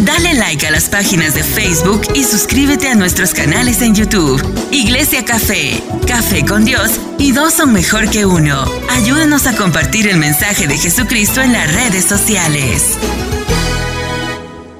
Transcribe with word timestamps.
Dale 0.00 0.34
like 0.34 0.64
a 0.64 0.70
las 0.70 0.88
páginas 0.88 1.34
de 1.34 1.42
Facebook 1.42 2.02
y 2.14 2.22
suscríbete 2.22 2.88
a 2.88 2.94
nuestros 2.94 3.34
canales 3.34 3.82
en 3.82 3.96
YouTube. 3.96 4.40
Iglesia 4.70 5.24
Café, 5.24 5.82
Café 6.06 6.46
con 6.46 6.64
Dios 6.64 7.00
y 7.18 7.32
dos 7.32 7.54
son 7.54 7.72
mejor 7.72 8.08
que 8.08 8.24
uno. 8.24 8.64
Ayúdanos 8.90 9.48
a 9.48 9.56
compartir 9.56 10.06
el 10.06 10.16
mensaje 10.16 10.68
de 10.68 10.78
Jesucristo 10.78 11.42
en 11.42 11.52
las 11.52 11.74
redes 11.74 12.04
sociales. 12.04 12.96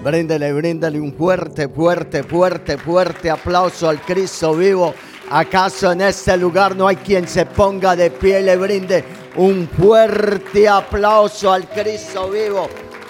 Bríndele, 0.04 0.52
bríndele 0.52 1.00
un 1.00 1.12
fuerte, 1.12 1.68
fuerte, 1.68 2.22
fuerte, 2.22 2.78
fuerte 2.78 3.28
aplauso 3.28 3.88
al 3.88 4.00
Cristo 4.00 4.54
vivo. 4.54 4.94
¿Acaso 5.30 5.90
en 5.90 6.02
este 6.02 6.36
lugar 6.36 6.76
no 6.76 6.86
hay 6.86 6.96
quien 6.96 7.26
se 7.26 7.44
ponga 7.44 7.96
de 7.96 8.12
pie 8.12 8.40
y 8.40 8.44
le 8.44 8.56
brinde 8.56 9.04
un 9.34 9.68
fuerte 9.68 10.68
aplauso 10.68 11.52
al 11.52 11.68
Cristo 11.68 12.30
vivo? 12.30 12.68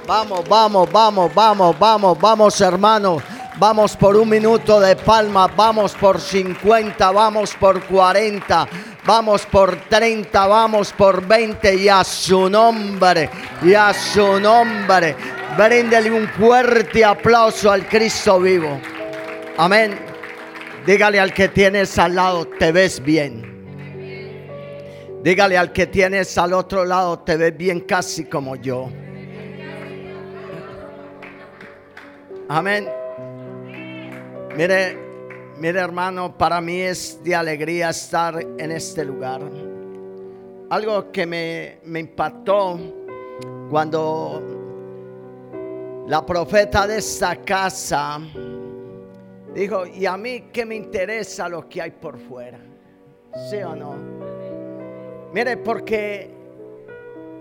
Vamos, 0.08 0.48
vamos, 0.48 0.90
vamos, 0.90 1.34
vamos, 1.34 1.78
vamos, 1.78 2.18
vamos 2.18 2.60
hermanos. 2.62 3.22
Vamos 3.58 3.94
por 3.94 4.16
un 4.16 4.30
minuto 4.30 4.80
de 4.80 4.96
palma, 4.96 5.48
vamos 5.48 5.92
por 5.92 6.18
50, 6.18 7.10
vamos 7.10 7.54
por 7.56 7.84
40, 7.84 8.66
vamos 9.04 9.44
por 9.44 9.76
30, 9.76 10.46
vamos 10.46 10.94
por 10.94 11.26
20 11.26 11.74
y 11.74 11.90
a 11.90 12.04
su 12.04 12.48
nombre, 12.48 13.28
y 13.62 13.74
a 13.74 13.92
su 13.92 14.40
nombre. 14.40 15.14
Bríndele 15.58 16.10
un 16.10 16.26
fuerte 16.26 17.04
aplauso 17.04 17.70
al 17.70 17.86
Cristo 17.86 18.40
vivo. 18.40 18.80
Amén. 19.58 19.98
Dígale 20.86 21.20
al 21.20 21.34
que 21.34 21.48
tienes 21.48 21.98
al 21.98 22.14
lado, 22.14 22.46
te 22.46 22.72
ves 22.72 23.02
bien. 23.02 23.44
Dígale 25.22 25.58
al 25.58 25.70
que 25.70 25.86
tienes 25.86 26.38
al 26.38 26.54
otro 26.54 26.86
lado, 26.86 27.18
te 27.18 27.36
ves 27.36 27.54
bien 27.54 27.80
casi 27.80 28.24
como 28.24 28.56
yo. 28.56 28.88
Amén. 32.48 32.88
Mire, 34.56 34.96
mire 35.58 35.80
hermano, 35.80 36.36
para 36.36 36.62
mí 36.62 36.80
es 36.80 37.22
de 37.22 37.34
alegría 37.34 37.90
estar 37.90 38.40
en 38.40 38.72
este 38.72 39.04
lugar. 39.04 39.42
Algo 40.70 41.12
que 41.12 41.26
me, 41.26 41.78
me 41.84 42.00
impactó 42.00 42.78
cuando 43.68 44.42
la 46.06 46.24
profeta 46.24 46.86
de 46.86 46.98
esta 46.98 47.36
casa 47.36 48.18
dijo, 49.54 49.86
¿y 49.86 50.06
a 50.06 50.16
mí 50.16 50.48
qué 50.50 50.64
me 50.64 50.74
interesa 50.74 51.50
lo 51.50 51.68
que 51.68 51.82
hay 51.82 51.90
por 51.90 52.18
fuera? 52.18 52.58
¿Sí 53.50 53.56
o 53.56 53.76
no? 53.76 53.94
Mire, 55.34 55.58
porque 55.58 56.30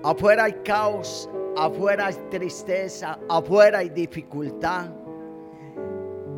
afuera 0.04 0.44
hay 0.44 0.54
caos, 0.66 1.30
afuera 1.58 2.08
hay 2.08 2.16
tristeza, 2.30 3.18
afuera 3.30 3.80
hay 3.80 3.90
dificultad. 3.90 4.97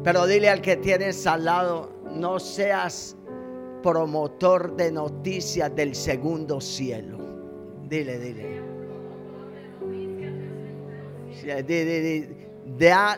Pero 0.03 0.25
dile 0.25 0.49
al 0.49 0.61
que 0.61 0.77
tienes 0.77 1.27
al 1.27 1.45
lado, 1.45 1.91
no 2.11 2.39
seas 2.39 3.15
promotor 3.83 4.75
de 4.75 4.91
noticias 4.91 5.73
del 5.75 5.95
segundo 5.95 6.61
cielo. 6.61 7.17
Dile, 7.89 8.19
dile 8.19 8.69
de, 11.45 12.35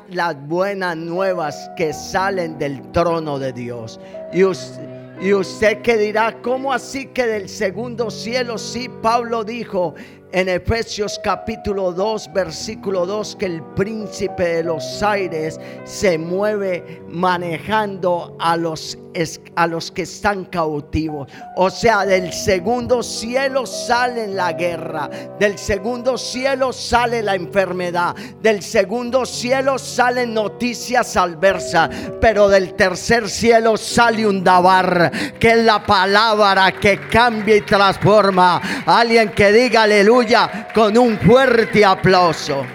las 0.10 0.48
buenas 0.48 0.98
nuevas 0.98 1.70
que 1.76 1.94
salen 1.94 2.58
del 2.58 2.92
trono 2.92 3.40
de 3.40 3.54
Dios. 3.54 4.00
Y 4.34 4.44
usted, 4.44 4.90
y 5.22 5.34
usted 5.34 5.82
que 5.82 5.98
dirá, 5.98 6.42
¿cómo 6.42 6.74
así 6.74 7.08
que 7.08 7.28
del 7.28 7.50
segundo 7.50 8.10
cielo? 8.10 8.58
Sí, 8.58 8.90
Pablo 9.02 9.44
dijo, 9.44 9.94
en 10.34 10.48
Efesios 10.48 11.20
capítulo 11.24 11.92
2, 11.92 12.32
versículo 12.34 13.06
2, 13.06 13.36
que 13.38 13.46
el 13.48 13.62
príncipe 13.76 14.44
de 14.44 14.64
los 14.64 15.04
aires 15.04 15.60
se 15.84 16.18
mueve 16.18 17.02
manejando 17.10 18.36
a 18.40 18.56
los, 18.56 18.98
a 19.56 19.68
los 19.68 19.92
que 19.92 20.04
están 20.04 20.46
cautivos. 20.46 21.28
O 21.58 21.70
sea, 21.70 22.06
del 22.06 22.32
segundo 22.32 23.04
cielo 23.04 23.66
sale 23.66 24.28
la 24.28 24.54
guerra, 24.54 25.10
del 25.40 25.58
segundo 25.58 26.18
cielo 26.18 26.72
sale 26.72 27.22
la 27.22 27.36
enfermedad, 27.36 28.16
del 28.42 28.62
segundo 28.62 29.26
cielo 29.26 29.78
salen 29.78 30.34
noticias 30.34 31.18
adversas, 31.18 31.90
pero 32.22 32.48
del 32.48 32.74
tercer 32.76 33.30
cielo 33.30 33.76
sale 33.76 34.26
un 34.26 34.44
dabar, 34.44 35.12
que 35.40 35.52
es 35.52 35.66
la 35.66 35.86
palabra 35.86 36.72
que 36.72 37.00
cambia 37.10 37.58
y 37.58 37.62
transforma. 37.62 38.62
Alguien 38.86 39.30
que 39.30 39.52
diga 39.52 39.84
aleluya 39.84 40.21
con 40.74 40.98
un 40.98 41.18
fuerte 41.18 41.84
aplauso. 41.84 42.66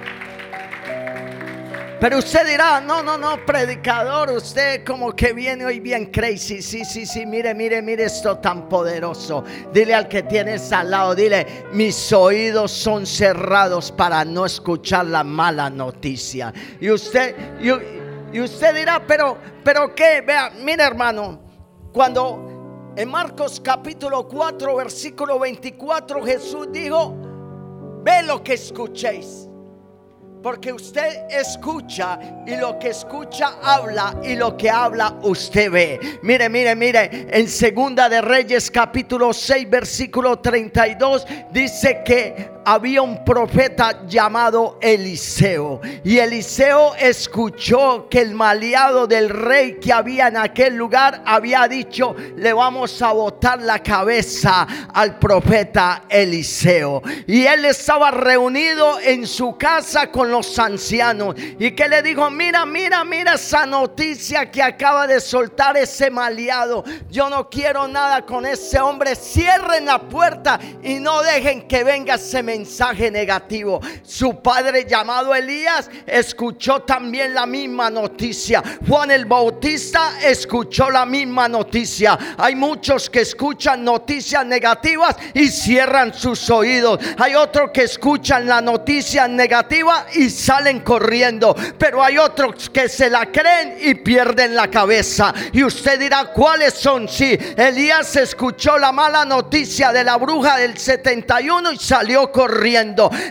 Pero 1.99 2.19
usted 2.19 2.47
dirá, 2.47 2.81
no, 2.81 3.03
no, 3.03 3.17
no, 3.17 3.45
predicador, 3.47 4.31
usted 4.31 4.85
como 4.85 5.17
que 5.17 5.33
viene 5.33 5.65
hoy 5.65 5.81
bien 5.81 6.07
crazy. 6.07 6.61
Sí, 6.61 6.85
sí, 6.85 7.07
sí, 7.07 7.25
mire, 7.25 7.55
mire, 7.55 7.81
mire 7.81 8.05
esto 8.05 8.37
tan 8.39 8.69
poderoso. 8.69 9.45
Dile 9.73 9.95
al 9.95 10.07
que 10.07 10.23
tienes 10.25 10.71
al 10.73 10.91
lado, 10.91 11.15
dile, 11.15 11.65
mis 11.73 12.13
oídos 12.13 12.71
son 12.71 13.07
cerrados 13.07 13.91
para 13.91 14.25
no 14.25 14.45
escuchar 14.45 15.07
la 15.07 15.25
mala 15.25 15.71
noticia. 15.71 16.53
Y 16.81 16.91
usted, 16.91 17.35
y, 17.61 18.41
usted 18.41 18.75
dirá, 18.75 19.03
pero, 19.07 19.39
pero 19.65 19.95
qué, 19.95 20.21
vea, 20.21 20.51
mire 20.63 20.83
hermano, 20.83 21.41
cuando 21.93 22.93
en 22.95 23.11
Marcos 23.11 23.61
capítulo 23.65 24.29
4, 24.29 24.77
versículo 24.77 25.39
24, 25.39 26.25
Jesús 26.25 26.69
dijo, 26.71 27.26
ve 28.07 28.23
lo 28.23 28.43
que 28.43 28.55
escuchéis. 28.55 29.49
Porque 30.43 30.73
usted 30.73 31.29
escucha 31.29 32.21
y 32.47 32.55
lo 32.55 32.79
que 32.79 32.91
escucha 32.91 33.59
habla 33.61 34.15
y 34.23 34.37
lo 34.37 34.57
que 34.57 34.71
habla 34.71 35.19
usted 35.23 35.73
ve. 35.73 35.99
Mire, 36.23 36.49
mire, 36.49 36.77
mire, 36.77 37.27
en 37.31 37.49
Segunda 37.49 38.09
de 38.09 38.21
Reyes 38.21 38.71
capítulo 38.71 39.33
6 39.33 39.69
versículo 39.69 40.39
32 40.39 41.27
dice 41.51 42.03
que 42.05 42.56
había 42.69 43.01
un 43.01 43.25
profeta 43.25 44.05
llamado 44.09 44.77
Eliseo. 44.81 45.81
Y 46.03 46.19
Eliseo 46.19 46.97
escuchó 46.97 48.09
que 48.11 48.21
el 48.21 48.35
maleado 48.35 49.07
del 49.07 49.29
rey 49.29 49.79
que 49.79 49.93
había 49.93 50.27
en 50.27 50.37
aquel 50.37 50.75
lugar 50.75 51.23
había 51.25 51.69
dicho, 51.69 52.17
le 52.35 52.53
vamos 52.53 53.01
a 53.03 53.13
botar 53.13 53.63
la 53.63 53.79
cabeza 53.79 54.67
al 54.93 55.17
profeta 55.21 56.07
Eliseo. 56.09 57.03
Y 57.29 57.47
él 57.47 57.65
estaba 57.67 58.11
reunido 58.11 58.99
en 58.99 59.29
su 59.29 59.57
casa 59.57 60.11
con 60.11 60.33
los 60.33 60.59
ancianos. 60.59 61.37
Y 61.61 61.71
que 61.71 61.89
le 61.89 62.03
dijo, 62.03 62.29
mira, 62.31 62.67
mira, 62.67 63.05
mira 63.05 63.35
esa 63.35 63.65
noticia 63.65 64.51
que 64.51 64.61
acaba 64.61 65.07
de 65.07 65.21
soltar 65.21 65.77
ese 65.77 66.11
maleado. 66.11 66.83
Yo 67.11 67.31
no 67.31 67.49
quiero 67.49 67.87
nada 67.87 68.27
con 68.27 68.45
ese 68.45 68.81
hombre. 68.81 69.15
Cierren 69.15 69.87
la 69.87 70.01
puerta 70.01 70.59
y 70.83 70.95
no 70.95 71.23
dejen 71.23 71.69
que 71.69 71.85
venga 71.85 72.17
ese 72.17 72.43
mensaje 72.57 73.11
negativo. 73.11 73.81
Su 74.03 74.41
padre 74.41 74.87
llamado 74.89 75.35
Elías 75.35 75.91
escuchó 76.07 76.81
también 76.83 77.35
la 77.35 77.45
misma 77.45 77.91
noticia. 77.91 78.63
Juan 78.89 79.11
el 79.11 79.27
Bautista 79.27 80.19
escuchó 80.23 80.91
la 80.91 81.05
misma 81.05 81.49
noticia. 81.49 82.19
Hay 82.39 82.55
muchos 82.55 83.11
que 83.11 83.21
escuchan 83.21 83.85
noticias 83.85 84.47
negativas 84.47 85.17
y 85.35 85.49
cierran 85.49 86.15
sus 86.15 86.49
oídos. 86.49 86.99
Hay 87.19 87.35
otros 87.35 87.71
que 87.73 87.83
escuchan 87.83 88.47
la 88.47 88.63
noticia 88.63 89.29
negativa 89.29 90.07
y 90.15 90.31
salen 90.31 90.81
corriendo. 90.81 91.55
Pero 91.79 92.03
hay 92.03 92.17
otros 92.17 92.71
que 92.71 92.89
se 92.89 93.11
la 93.11 93.27
creen 93.31 93.77
y 93.83 93.97
pierden 93.97 94.55
la 94.55 94.71
cabeza. 94.71 95.35
Y 95.53 95.63
usted 95.63 96.01
dirá, 96.01 96.33
¿cuáles 96.33 96.73
son? 96.73 97.07
Sí, 97.07 97.39
Elías 97.57 98.17
escuchó 98.17 98.79
la 98.79 98.93
mala 98.93 99.27
noticia 99.27 99.93
de 99.93 100.05
la 100.05 100.17
bruja 100.17 100.57
del 100.57 100.79
71 100.79 101.73
y 101.73 101.77
salió 101.77 102.33
corriendo. 102.33 102.46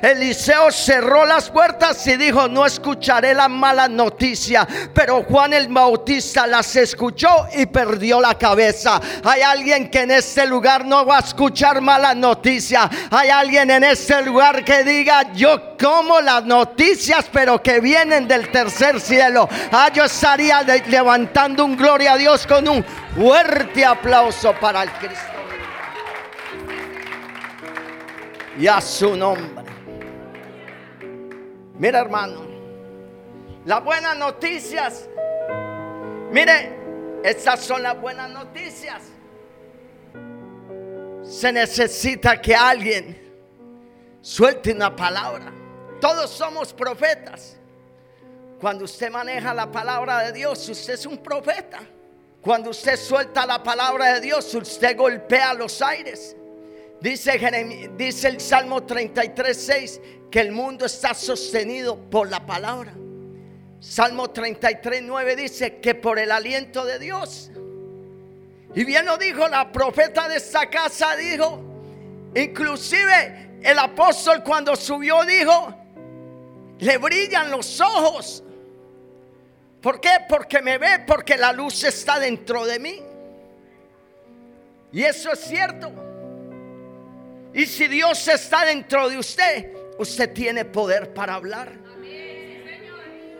Eliseo 0.01 0.71
cerró 0.71 1.25
las 1.25 1.49
puertas 1.49 2.05
y 2.07 2.17
dijo, 2.17 2.47
no 2.47 2.65
escucharé 2.65 3.33
la 3.33 3.47
mala 3.47 3.87
noticia. 3.87 4.67
Pero 4.93 5.23
Juan 5.23 5.53
el 5.53 5.67
Bautista 5.67 6.47
las 6.47 6.75
escuchó 6.75 7.47
y 7.55 7.65
perdió 7.65 8.21
la 8.21 8.35
cabeza. 8.37 8.99
Hay 9.23 9.41
alguien 9.41 9.89
que 9.89 10.01
en 10.01 10.11
este 10.11 10.45
lugar 10.45 10.85
no 10.85 11.05
va 11.05 11.17
a 11.17 11.21
escuchar 11.21 11.81
mala 11.81 12.13
noticia. 12.13 12.89
Hay 13.11 13.29
alguien 13.29 13.69
en 13.71 13.83
este 13.83 14.21
lugar 14.21 14.63
que 14.63 14.83
diga, 14.83 15.33
yo 15.33 15.77
como 15.77 16.21
las 16.21 16.45
noticias, 16.45 17.25
pero 17.31 17.61
que 17.61 17.79
vienen 17.79 18.27
del 18.27 18.49
tercer 18.51 18.99
cielo. 18.99 19.47
Ah, 19.71 19.89
yo 19.93 20.05
estaría 20.05 20.61
levantando 20.87 21.65
un 21.65 21.75
gloria 21.75 22.13
a 22.13 22.17
Dios 22.17 22.45
con 22.47 22.67
un 22.67 22.83
fuerte 23.15 23.85
aplauso 23.85 24.53
para 24.59 24.83
el 24.83 24.91
Cristo 24.91 25.34
y 28.57 28.67
a 28.67 28.81
su 28.81 29.15
nombre. 29.15 29.65
Mira 31.77 31.99
hermano, 31.99 32.41
las 33.65 33.83
buenas 33.83 34.17
noticias, 34.17 35.09
mire, 36.31 37.21
estas 37.23 37.61
son 37.61 37.83
las 37.83 37.99
buenas 37.99 38.29
noticias. 38.29 39.01
Se 41.23 41.51
necesita 41.51 42.39
que 42.39 42.55
alguien 42.55 43.19
suelte 44.21 44.71
una 44.71 44.95
palabra. 44.95 45.51
Todos 45.99 46.29
somos 46.29 46.71
profetas. 46.71 47.57
Cuando 48.61 48.85
usted 48.85 49.11
maneja 49.11 49.53
la 49.53 49.71
palabra 49.71 50.19
de 50.19 50.31
Dios, 50.31 50.69
usted 50.69 50.93
es 50.93 51.05
un 51.05 51.17
profeta. 51.17 51.79
Cuando 52.41 52.69
usted 52.69 52.95
suelta 52.95 53.45
la 53.45 53.61
palabra 53.61 54.13
de 54.13 54.21
Dios, 54.21 54.53
usted 54.53 54.95
golpea 54.95 55.53
los 55.55 55.81
aires. 55.81 56.37
Dice, 57.01 57.91
dice 57.97 58.27
el 58.27 58.39
Salmo 58.41 58.83
33, 58.83 59.57
6 59.57 60.01
que 60.31 60.39
el 60.39 60.51
mundo 60.51 60.85
está 60.85 61.13
sostenido 61.13 61.97
por 62.09 62.29
la 62.29 62.45
palabra. 62.45 62.93
Salmo 63.79 64.29
33, 64.29 65.03
9 65.03 65.35
dice 65.35 65.77
que 65.79 65.95
por 65.95 66.17
el 66.17 66.31
aliento 66.31 66.85
de 66.85 66.99
Dios. 66.99 67.51
Y 68.73 68.83
bien 68.83 69.05
lo 69.05 69.17
dijo 69.17 69.47
la 69.47 69.71
profeta 69.71 70.27
de 70.27 70.37
esta 70.37 70.69
casa, 70.69 71.15
dijo, 71.15 71.61
inclusive 72.33 73.59
el 73.61 73.79
apóstol 73.79 74.43
cuando 74.43 74.75
subió 74.75 75.23
dijo, 75.23 75.73
le 76.79 76.97
brillan 76.97 77.51
los 77.51 77.79
ojos. 77.79 78.43
¿Por 79.81 80.01
qué? 80.01 80.17
Porque 80.27 80.61
me 80.61 80.77
ve, 80.77 81.03
porque 81.05 81.37
la 81.37 81.53
luz 81.53 81.83
está 81.83 82.19
dentro 82.19 82.65
de 82.65 82.79
mí. 82.79 83.01
Y 84.91 85.03
eso 85.03 85.31
es 85.31 85.39
cierto. 85.39 86.04
Y 87.55 87.65
si 87.67 87.87
Dios 87.87 88.27
está 88.27 88.65
dentro 88.65 89.07
de 89.07 89.17
usted, 89.17 89.71
usted 89.97 90.33
tiene 90.33 90.65
poder 90.65 91.13
para 91.13 91.35
hablar. 91.35 91.71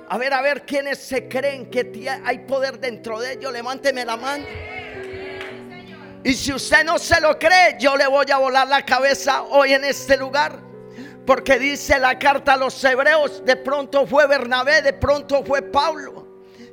A 0.08 0.18
ver, 0.18 0.34
a 0.34 0.42
ver, 0.42 0.66
¿quiénes 0.66 1.00
se 1.00 1.28
creen 1.28 1.70
que 1.70 2.10
hay 2.24 2.40
poder 2.40 2.80
dentro 2.80 3.20
de 3.20 3.34
ellos? 3.34 3.52
Levánteme 3.52 4.06
la 4.06 4.16
mano. 4.16 4.46
Y 6.24 6.34
si 6.34 6.54
usted 6.54 6.86
no 6.86 6.98
se 6.98 7.20
lo 7.20 7.38
cree, 7.38 7.76
yo 7.78 7.98
le 7.98 8.08
voy 8.08 8.26
a 8.32 8.38
volar 8.38 8.70
la 8.70 8.86
cabeza 8.86 9.44
hoy 9.44 9.74
en 9.74 9.84
este 9.84 10.16
lugar. 10.16 10.60
Porque 11.26 11.60
dice 11.60 12.00
la 12.00 12.18
carta 12.18 12.54
a 12.54 12.58
los 12.58 12.82
hebreos, 12.86 13.44
de 13.44 13.58
pronto 13.58 14.08
fue 14.08 14.28
Bernabé, 14.28 14.82
de 14.82 14.94
pronto 14.94 15.44
fue 15.44 15.62
Pablo, 15.62 16.26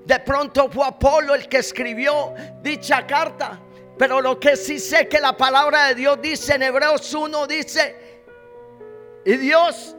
de 0.05 0.21
pronto 0.21 0.71
fue 0.71 0.87
Apolo 0.87 1.35
el 1.35 1.49
que 1.49 1.57
escribió 1.59 2.35
dicha 2.63 3.05
carta. 3.05 3.61
Pero 4.03 4.21
lo 4.21 4.41
que 4.41 4.57
sí 4.57 4.81
sé 4.81 5.07
que 5.07 5.21
la 5.21 5.37
palabra 5.37 5.85
de 5.87 5.95
Dios 5.95 6.21
dice 6.21 6.57
en 6.57 6.65
Hebreos 6.65 7.15
1, 7.15 7.47
dice, 7.47 8.25
y 9.25 9.37
Dios 9.37 9.95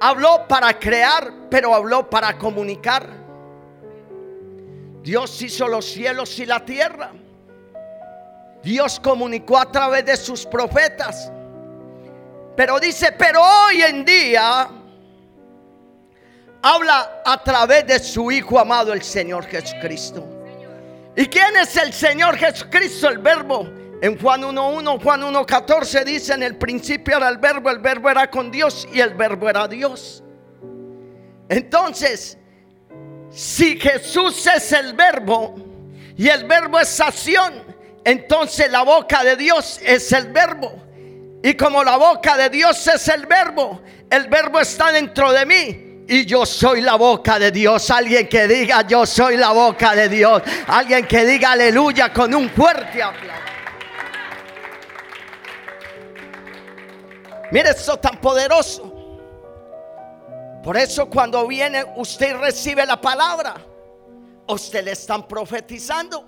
habló 0.00 0.48
para 0.48 0.76
crear, 0.76 1.32
pero 1.48 1.72
habló 1.72 2.10
para 2.10 2.36
comunicar. 2.36 3.08
Dios 5.00 5.40
hizo 5.42 5.68
los 5.68 5.84
cielos 5.84 6.36
y 6.40 6.46
la 6.46 6.64
tierra. 6.64 7.12
Dios 8.64 8.98
comunicó 8.98 9.58
a 9.58 9.70
través 9.70 10.04
de 10.04 10.16
sus 10.16 10.44
profetas. 10.44 11.30
Pero 12.56 12.80
dice, 12.80 13.12
pero 13.12 13.40
hoy 13.42 13.80
en 13.80 14.04
día 14.04 14.68
habla 16.62 17.22
a 17.24 17.44
través 17.44 17.86
de 17.86 18.00
su 18.00 18.28
Hijo 18.32 18.58
amado, 18.58 18.92
el 18.92 19.04
Señor 19.04 19.46
Jesucristo. 19.46 20.35
¿Y 21.16 21.26
quién 21.26 21.56
es 21.56 21.74
el 21.76 21.94
Señor 21.94 22.36
Jesucristo, 22.36 23.08
el 23.08 23.18
verbo? 23.18 23.66
En 24.02 24.18
Juan 24.20 24.42
1.1, 24.42 25.02
Juan 25.02 25.22
1.14 25.22 26.04
dice, 26.04 26.34
en 26.34 26.42
el 26.42 26.56
principio 26.56 27.16
era 27.16 27.30
el 27.30 27.38
verbo, 27.38 27.70
el 27.70 27.78
verbo 27.78 28.10
era 28.10 28.30
con 28.30 28.50
Dios 28.50 28.86
y 28.92 29.00
el 29.00 29.14
verbo 29.14 29.48
era 29.48 29.66
Dios. 29.66 30.22
Entonces, 31.48 32.36
si 33.30 33.80
Jesús 33.80 34.46
es 34.46 34.72
el 34.72 34.92
verbo 34.92 35.54
y 36.16 36.28
el 36.28 36.44
verbo 36.44 36.78
es 36.78 37.00
acción, 37.00 37.64
entonces 38.04 38.70
la 38.70 38.82
boca 38.82 39.24
de 39.24 39.36
Dios 39.36 39.80
es 39.82 40.12
el 40.12 40.30
verbo. 40.30 40.82
Y 41.42 41.54
como 41.54 41.82
la 41.82 41.96
boca 41.96 42.36
de 42.36 42.50
Dios 42.50 42.86
es 42.88 43.08
el 43.08 43.24
verbo, 43.24 43.80
el 44.10 44.28
verbo 44.28 44.60
está 44.60 44.92
dentro 44.92 45.32
de 45.32 45.46
mí. 45.46 45.85
Y 46.08 46.24
yo 46.24 46.46
soy 46.46 46.80
la 46.80 46.94
boca 46.94 47.38
de 47.38 47.50
Dios. 47.50 47.90
Alguien 47.90 48.28
que 48.28 48.46
diga, 48.46 48.86
yo 48.86 49.04
soy 49.04 49.36
la 49.36 49.50
boca 49.50 49.94
de 49.94 50.08
Dios. 50.08 50.42
Alguien 50.68 51.06
que 51.06 51.24
diga 51.24 51.52
aleluya 51.52 52.12
con 52.12 52.32
un 52.34 52.48
fuerte 52.50 53.02
aplauso. 53.02 53.42
Mire 57.50 57.70
eso 57.70 57.96
tan 57.98 58.20
poderoso. 58.20 58.92
Por 60.62 60.76
eso 60.76 61.08
cuando 61.08 61.46
viene 61.46 61.84
usted 61.96 62.30
y 62.30 62.32
recibe 62.32 62.84
la 62.84 63.00
palabra, 63.00 63.54
usted 64.48 64.84
le 64.84 64.92
están 64.92 65.26
profetizando. 65.26 66.24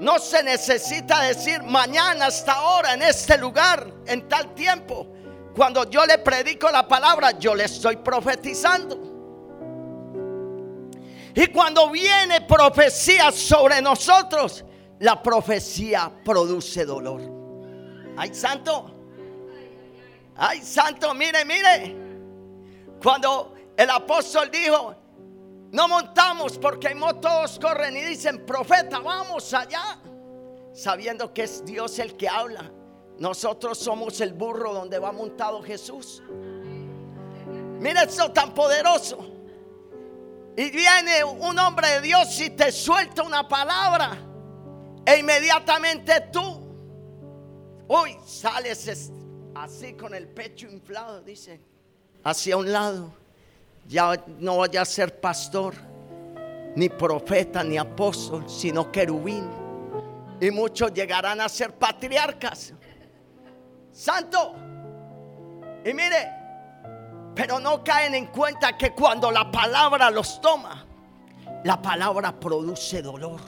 No 0.00 0.18
se 0.18 0.42
necesita 0.42 1.22
decir 1.22 1.62
mañana 1.62 2.26
hasta 2.26 2.52
ahora 2.52 2.94
en 2.94 3.02
este 3.02 3.36
lugar, 3.36 3.86
en 4.06 4.28
tal 4.28 4.54
tiempo. 4.54 5.06
Cuando 5.58 5.90
yo 5.90 6.06
le 6.06 6.18
predico 6.18 6.70
la 6.70 6.86
palabra, 6.86 7.32
yo 7.36 7.52
le 7.52 7.64
estoy 7.64 7.96
profetizando. 7.96 8.96
Y 11.34 11.48
cuando 11.48 11.90
viene 11.90 12.42
profecía 12.42 13.32
sobre 13.32 13.82
nosotros, 13.82 14.64
la 15.00 15.20
profecía 15.20 16.12
produce 16.24 16.84
dolor. 16.84 17.22
Ay, 18.16 18.32
santo. 18.32 18.88
Ay, 20.36 20.62
santo, 20.62 21.12
mire, 21.12 21.44
mire. 21.44 21.96
Cuando 23.02 23.52
el 23.76 23.90
apóstol 23.90 24.52
dijo, 24.52 24.94
no 25.72 25.88
montamos 25.88 26.56
porque 26.56 26.96
todos 27.20 27.58
corren 27.58 27.96
y 27.96 28.02
dicen, 28.02 28.46
profeta, 28.46 29.00
vamos 29.00 29.52
allá. 29.52 29.98
Sabiendo 30.72 31.34
que 31.34 31.42
es 31.42 31.64
Dios 31.64 31.98
el 31.98 32.16
que 32.16 32.28
habla. 32.28 32.77
Nosotros 33.18 33.78
somos 33.78 34.20
el 34.20 34.32
burro 34.32 34.72
donde 34.72 34.98
va 34.98 35.12
montado 35.12 35.62
Jesús. 35.62 36.22
Mira 37.80 38.02
eso 38.02 38.30
tan 38.32 38.54
poderoso. 38.54 39.18
Y 40.56 40.70
viene 40.70 41.22
un 41.24 41.58
hombre 41.58 41.88
de 41.88 42.00
Dios 42.00 42.40
y 42.40 42.50
te 42.50 42.72
suelta 42.72 43.22
una 43.22 43.46
palabra. 43.46 44.18
E 45.06 45.18
inmediatamente 45.18 46.20
tú, 46.32 46.60
uy, 47.88 48.16
sales 48.26 49.10
así 49.54 49.94
con 49.94 50.14
el 50.14 50.28
pecho 50.28 50.68
inflado, 50.68 51.22
dice, 51.22 51.60
hacia 52.24 52.56
un 52.56 52.70
lado 52.70 53.12
ya 53.88 54.22
no 54.38 54.58
vaya 54.58 54.82
a 54.82 54.84
ser 54.84 55.18
pastor, 55.18 55.74
ni 56.76 56.88
profeta, 56.90 57.64
ni 57.64 57.78
apóstol, 57.78 58.44
sino 58.48 58.92
querubín. 58.92 59.48
Y 60.40 60.50
muchos 60.50 60.92
llegarán 60.92 61.40
a 61.40 61.48
ser 61.48 61.72
patriarcas. 61.74 62.74
Santo. 63.98 64.54
Y 65.84 65.92
mire, 65.92 66.30
pero 67.34 67.58
no 67.58 67.82
caen 67.82 68.14
en 68.14 68.26
cuenta 68.26 68.78
que 68.78 68.94
cuando 68.94 69.28
la 69.32 69.50
palabra 69.50 70.08
los 70.08 70.40
toma, 70.40 70.86
la 71.64 71.82
palabra 71.82 72.38
produce 72.38 73.02
dolor. 73.02 73.40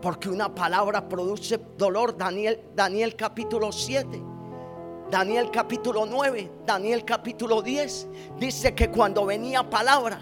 Porque 0.00 0.28
una 0.28 0.54
palabra 0.54 1.08
produce 1.08 1.58
dolor. 1.76 2.16
Daniel, 2.16 2.70
Daniel 2.76 3.16
capítulo 3.16 3.72
7. 3.72 4.22
Daniel 5.10 5.50
capítulo 5.50 6.06
9, 6.06 6.52
Daniel 6.64 7.04
capítulo 7.04 7.60
10, 7.60 8.08
dice 8.38 8.74
que 8.74 8.90
cuando 8.90 9.26
venía 9.26 9.68
palabra, 9.68 10.18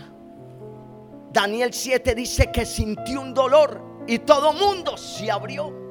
Daniel 1.32 1.72
7 1.72 2.14
dice 2.14 2.50
que 2.50 2.64
sintió 2.64 3.20
un 3.20 3.32
dolor 3.32 3.80
y 4.06 4.20
todo 4.20 4.52
mundo 4.54 4.96
se 4.96 5.30
abrió. 5.30 5.81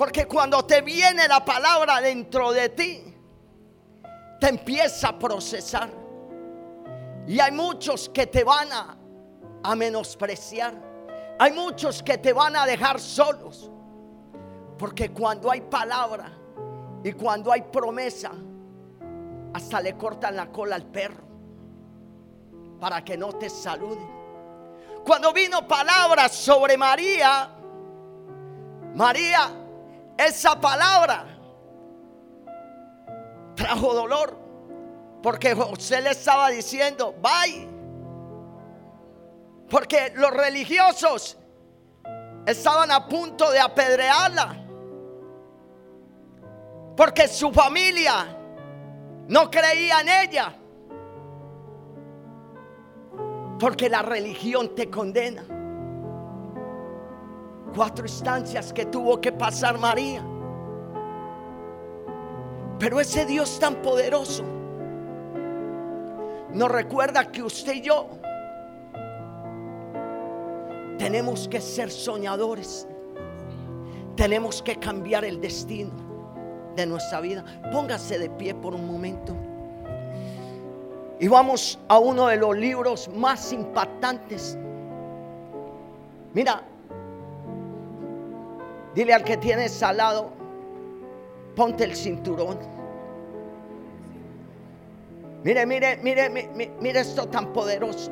Porque 0.00 0.24
cuando 0.24 0.64
te 0.64 0.80
viene 0.80 1.28
la 1.28 1.44
palabra 1.44 2.00
dentro 2.00 2.52
de 2.52 2.70
ti, 2.70 3.04
te 4.40 4.48
empieza 4.48 5.08
a 5.08 5.18
procesar. 5.18 5.90
Y 7.26 7.38
hay 7.38 7.52
muchos 7.52 8.08
que 8.08 8.26
te 8.26 8.42
van 8.42 8.72
a, 8.72 8.96
a 9.62 9.74
menospreciar. 9.76 10.72
Hay 11.38 11.52
muchos 11.52 12.02
que 12.02 12.16
te 12.16 12.32
van 12.32 12.56
a 12.56 12.64
dejar 12.64 12.98
solos. 12.98 13.70
Porque 14.78 15.12
cuando 15.12 15.50
hay 15.50 15.60
palabra, 15.60 16.32
y 17.04 17.12
cuando 17.12 17.52
hay 17.52 17.60
promesa, 17.60 18.30
hasta 19.52 19.82
le 19.82 19.98
cortan 19.98 20.34
la 20.34 20.50
cola 20.50 20.76
al 20.76 20.86
perro 20.86 21.24
para 22.80 23.04
que 23.04 23.18
no 23.18 23.34
te 23.34 23.50
salude. 23.50 24.00
Cuando 25.04 25.30
vino 25.34 25.68
palabra 25.68 26.30
sobre 26.30 26.78
María, 26.78 27.50
María, 28.94 29.59
esa 30.26 30.60
palabra 30.60 31.26
trajo 33.54 33.94
dolor. 33.94 34.38
Porque 35.22 35.54
José 35.54 36.00
le 36.00 36.10
estaba 36.10 36.48
diciendo, 36.48 37.14
vaya. 37.20 37.66
Porque 39.68 40.12
los 40.16 40.30
religiosos 40.30 41.36
estaban 42.46 42.90
a 42.90 43.06
punto 43.06 43.50
de 43.50 43.60
apedrearla 43.60 44.60
porque 47.00 47.28
su 47.28 47.50
familia 47.50 48.26
no 49.26 49.50
creía 49.50 50.02
en 50.02 50.08
ella. 50.28 50.52
Porque 53.58 53.88
la 53.88 54.02
religión 54.02 54.74
te 54.74 54.90
condena. 54.90 55.42
Cuatro 57.74 58.04
instancias 58.04 58.72
que 58.72 58.86
tuvo 58.86 59.20
que 59.20 59.32
pasar 59.32 59.78
María. 59.78 60.22
Pero 62.78 62.98
ese 62.98 63.26
Dios 63.26 63.58
tan 63.60 63.76
poderoso 63.76 64.42
nos 66.52 66.70
recuerda 66.70 67.30
que 67.30 67.42
usted 67.42 67.74
y 67.74 67.80
yo 67.82 68.08
tenemos 70.98 71.48
que 71.48 71.60
ser 71.60 71.90
soñadores. 71.90 72.86
Tenemos 74.16 74.62
que 74.62 74.76
cambiar 74.76 75.24
el 75.24 75.40
destino 75.40 75.92
de 76.76 76.86
nuestra 76.86 77.20
vida. 77.20 77.44
Póngase 77.72 78.18
de 78.18 78.28
pie 78.30 78.54
por 78.54 78.74
un 78.74 78.86
momento. 78.86 79.34
Y 81.18 81.28
vamos 81.28 81.78
a 81.88 81.98
uno 81.98 82.26
de 82.26 82.36
los 82.36 82.56
libros 82.56 83.08
más 83.14 83.52
impactantes. 83.52 84.58
Mira, 86.34 86.62
dile 88.94 89.14
al 89.14 89.24
que 89.24 89.36
tienes 89.36 89.82
al 89.82 89.96
lado, 89.96 90.30
ponte 91.54 91.84
el 91.84 91.96
cinturón. 91.96 92.58
Mire, 95.42 95.64
mire, 95.64 95.96
mire, 96.02 96.28
mire, 96.28 96.72
mire 96.80 97.00
esto 97.00 97.26
tan 97.28 97.52
poderoso. 97.52 98.10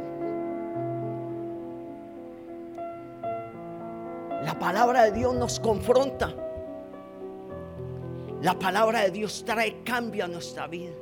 La 4.44 4.58
palabra 4.58 5.04
de 5.04 5.12
Dios 5.12 5.34
nos 5.34 5.60
confronta. 5.60 6.32
La 8.40 8.58
palabra 8.58 9.00
de 9.00 9.10
Dios 9.10 9.44
trae 9.44 9.82
cambio 9.82 10.24
a 10.24 10.28
nuestra 10.28 10.66
vida. 10.68 10.92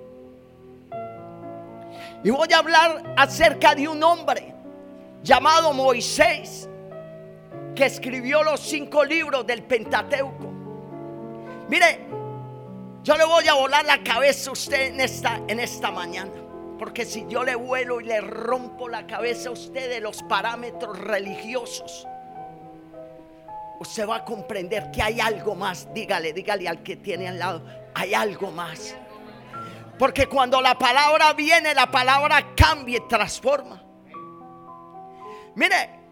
Y 2.24 2.30
voy 2.30 2.48
a 2.52 2.58
hablar 2.58 3.14
acerca 3.16 3.74
de 3.74 3.86
un 3.86 4.02
hombre 4.02 4.52
llamado 5.22 5.72
Moisés, 5.72 6.68
que 7.76 7.84
escribió 7.84 8.42
los 8.42 8.58
cinco 8.58 9.04
libros 9.04 9.46
del 9.46 9.62
Pentateuco. 9.62 10.50
Mire, 11.68 12.00
yo 13.04 13.16
le 13.16 13.24
voy 13.24 13.46
a 13.46 13.54
volar 13.54 13.84
la 13.84 14.02
cabeza 14.02 14.50
a 14.50 14.54
usted 14.54 14.88
en 14.88 15.00
esta, 15.00 15.40
en 15.46 15.60
esta 15.60 15.92
mañana. 15.92 16.32
Porque 16.78 17.04
si 17.04 17.24
yo 17.28 17.44
le 17.44 17.54
vuelo 17.54 18.00
y 18.00 18.04
le 18.04 18.20
rompo 18.20 18.88
la 18.88 19.06
cabeza 19.06 19.50
a 19.50 19.52
usted 19.52 19.88
de 19.88 20.00
los 20.00 20.22
parámetros 20.24 20.98
religiosos, 20.98 22.06
usted 23.78 24.08
va 24.08 24.16
a 24.16 24.24
comprender 24.24 24.90
que 24.90 25.02
hay 25.02 25.20
algo 25.20 25.54
más. 25.54 25.92
Dígale, 25.94 26.32
dígale 26.32 26.68
al 26.68 26.82
que 26.82 26.96
tiene 26.96 27.28
al 27.28 27.38
lado, 27.38 27.62
hay 27.94 28.14
algo 28.14 28.50
más. 28.50 28.96
Porque 29.98 30.26
cuando 30.26 30.60
la 30.60 30.76
palabra 30.76 31.32
viene, 31.32 31.74
la 31.74 31.90
palabra 31.90 32.54
cambia 32.54 32.98
y 32.98 33.08
transforma. 33.08 33.82
Mire, 35.54 36.05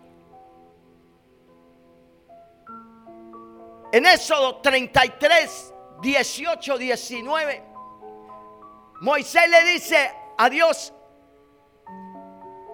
en 3.94 4.06
Éxodo 4.06 4.56
33, 4.56 5.72
18, 6.02 6.78
19, 6.78 7.62
Moisés 9.02 9.48
le 9.48 9.72
dice 9.72 10.10
a 10.36 10.50
Dios, 10.50 10.92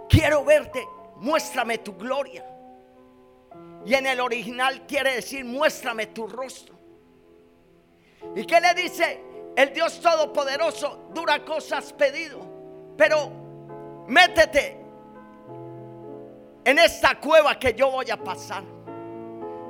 quiero 0.08 0.42
verte, 0.46 0.82
muéstrame 1.16 1.76
tu 1.76 1.94
gloria. 1.94 2.46
Y 3.84 3.92
en 3.92 4.06
el 4.06 4.18
original 4.18 4.86
quiere 4.86 5.16
decir, 5.16 5.44
muéstrame 5.44 6.06
tu 6.06 6.26
rostro. 6.26 6.74
¿Y 8.34 8.46
qué 8.46 8.58
le 8.58 8.72
dice? 8.72 9.22
El 9.56 9.74
Dios 9.74 10.00
Todopoderoso 10.00 11.10
dura 11.12 11.44
cosas 11.44 11.92
pedido. 11.92 12.40
Pero 12.96 13.30
métete 14.06 14.80
en 16.64 16.78
esta 16.78 17.20
cueva 17.20 17.58
que 17.58 17.74
yo 17.74 17.90
voy 17.90 18.10
a 18.10 18.16
pasar. 18.16 18.80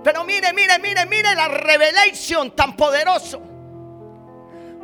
Pero 0.02 0.24
mire, 0.24 0.52
mire, 0.52 0.78
mire, 0.78 1.06
mire 1.06 1.34
la 1.34 1.48
revelación 1.48 2.54
tan 2.56 2.76
poderoso. 2.76 3.40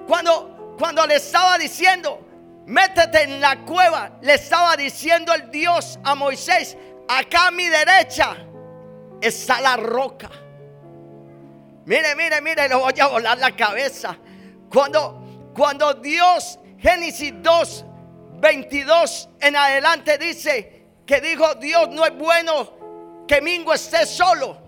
Cuando, 0.06 0.75
cuando 0.78 1.06
le 1.06 1.16
estaba 1.16 1.56
diciendo, 1.58 2.20
métete 2.66 3.23
en 3.23 3.40
la 3.40 3.64
cueva, 3.64 4.18
le 4.20 4.35
estaba 4.35 4.76
diciendo 4.76 5.32
el 5.32 5.50
Dios 5.50 5.99
a 6.04 6.14
Moisés, 6.14 6.76
acá 7.08 7.49
a 7.49 7.50
mi 7.50 7.66
derecha 7.66 8.37
está 9.20 9.61
la 9.61 9.76
roca. 9.76 10.30
Mire, 11.87 12.14
mire, 12.16 12.40
mire, 12.40 12.68
le 12.68 12.75
voy 12.75 12.99
a 13.00 13.06
volar 13.06 13.38
la 13.38 13.54
cabeza. 13.54 14.18
Cuando, 14.70 15.52
cuando 15.54 15.94
Dios, 15.94 16.58
Génesis 16.78 17.32
2, 17.37 17.85
22 18.40 19.28
en 19.40 19.56
adelante 19.56 20.18
dice 20.18 20.88
que 21.06 21.20
dijo 21.20 21.54
Dios 21.54 21.88
no 21.90 22.04
es 22.04 22.16
bueno 22.16 23.25
que 23.26 23.40
Mingo 23.40 23.73
esté 23.73 24.04
solo. 24.04 24.65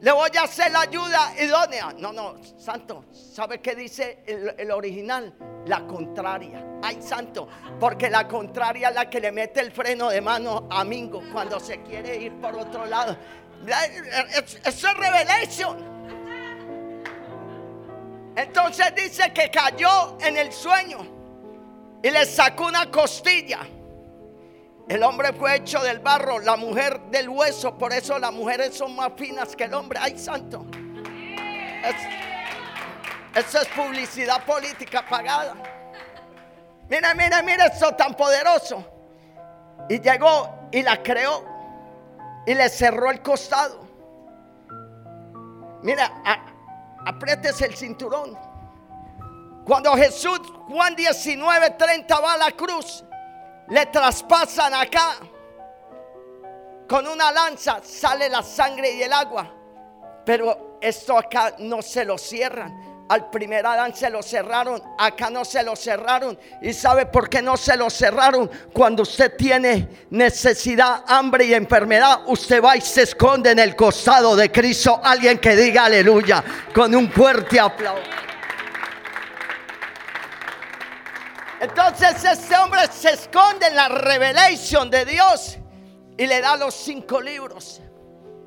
Le 0.00 0.12
voy 0.12 0.30
a 0.38 0.42
hacer 0.42 0.70
la 0.70 0.82
ayuda 0.82 1.32
idónea. 1.40 1.92
No, 1.98 2.12
no, 2.12 2.36
santo. 2.58 3.04
¿Sabe 3.12 3.60
qué 3.60 3.74
dice 3.74 4.22
el, 4.26 4.70
original? 4.70 5.34
La 5.66 5.86
contraria. 5.86 6.64
Ay, 6.82 6.98
santo. 7.02 7.48
Porque 7.80 8.08
la 8.08 8.28
contraria 8.28 8.90
es 8.90 8.94
la 8.94 9.10
que 9.10 9.20
le 9.20 9.32
mete 9.32 9.60
el 9.60 9.72
freno 9.72 10.08
de 10.08 10.20
mano 10.20 10.68
a 10.70 10.84
Mingo 10.84 11.22
cuando 11.32 11.58
se 11.58 11.82
quiere 11.82 12.16
ir 12.16 12.40
por 12.40 12.54
otro 12.54 12.86
lado. 12.86 13.16
Eso 14.64 14.88
es 14.88 14.96
revelación. 14.96 15.88
Entonces 18.36 18.94
dice 18.94 19.32
que 19.32 19.50
cayó 19.50 20.16
en 20.20 20.36
el 20.36 20.52
sueño 20.52 20.98
y 22.00 22.10
le 22.10 22.24
sacó 22.24 22.66
una 22.66 22.88
costilla. 22.88 23.66
El 24.88 25.02
hombre 25.02 25.34
fue 25.34 25.56
hecho 25.56 25.80
del 25.80 25.98
barro, 25.98 26.38
la 26.38 26.56
mujer 26.56 26.98
del 27.10 27.28
hueso. 27.28 27.76
Por 27.76 27.92
eso 27.92 28.18
las 28.18 28.32
mujeres 28.32 28.74
son 28.74 28.96
más 28.96 29.12
finas 29.16 29.54
que 29.54 29.64
el 29.64 29.74
hombre. 29.74 29.98
¡Ay, 30.00 30.18
santo! 30.18 30.64
eso 33.34 33.60
es 33.60 33.68
publicidad 33.68 34.44
política 34.44 35.04
pagada. 35.08 35.54
Mira, 36.88 37.14
mira, 37.14 37.42
mira 37.42 37.66
eso 37.66 37.92
tan 37.92 38.14
poderoso. 38.14 38.84
Y 39.90 40.00
llegó 40.00 40.68
y 40.72 40.82
la 40.82 41.02
creó 41.02 41.44
y 42.46 42.54
le 42.54 42.68
cerró 42.70 43.10
el 43.10 43.20
costado. 43.20 43.86
Mira, 45.82 46.10
apretes 47.04 47.60
el 47.60 47.76
cinturón. 47.76 48.38
Cuando 49.66 49.94
Jesús, 49.96 50.40
Juan 50.66 50.96
19, 50.96 51.70
30 51.72 52.20
va 52.20 52.32
a 52.32 52.38
la 52.38 52.52
cruz, 52.52 53.04
le 53.70 53.86
traspasan 53.86 54.74
acá. 54.74 55.16
Con 56.88 57.06
una 57.06 57.30
lanza 57.30 57.80
sale 57.82 58.28
la 58.28 58.42
sangre 58.42 58.94
y 58.94 59.02
el 59.02 59.12
agua. 59.12 59.54
Pero 60.24 60.78
esto 60.80 61.16
acá 61.18 61.54
no 61.58 61.82
se 61.82 62.04
lo 62.04 62.16
cierran. 62.16 62.88
Al 63.08 63.30
primer 63.30 63.64
Adán 63.64 63.94
se 63.94 64.10
lo 64.10 64.22
cerraron, 64.22 64.82
acá 64.98 65.30
no 65.30 65.42
se 65.42 65.62
lo 65.62 65.74
cerraron. 65.74 66.38
¿Y 66.60 66.74
sabe 66.74 67.06
por 67.06 67.30
qué 67.30 67.40
no 67.40 67.56
se 67.56 67.74
lo 67.74 67.88
cerraron? 67.88 68.50
Cuando 68.70 69.02
usted 69.02 69.34
tiene 69.34 70.06
necesidad, 70.10 71.04
hambre 71.06 71.46
y 71.46 71.54
enfermedad, 71.54 72.20
usted 72.26 72.62
va 72.62 72.76
y 72.76 72.82
se 72.82 73.02
esconde 73.04 73.52
en 73.52 73.60
el 73.60 73.74
costado 73.74 74.36
de 74.36 74.52
Cristo. 74.52 75.00
Alguien 75.02 75.38
que 75.38 75.56
diga 75.56 75.86
aleluya 75.86 76.44
con 76.74 76.94
un 76.94 77.10
fuerte 77.10 77.58
aplauso. 77.58 78.27
Entonces 81.60 82.24
este 82.24 82.56
hombre 82.56 82.80
se 82.92 83.10
esconde 83.10 83.66
en 83.66 83.76
la 83.76 83.88
revelación 83.88 84.90
de 84.90 85.04
Dios 85.04 85.58
y 86.16 86.26
le 86.26 86.40
da 86.40 86.56
los 86.56 86.74
cinco 86.74 87.20
libros. 87.20 87.80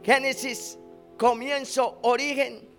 Génesis, 0.03 0.77
comienzo, 1.17 1.99
origen 2.03 2.71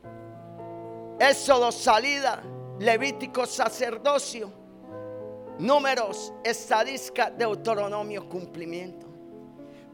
Éxodo, 1.22 1.70
salida, 1.70 2.42
Levítico, 2.80 3.46
sacerdocio, 3.46 4.52
números, 5.58 6.32
estadística, 6.42 7.30
Deuteronomio, 7.30 8.28
cumplimiento. 8.28 9.06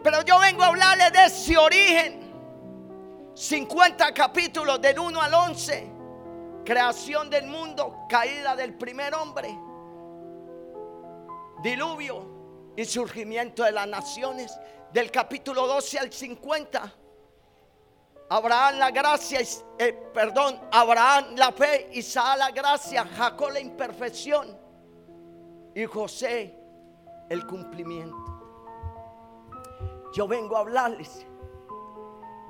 Pero 0.02 0.23
yo 0.23 0.38
vengo 0.38 0.62
a 0.62 0.68
hablarle 0.68 1.11
de 1.11 1.26
ese 1.26 1.59
origen. 1.59 2.21
50 3.35 4.14
capítulos 4.14 4.80
del 4.80 4.99
1 4.99 5.21
al 5.21 5.35
11. 5.35 5.92
Creación 6.64 7.28
del 7.28 7.47
mundo, 7.47 8.07
caída 8.09 8.57
del 8.57 8.75
primer 8.75 9.14
hombre, 9.14 9.54
diluvio 11.62 12.73
y 12.77 12.85
surgimiento 12.85 13.65
de 13.65 13.73
las 13.73 13.87
naciones. 13.87 14.59
Del 14.93 15.11
capítulo 15.11 15.67
12 15.67 15.99
al 15.99 16.12
50 16.12 16.95
Abraham 18.31 18.79
la 18.79 18.91
gracia, 18.91 19.41
eh, 19.79 19.93
perdón, 20.12 20.61
Abraham 20.71 21.35
la 21.37 21.50
fe, 21.50 21.88
Isaac 21.93 22.38
la 22.38 22.50
gracia, 22.50 23.07
Jacob 23.07 23.53
la 23.53 23.61
imperfección 23.61 24.59
y 25.75 25.85
José 25.87 26.55
el 27.31 27.47
cumplimiento. 27.47 28.17
Yo 30.12 30.29
vengo 30.29 30.57
a 30.57 30.61
hablarles 30.61 31.27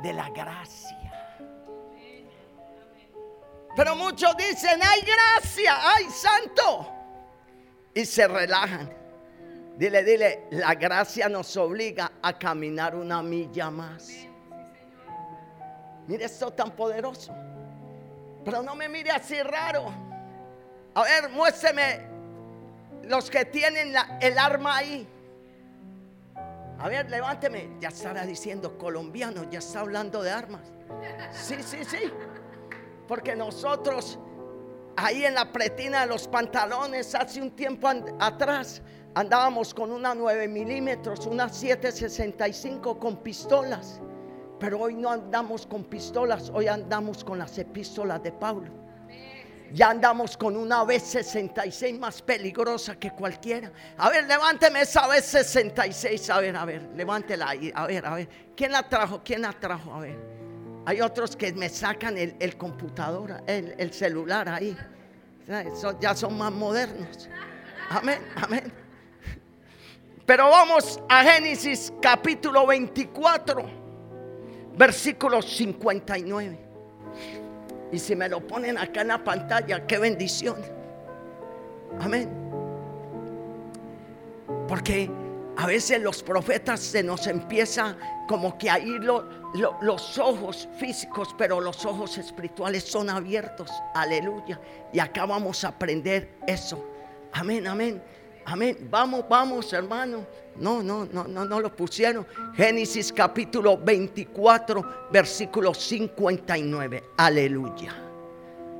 de 0.02 0.12
la 0.12 0.30
gracia. 0.30 0.96
Pero 3.76 3.94
muchos 3.94 4.36
dicen, 4.36 4.80
hay 4.82 5.02
gracia, 5.02 5.92
hay 5.92 6.10
santo. 6.10 6.97
Y 7.98 8.06
se 8.06 8.28
relajan. 8.28 8.88
Dile, 9.76 10.04
dile, 10.04 10.44
la 10.52 10.76
gracia 10.76 11.28
nos 11.28 11.56
obliga 11.56 12.12
a 12.22 12.38
caminar 12.38 12.94
una 12.94 13.24
milla 13.24 13.72
más. 13.72 14.12
Mire 16.06 16.26
esto 16.26 16.52
tan 16.52 16.70
poderoso. 16.76 17.34
Pero 18.44 18.62
no 18.62 18.76
me 18.76 18.88
mire 18.88 19.10
así 19.10 19.42
raro. 19.42 19.92
A 20.94 21.02
ver, 21.02 21.28
muéstreme 21.30 22.06
los 23.02 23.28
que 23.28 23.46
tienen 23.46 23.92
el 24.20 24.38
arma 24.38 24.76
ahí. 24.76 25.08
A 26.78 26.88
ver, 26.88 27.10
levánteme. 27.10 27.78
Ya 27.80 27.88
estará 27.88 28.24
diciendo 28.24 28.78
colombiano, 28.78 29.50
ya 29.50 29.58
está 29.58 29.80
hablando 29.80 30.22
de 30.22 30.30
armas. 30.30 30.62
Sí, 31.32 31.56
sí, 31.64 31.84
sí. 31.84 32.12
Porque 33.08 33.34
nosotros 33.34 34.20
ahí 34.98 35.24
en 35.24 35.34
la 35.34 35.50
pretina 35.52 36.00
de 36.00 36.06
los 36.08 36.26
pantalones 36.26 37.14
hace 37.14 37.40
un 37.40 37.52
tiempo 37.52 37.88
atrás 38.18 38.82
andábamos 39.14 39.72
con 39.72 39.92
una 39.92 40.14
9 40.14 40.48
milímetros, 40.48 41.26
una 41.26 41.48
765 41.48 42.98
con 42.98 43.16
pistolas. 43.22 44.00
Pero 44.58 44.80
hoy 44.80 44.94
no 44.94 45.10
andamos 45.10 45.66
con 45.66 45.84
pistolas, 45.84 46.50
hoy 46.52 46.66
andamos 46.66 47.22
con 47.22 47.38
las 47.38 47.56
epístolas 47.58 48.22
de 48.22 48.32
Pablo. 48.32 48.70
Ya 49.72 49.90
andamos 49.90 50.36
con 50.36 50.56
una 50.56 50.82
B66 50.82 51.98
más 51.98 52.22
peligrosa 52.22 52.98
que 52.98 53.10
cualquiera. 53.10 53.70
A 53.98 54.08
ver, 54.08 54.26
levánteme 54.26 54.80
esa 54.80 55.06
B66. 55.06 56.30
A 56.30 56.40
ver, 56.40 56.56
a 56.56 56.64
ver, 56.64 56.88
levántela 56.96 57.50
ahí. 57.50 57.70
A 57.74 57.86
ver, 57.86 58.04
a 58.06 58.14
ver. 58.14 58.28
¿Quién 58.56 58.72
la 58.72 58.88
trajo? 58.88 59.20
¿Quién 59.22 59.42
la 59.42 59.52
trajo? 59.52 59.92
A 59.92 60.00
ver. 60.00 60.37
Hay 60.88 61.02
otros 61.02 61.36
que 61.36 61.52
me 61.52 61.68
sacan 61.68 62.16
el, 62.16 62.56
computador, 62.56 63.42
el, 63.46 63.92
celular 63.92 64.48
ahí. 64.48 64.74
ya 66.00 66.14
son 66.14 66.38
más 66.38 66.50
modernos. 66.50 67.28
Amén, 67.90 68.20
amén. 68.34 68.72
Pero 70.24 70.48
vamos 70.48 70.98
a 71.06 71.22
Génesis 71.24 71.92
capítulo 72.00 72.66
24, 72.66 73.66
versículo 74.78 75.42
59. 75.42 76.58
Y 77.92 77.98
si 77.98 78.16
me 78.16 78.26
lo 78.26 78.40
ponen 78.46 78.78
acá 78.78 79.02
en 79.02 79.08
la 79.08 79.22
pantalla, 79.22 79.86
qué 79.86 79.98
bendición. 79.98 80.56
Amén. 82.00 82.30
Porque 84.66 85.10
a 85.54 85.66
veces 85.66 86.00
los 86.00 86.22
profetas 86.22 86.80
se 86.80 87.02
nos 87.02 87.26
empieza 87.26 87.94
como 88.26 88.56
que 88.56 88.70
a 88.70 88.78
los 89.54 90.18
ojos 90.18 90.68
físicos, 90.78 91.34
pero 91.36 91.60
los 91.60 91.84
ojos 91.84 92.18
espirituales 92.18 92.84
son 92.84 93.10
abiertos. 93.10 93.70
Aleluya. 93.94 94.60
Y 94.92 94.98
acá 94.98 95.26
vamos 95.26 95.64
a 95.64 95.68
aprender 95.68 96.36
eso. 96.46 96.84
Amén, 97.32 97.66
amén. 97.66 98.02
Amén. 98.44 98.88
Vamos, 98.90 99.24
vamos, 99.28 99.72
hermano. 99.72 100.26
No, 100.56 100.82
no, 100.82 101.04
no, 101.04 101.24
no, 101.24 101.44
no 101.44 101.60
lo 101.60 101.74
pusieron. 101.74 102.26
Génesis 102.54 103.12
capítulo 103.12 103.76
24, 103.78 105.08
versículo 105.12 105.74
59. 105.74 107.04
Aleluya. 107.16 107.94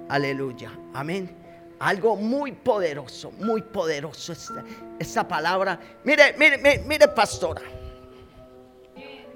Aleluya. 0.08 0.72
Amén. 0.94 1.36
Algo 1.80 2.16
muy 2.16 2.52
poderoso, 2.52 3.30
muy 3.32 3.62
poderoso 3.62 4.32
esta, 4.32 4.64
esta 4.98 5.28
palabra. 5.28 5.78
Mire, 6.02 6.34
mire, 6.36 6.58
mire, 6.58 6.82
mire, 6.86 7.08
pastora. 7.08 7.62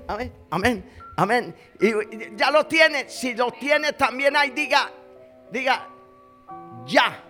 Amén, 0.08 0.32
amén, 0.50 0.84
amén. 1.16 1.54
Y 1.80 2.36
ya 2.36 2.50
lo 2.50 2.66
tiene. 2.66 3.08
Si 3.08 3.34
lo 3.34 3.52
tiene 3.52 3.92
también 3.92 4.36
ahí, 4.36 4.50
diga, 4.50 4.90
diga, 5.50 5.88
ya. 6.86 7.22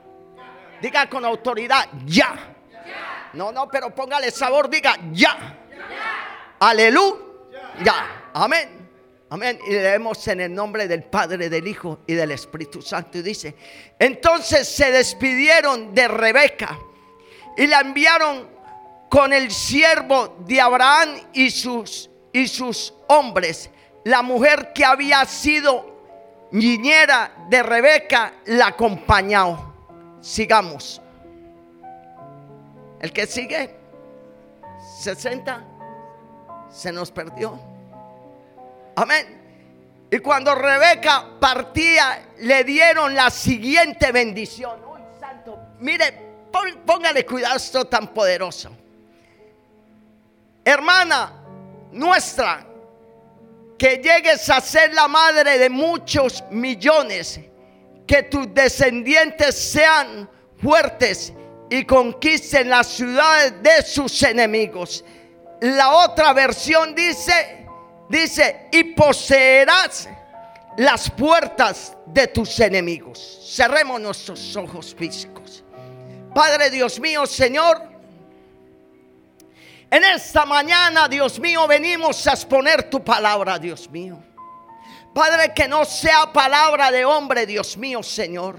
Diga 0.81 1.09
con 1.09 1.25
autoridad, 1.25 1.89
ya. 2.05 2.55
No, 3.35 3.53
no, 3.53 3.69
pero 3.69 3.95
póngale 3.95 4.31
sabor, 4.31 4.69
diga 4.69 4.97
ya. 5.13 5.59
Aleluya. 6.61 7.33
Ya. 7.85 8.31
Amén. 8.35 8.83
Amén. 9.31 9.59
Y 9.67 9.71
leemos 9.73 10.29
en 10.29 10.43
el 10.43 10.55
nombre 10.55 10.87
del 10.87 11.05
Padre, 11.05 11.49
del 11.49 11.67
Hijo 11.67 12.01
y 12.07 12.15
del 12.15 12.33
Espíritu 12.33 12.83
Santo. 12.83 13.19
Y 13.19 13.23
dice, 13.23 13.55
entonces 13.99 14.69
se 14.69 14.91
despidieron 14.91 15.95
de 15.95 16.07
Rebeca 16.07 16.79
y 17.57 17.67
la 17.67 17.81
enviaron 17.81 18.49
con 19.09 19.33
el 19.33 19.51
siervo 19.51 20.37
de 20.41 20.61
Abraham 20.61 21.19
y 21.33 21.51
sus, 21.51 22.11
y 22.33 22.49
sus 22.49 22.95
hombres. 23.09 23.71
La 24.05 24.23
mujer 24.23 24.73
que 24.73 24.85
había 24.85 25.25
sido 25.25 25.93
niñera 26.53 27.33
de 27.49 27.63
Rebeca 27.63 28.35
la 28.47 28.69
acompañó. 28.69 29.73
Sigamos. 30.21 31.01
El 33.01 33.13
que 33.13 33.27
sigue, 33.27 33.75
60, 35.01 35.65
se 36.71 36.93
nos 36.93 37.11
perdió. 37.11 37.59
Amén. 38.95 39.41
Y 40.11 40.19
cuando 40.19 40.55
Rebeca 40.55 41.27
partía, 41.41 42.29
le 42.39 42.63
dieron 42.65 43.15
la 43.15 43.31
siguiente 43.31 44.13
bendición. 44.13 44.79
Uy, 44.85 45.01
santo, 45.19 45.59
mire, 45.81 46.47
póngale 46.87 47.27
cuidado 47.27 47.57
esto 47.57 47.87
tan 47.87 48.09
poderoso. 48.09 48.71
Hermana 50.65 51.42
nuestra, 51.93 52.67
que 53.79 53.97
llegues 53.97 54.49
a 54.51 54.61
ser 54.61 54.95
la 54.95 55.09
madre 55.09 55.59
de 55.59 55.69
muchos 55.69 56.43
millones, 56.51 57.41
que 58.07 58.23
tus 58.25 58.53
descendientes 58.55 59.55
sean 59.57 60.29
fuertes 60.59 61.33
y 61.71 61.85
conquisten 61.85 62.69
las 62.69 62.87
ciudades 62.89 63.63
de 63.63 63.83
sus 63.83 64.23
enemigos. 64.23 65.05
La 65.61 65.91
otra 65.91 66.33
versión 66.33 66.95
dice, 66.95 67.67
dice, 68.09 68.69
y 68.73 68.85
poseerás 68.85 70.09
las 70.77 71.11
puertas 71.11 71.97
de 72.07 72.27
tus 72.29 72.59
enemigos. 72.61 73.41
Cerremos 73.55 74.01
nuestros 74.01 74.57
ojos 74.57 74.95
físicos. 74.95 75.63
Padre 76.35 76.71
Dios 76.71 76.99
mío, 76.99 77.27
Señor, 77.27 77.92
en 79.93 80.05
esta 80.05 80.47
mañana, 80.47 81.07
Dios 81.07 81.39
mío, 81.39 81.67
venimos 81.67 82.27
a 82.27 82.33
exponer 82.33 82.89
tu 82.89 83.05
palabra, 83.05 83.59
Dios 83.59 83.91
mío. 83.91 84.19
Padre, 85.15 85.53
que 85.55 85.69
no 85.69 85.85
sea 85.85 86.33
palabra 86.33 86.91
de 86.91 87.05
hombre, 87.05 87.45
Dios 87.45 87.77
mío, 87.77 88.03
Señor 88.03 88.59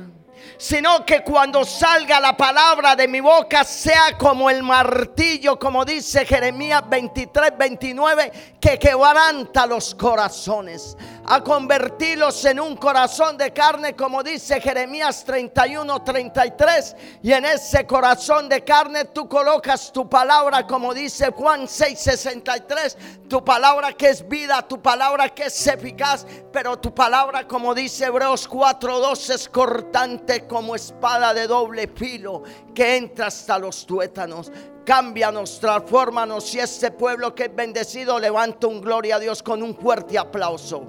sino 0.57 1.05
que 1.05 1.23
cuando 1.23 1.65
salga 1.65 2.19
la 2.19 2.35
palabra 2.35 2.95
de 2.95 3.07
mi 3.07 3.19
boca 3.19 3.63
sea 3.63 4.17
como 4.17 4.49
el 4.49 4.63
martillo, 4.63 5.57
como 5.57 5.83
dice 5.85 6.25
Jeremías 6.25 6.83
23, 6.87 7.57
29, 7.57 8.31
que 8.59 8.79
quebranta 8.79 9.65
los 9.65 9.95
corazones, 9.95 10.97
a 11.25 11.41
convertirlos 11.41 12.43
en 12.45 12.59
un 12.59 12.75
corazón 12.75 13.37
de 13.37 13.51
carne, 13.51 13.95
como 13.95 14.23
dice 14.23 14.59
Jeremías 14.59 15.23
31, 15.23 16.03
33, 16.03 16.95
y 17.21 17.31
en 17.31 17.45
ese 17.45 17.85
corazón 17.87 18.49
de 18.49 18.63
carne 18.63 19.05
tú 19.05 19.27
colocas 19.27 19.91
tu 19.91 20.09
palabra, 20.09 20.67
como 20.67 20.93
dice 20.93 21.31
Juan 21.31 21.67
6, 21.67 21.97
63, 21.97 22.97
tu 23.29 23.43
palabra 23.43 23.93
que 23.93 24.09
es 24.09 24.27
vida, 24.27 24.61
tu 24.67 24.81
palabra 24.81 25.29
que 25.29 25.43
es 25.43 25.67
eficaz, 25.67 26.25
pero 26.51 26.77
tu 26.77 26.93
palabra, 26.93 27.47
como 27.47 27.73
dice 27.73 28.05
Hebreos 28.05 28.47
4, 28.47 28.99
2, 28.99 29.29
es 29.29 29.49
cortante 29.49 30.45
como 30.45 30.75
espada 30.75 31.33
de 31.33 31.47
doble 31.47 31.87
filo 31.87 32.43
que 32.75 32.97
entra 32.97 33.27
hasta 33.27 33.57
los 33.57 33.85
tuétanos. 33.85 34.51
Cámbianos, 34.85 35.59
transfórmanos 35.59 36.53
y 36.53 36.59
este 36.59 36.91
pueblo 36.91 37.33
que 37.33 37.45
es 37.45 37.55
bendecido 37.55 38.19
levanta 38.19 38.67
un 38.67 38.81
gloria 38.81 39.15
a 39.15 39.19
Dios 39.19 39.41
con 39.41 39.63
un 39.63 39.75
fuerte 39.75 40.17
aplauso 40.17 40.83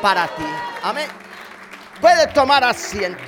para 0.00 0.26
ti. 0.28 0.44
Amén. 0.82 1.08
Puede 2.00 2.26
tomar 2.28 2.64
asiento. 2.64 3.22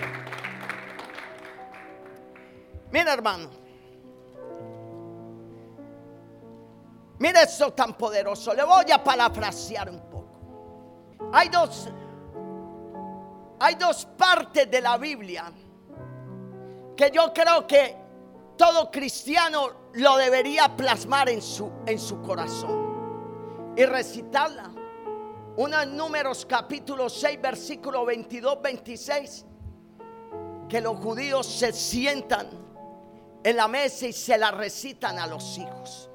Mira 2.90 3.12
hermano. 3.12 3.50
Mira 7.18 7.42
esto 7.42 7.72
tan 7.72 7.94
poderoso. 7.94 8.54
Le 8.54 8.64
voy 8.64 8.90
a 8.90 9.02
parafrasear 9.02 9.90
un 9.90 10.00
poco. 10.10 11.28
Hay 11.32 11.48
dos 11.48 11.88
hay 13.60 13.76
dos 13.76 14.04
partes 14.04 14.70
de 14.70 14.80
la 14.80 14.98
Biblia 14.98 15.50
que 16.96 17.10
yo 17.10 17.32
creo 17.32 17.66
que 17.66 17.96
todo 18.56 18.90
cristiano 18.90 19.90
lo 19.94 20.16
debería 20.16 20.76
plasmar 20.76 21.28
en 21.28 21.42
su, 21.42 21.70
en 21.86 21.98
su 21.98 22.20
corazón 22.22 23.74
y 23.76 23.84
recitarla. 23.84 24.70
Una 25.56 25.84
Números 25.84 26.44
capítulo 26.46 27.08
6, 27.08 27.40
versículo 27.40 28.04
22, 28.04 28.60
26, 28.60 29.46
que 30.68 30.80
los 30.80 30.96
judíos 30.96 31.46
se 31.46 31.72
sientan 31.72 32.48
en 33.44 33.56
la 33.56 33.68
mesa 33.68 34.06
y 34.06 34.12
se 34.12 34.36
la 34.36 34.50
recitan 34.50 35.18
a 35.18 35.26
los 35.26 35.58
hijos. 35.58 36.10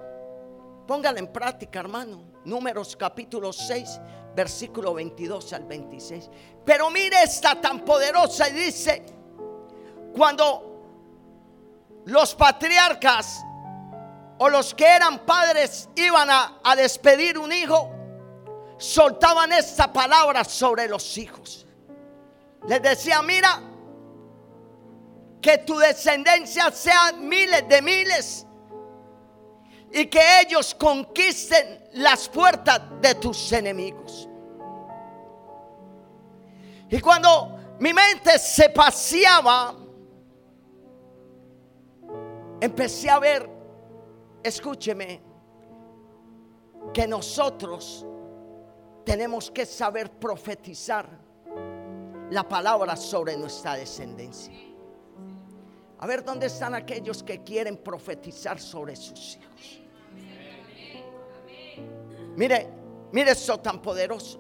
Póngala 0.88 1.20
en 1.20 1.32
práctica, 1.32 1.80
hermano. 1.80 2.24
Números 2.46 2.96
capítulo 2.96 3.54
6, 3.54 4.02
versículo 4.36 4.94
22 4.94 5.54
al 5.54 5.66
26. 5.66 6.30
Pero 6.66 6.90
mire 6.90 7.24
esta 7.24 7.62
tan 7.62 7.86
poderosa 7.86 8.50
y 8.50 8.54
dice, 8.54 9.06
cuando 10.14 10.69
los 12.06 12.36
patriarcas 12.36 13.44
o 14.38 14.50
los 14.50 14.74
que 14.74 14.86
eran 14.86 15.20
padres 15.26 15.90
iban 15.96 16.30
a, 16.30 16.60
a 16.64 16.76
despedir 16.76 17.38
un 17.38 17.52
hijo, 17.52 17.92
soltaban 18.78 19.52
esta 19.52 19.92
palabra 19.92 20.44
sobre 20.44 20.88
los 20.88 21.18
hijos. 21.18 21.66
Les 22.68 22.82
decía, 22.82 23.22
mira, 23.22 23.62
que 25.42 25.60
tu 25.60 25.78
descendencia 25.78 26.72
sea 26.72 27.14
miles 27.14 27.68
de 27.68 27.82
miles 27.82 28.46
y 29.92 30.06
que 30.06 30.42
ellos 30.42 30.76
conquisten 30.76 31.90
las 31.94 32.30
puertas 32.30 32.82
de 33.02 33.16
tus 33.16 33.52
enemigos. 33.52 34.28
Y 36.90 37.00
cuando 37.00 37.76
mi 37.80 37.94
mente 37.94 38.38
se 38.40 38.70
paseaba, 38.70 39.76
empecé 42.62 43.10
a 43.10 43.20
ver, 43.20 43.50
escúcheme, 44.44 45.22
que 46.94 47.08
nosotros 47.08 48.06
tenemos 49.06 49.52
que 49.52 49.66
saber 49.66 50.12
profetizar 50.12 51.10
la 52.30 52.48
palabra 52.48 52.96
sobre 52.96 53.36
nuestra 53.38 53.76
descendencia. 53.76 54.54
A 56.00 56.08
ver 56.08 56.24
dónde 56.24 56.48
están 56.48 56.74
aquellos 56.76 57.24
que 57.24 57.44
quieren 57.44 57.78
profetizar 57.78 58.60
sobre 58.60 58.96
sus 58.96 59.38
hijos. 59.38 59.82
Mire, 62.36 62.70
mire 63.12 63.32
eso 63.32 63.60
tan 63.60 63.82
poderoso. 63.82 64.40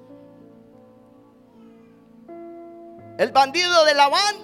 El 3.17 3.32
bandido 3.34 3.84
de 3.84 3.93
Labán, 3.93 4.36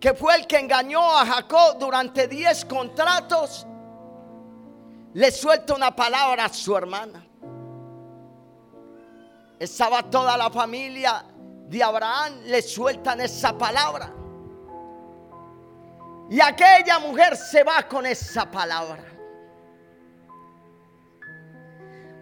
que 0.00 0.14
fue 0.14 0.34
el 0.34 0.46
que 0.46 0.58
engañó 0.58 1.02
a 1.18 1.26
Jacob 1.26 1.78
durante 1.78 2.26
10 2.26 2.64
contratos, 2.64 3.66
le 5.12 5.30
suelta 5.30 5.74
una 5.74 5.94
palabra 5.94 6.46
a 6.46 6.48
su 6.48 6.74
hermana. 6.74 7.26
Estaba 9.58 10.02
toda 10.08 10.38
la 10.38 10.48
familia 10.48 11.22
de 11.68 11.82
Abraham, 11.82 12.40
le 12.46 12.62
sueltan 12.62 13.20
esa 13.20 13.56
palabra. 13.58 14.10
Y 16.30 16.40
aquella 16.40 16.98
mujer 17.00 17.36
se 17.36 17.62
va 17.62 17.82
con 17.82 18.06
esa 18.06 18.50
palabra. 18.50 19.04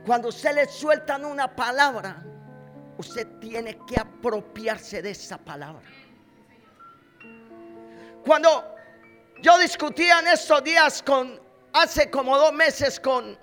Cuando 0.05 0.29
usted 0.29 0.55
le 0.55 0.67
sueltan 0.67 1.25
una 1.25 1.55
palabra, 1.55 2.25
usted 2.97 3.39
tiene 3.39 3.79
que 3.87 4.01
apropiarse 4.01 5.01
de 5.01 5.11
esa 5.11 5.39
palabra. 5.39 5.98
Cuando 8.29 8.77
yo 9.41 9.57
discutía 9.57 10.19
en 10.19 10.29
estos 10.29 10.63
días 10.63 11.03
con, 11.03 11.41
hace 11.73 12.11
como 12.11 12.37
dos 12.37 12.53
meses 12.53 13.01
con 13.01 13.39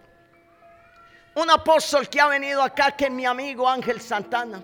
un 1.34 1.50
apóstol 1.50 2.08
que 2.08 2.21
ha 2.21 2.28
venido 2.28 2.62
acá, 2.62 2.95
que 2.95 3.06
es 3.06 3.12
mi 3.12 3.26
amigo 3.26 3.67
Ángel 3.67 4.00
Santana. 4.00 4.62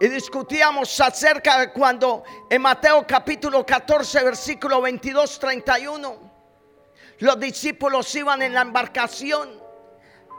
Y 0.00 0.08
discutíamos 0.08 1.00
acerca 1.00 1.60
de 1.60 1.72
cuando 1.72 2.24
en 2.50 2.62
Mateo 2.62 3.06
capítulo 3.06 3.64
14, 3.64 4.24
versículo 4.24 4.80
22, 4.82 5.38
31, 5.38 6.32
los 7.20 7.38
discípulos 7.38 8.12
iban 8.16 8.42
en 8.42 8.54
la 8.54 8.62
embarcación, 8.62 9.62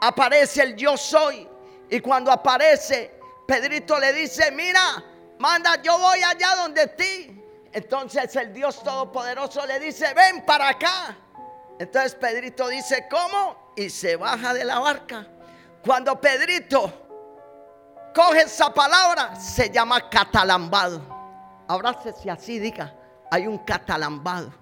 aparece 0.02 0.62
el 0.62 0.76
yo 0.76 0.98
soy. 0.98 1.48
Y 1.88 2.00
cuando 2.00 2.30
aparece, 2.30 3.18
Pedrito 3.48 3.98
le 3.98 4.12
dice, 4.12 4.50
mira, 4.50 5.02
manda, 5.38 5.80
yo 5.80 5.98
voy 5.98 6.22
allá 6.22 6.54
donde 6.56 6.86
ti. 6.88 7.40
Entonces 7.74 8.34
el 8.36 8.54
Dios 8.54 8.82
Todopoderoso 8.84 9.66
le 9.66 9.80
dice, 9.80 10.14
ven 10.14 10.46
para 10.46 10.68
acá. 10.68 11.16
Entonces 11.76 12.14
Pedrito 12.14 12.68
dice, 12.68 13.08
¿cómo? 13.10 13.72
Y 13.76 13.90
se 13.90 14.14
baja 14.14 14.54
de 14.54 14.64
la 14.64 14.78
barca. 14.78 15.26
Cuando 15.84 16.20
Pedrito 16.20 16.92
coge 18.14 18.42
esa 18.42 18.72
palabra, 18.72 19.34
se 19.34 19.70
llama 19.70 20.08
catalambado. 20.08 21.02
Abrácese 21.66 22.30
así, 22.30 22.60
diga, 22.60 22.94
hay 23.28 23.48
un 23.48 23.58
catalambado 23.58 24.52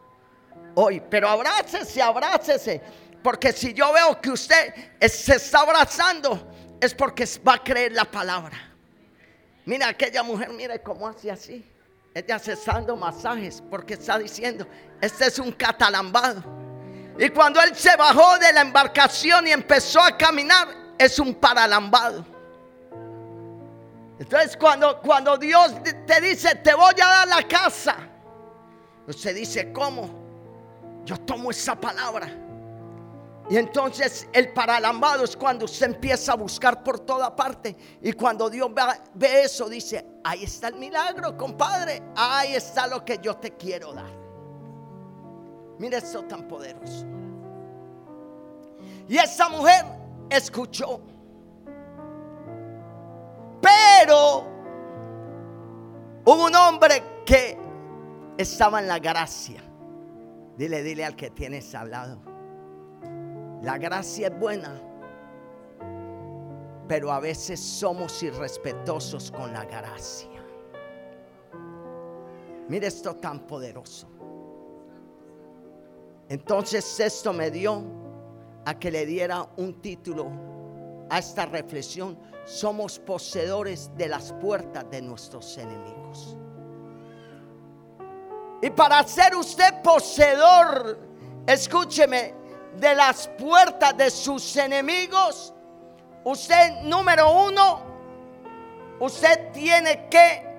hoy. 0.75 1.03
Pero 1.11 1.29
abrácese, 1.29 2.01
abrácese. 2.01 2.81
Porque 3.23 3.53
si 3.53 3.75
yo 3.75 3.93
veo 3.93 4.19
que 4.23 4.31
usted 4.31 4.75
se 5.07 5.37
está 5.37 5.61
abrazando, 5.61 6.51
es 6.81 6.95
porque 6.95 7.29
va 7.47 7.55
a 7.55 7.63
creer 7.63 7.93
la 7.93 8.07
palabra. 8.07 8.57
Mira, 9.67 9.89
aquella 9.89 10.23
mujer, 10.23 10.49
mire 10.49 10.81
cómo 10.83 11.07
hace 11.07 11.31
así. 11.31 11.69
Ella 12.15 12.39
se 12.39 12.53
está 12.53 12.75
dando 12.75 12.97
masajes 12.97 13.63
porque 13.71 13.95
está 13.95 14.19
diciendo, 14.19 14.67
este 15.01 15.27
es 15.27 15.39
un 15.39 15.53
catalambado. 15.53 16.43
Y 17.19 17.29
cuando 17.31 17.61
él 17.61 17.75
se 17.75 17.97
bajó 17.97 18.39
de 18.39 18.53
la 18.53 18.61
embarcación 18.61 19.47
y 19.47 19.53
empezó 19.53 20.01
a 20.01 20.17
caminar, 20.17 20.69
es 20.99 21.19
un 21.19 21.35
paralambado. 21.35 22.25
Entonces 24.19 24.57
cuando, 24.57 25.01
cuando 25.01 25.37
Dios 25.37 25.75
te 26.07 26.21
dice, 26.21 26.55
te 26.57 26.75
voy 26.75 26.95
a 27.03 27.07
dar 27.07 27.29
la 27.29 27.43
casa, 27.49 27.97
usted 29.07 29.35
dice, 29.35 29.73
¿cómo? 29.73 31.03
Yo 31.05 31.17
tomo 31.19 31.51
esa 31.51 31.75
palabra. 31.75 32.42
Y 33.53 33.59
entonces 33.59 34.27
el 34.33 34.51
paralambado 34.55 35.25
es 35.25 35.37
cuando 35.37 35.67
usted 35.67 35.85
empieza 35.85 36.33
a 36.33 36.37
buscar 36.37 36.83
por 36.83 37.01
toda 37.01 37.37
parte. 37.37 37.77
Y 38.01 38.15
cuando 38.15 38.49
Dios 38.49 38.71
ve, 39.13 39.43
eso, 39.43 39.69
dice, 39.69 40.07
ahí 40.25 40.45
está 40.45 40.69
el 40.69 40.77
milagro, 40.77 41.37
compadre. 41.37 42.03
Ahí 42.17 42.55
está 42.55 42.87
lo 42.87 43.05
que 43.05 43.19
yo 43.19 43.37
te 43.37 43.55
quiero 43.55 43.93
dar. 43.93 44.11
Mire 45.79 45.99
eso 45.99 46.23
tan 46.23 46.49
poderoso. 46.49 47.05
Y 49.07 49.19
esa 49.19 49.51
mujer 49.51 49.85
escuchó. 50.31 51.03
Pero 53.61 54.47
hubo 56.25 56.47
un 56.47 56.57
hombre 56.57 57.03
que 57.27 57.59
estaba 58.39 58.81
en 58.81 58.89
la 58.89 58.99
gracia. 58.99 59.63
Dile, 60.57 60.83
dile 60.83 61.05
al 61.05 61.17
que 61.17 61.29
tienes 61.29 61.75
al 61.75 61.91
lado. 61.91 62.32
La 63.63 63.79
gracia 63.79 64.29
es 64.29 64.39
buena, 64.39 64.81
pero 66.89 67.13
a 67.13 67.21
veces 67.21 67.61
somos 67.61 68.23
irrespetuosos 68.23 69.31
con 69.31 69.53
la 69.53 69.65
gracia. 69.65 70.29
Mire 72.69 72.87
esto 72.89 73.17
tan 73.17 73.41
poderoso. 73.47 74.09
Entonces 76.29 77.01
esto 77.01 77.33
me 77.33 77.51
dio 77.51 77.83
a 78.65 78.79
que 78.79 78.91
le 78.91 79.07
diera 79.07 79.47
un 79.57 79.81
título 79.81 80.31
a 81.11 81.19
esta 81.19 81.47
reflexión 81.47 82.17
somos 82.45 82.99
poseedores 82.99 83.91
de 83.97 84.09
las 84.09 84.33
puertas 84.33 84.91
de 84.91 85.03
nuestros 85.03 85.57
enemigos. 85.59 86.37
Y 88.61 88.71
para 88.71 89.07
ser 89.07 89.35
usted 89.35 89.83
poseedor, 89.83 90.99
escúcheme, 91.47 92.42
de 92.79 92.95
las 92.95 93.29
puertas 93.29 93.97
de 93.97 94.11
sus 94.11 94.57
enemigos, 94.57 95.53
usted 96.25 96.83
número 96.83 97.47
uno, 97.47 97.81
usted 99.01 99.53
tiene 99.53 100.09
que 100.09 100.53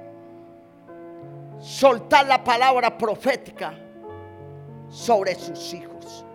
soltar 1.60 2.26
la 2.28 2.44
palabra 2.44 2.98
profética 2.98 3.74
sobre 4.90 5.36
sus 5.36 5.74
hijos. 5.74 6.26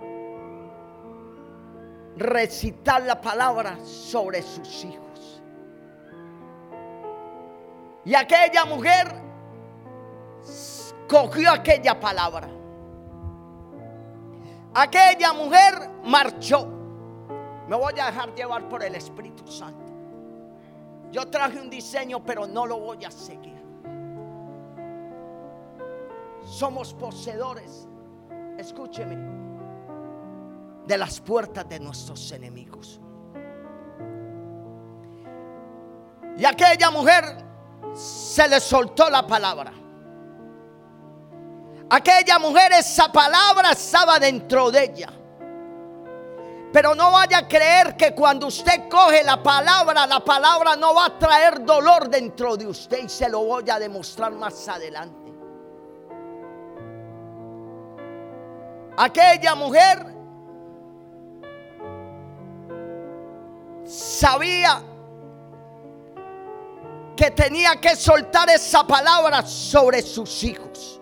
Recitar 2.17 3.03
la 3.03 3.21
palabra 3.21 3.79
sobre 3.85 4.43
sus 4.43 4.85
hijos. 4.85 5.43
Y 8.05 8.15
aquella 8.15 8.65
mujer 8.65 9.15
cogió 11.09 11.53
aquella 11.53 11.99
palabra. 12.01 12.49
Aquella 14.75 15.33
mujer 15.33 15.91
marchó. 16.05 16.67
Me 17.69 17.77
voy 17.77 17.99
a 18.01 18.07
dejar 18.07 18.35
llevar 18.35 18.69
por 18.69 18.83
el 18.83 18.95
Espíritu 18.95 19.47
Santo. 19.47 19.93
Yo 21.11 21.27
traje 21.29 21.61
un 21.61 21.71
diseño, 21.71 22.25
pero 22.25 22.47
no 22.47 22.67
lo 22.67 22.79
voy 22.79 23.05
a 23.05 23.11
seguir. 23.11 23.59
Somos 26.45 26.95
poseedores, 26.95 27.89
escúcheme, 28.57 29.17
de 30.87 30.99
las 30.99 31.21
puertas 31.21 31.69
de 31.69 31.81
nuestros 31.81 32.33
enemigos. 32.33 33.01
Y 36.39 36.45
aquella 36.45 36.91
mujer 36.91 37.25
se 37.95 38.49
le 38.49 38.61
soltó 38.61 39.11
la 39.11 39.27
palabra. 39.27 39.73
Aquella 41.91 42.39
mujer, 42.39 42.73
esa 42.73 43.11
palabra 43.11 43.73
estaba 43.73 44.19
dentro 44.19 44.71
de 44.71 44.85
ella. 44.85 45.09
Pero 46.71 46.95
no 46.95 47.13
vaya 47.13 47.39
a 47.39 47.49
creer 47.49 47.97
que 47.97 48.15
cuando 48.15 48.49
usted 48.49 48.89
coge 48.91 49.25
la 49.25 49.43
palabra, 49.43 50.07
la 50.07 50.21
palabra 50.21 50.77
no 50.77 50.95
va 50.95 51.07
a 51.07 51.19
traer 51.19 51.65
dolor 51.65 52.11
dentro 52.11 52.59
de 52.59 52.67
usted 52.67 53.05
y 53.05 53.09
se 53.09 53.29
lo 53.29 53.43
voy 53.43 53.69
a 53.71 53.79
demostrar 53.79 54.33
más 54.33 54.69
adelante. 54.69 55.33
Aquella 58.99 59.55
mujer 59.55 60.05
sabía 63.87 64.83
que 67.17 67.31
tenía 67.31 67.81
que 67.81 67.97
soltar 67.97 68.51
esa 68.51 68.87
palabra 68.87 69.47
sobre 69.47 70.03
sus 70.03 70.45
hijos. 70.45 70.98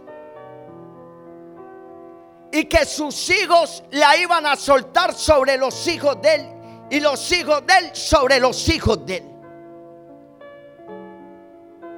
Y 2.56 2.64
que 2.64 2.86
sus 2.86 3.28
hijos 3.28 3.84
la 3.90 4.16
iban 4.16 4.46
a 4.46 4.56
soltar 4.56 5.12
sobre 5.12 5.58
los 5.58 5.86
hijos 5.88 6.22
de 6.22 6.34
él 6.36 6.46
y 6.88 7.00
los 7.00 7.30
hijos 7.30 7.62
de 7.66 7.74
él 7.78 7.90
sobre 7.94 8.40
los 8.40 8.66
hijos 8.70 9.04
de 9.04 9.16
él. 9.18 9.24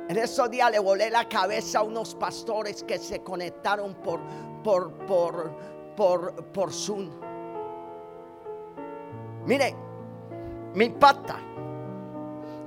En 0.08 0.16
esos 0.16 0.50
días 0.50 0.68
le 0.72 0.80
volé 0.80 1.10
la 1.10 1.28
cabeza 1.28 1.78
a 1.78 1.82
unos 1.82 2.16
pastores 2.16 2.82
que 2.82 2.98
se 2.98 3.22
conectaron 3.22 3.94
por, 4.02 4.20
por, 4.64 5.06
por, 5.06 5.52
por, 5.94 6.34
por 6.46 6.72
Zoom. 6.72 7.08
Mire, 9.46 9.76
me 10.74 10.86
impacta. 10.86 11.38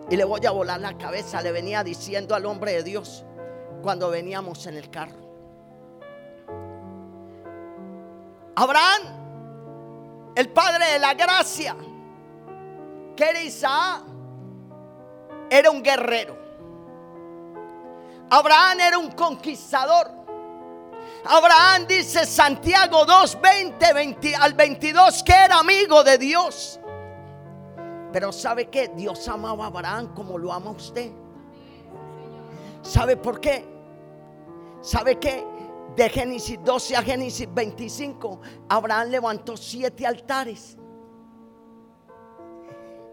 Y 0.10 0.16
le 0.16 0.24
voy 0.24 0.46
a 0.46 0.52
volar 0.52 0.80
la 0.80 0.98
cabeza. 0.98 1.42
Le 1.42 1.52
venía 1.52 1.84
diciendo 1.84 2.36
al 2.36 2.46
hombre 2.46 2.72
de 2.72 2.84
Dios 2.84 3.26
cuando 3.82 4.10
veníamos 4.10 4.66
en 4.68 4.78
el 4.78 4.90
carro. 4.90 5.31
Abraham, 8.56 10.34
el 10.36 10.50
padre 10.50 10.94
de 10.94 11.00
la 11.00 11.14
gracia, 11.14 11.76
que 13.16 13.24
era 13.24 13.42
Isaac, 13.42 14.04
era 15.50 15.70
un 15.72 15.84
guerrero. 15.84 16.38
Abraham 18.30 18.80
era 18.80 18.98
un 18.98 19.12
conquistador. 19.12 20.10
Abraham 21.26 21.86
dice 21.88 22.26
Santiago 22.26 23.06
2, 23.06 23.40
20, 23.42 24.36
al 24.36 24.54
22 24.54 25.24
que 25.24 25.34
era 25.34 25.60
amigo 25.60 26.04
de 26.04 26.18
Dios. 26.18 26.80
Pero 28.12 28.32
¿sabe 28.32 28.70
qué? 28.70 28.90
Dios 28.96 29.28
amaba 29.28 29.66
a 29.66 29.68
Abraham 29.68 30.14
como 30.14 30.38
lo 30.38 30.52
ama 30.52 30.72
usted. 30.72 31.12
¿Sabe 32.82 33.16
por 33.16 33.40
qué? 33.40 33.66
¿Sabe 34.82 35.20
qué? 35.20 35.46
De 35.96 36.10
Génesis 36.10 36.58
12 36.64 36.96
a 36.96 37.02
Génesis 37.02 37.48
25, 37.54 38.40
Abraham 38.70 39.10
levantó 39.10 39.58
siete 39.58 40.08
altares. 40.08 40.78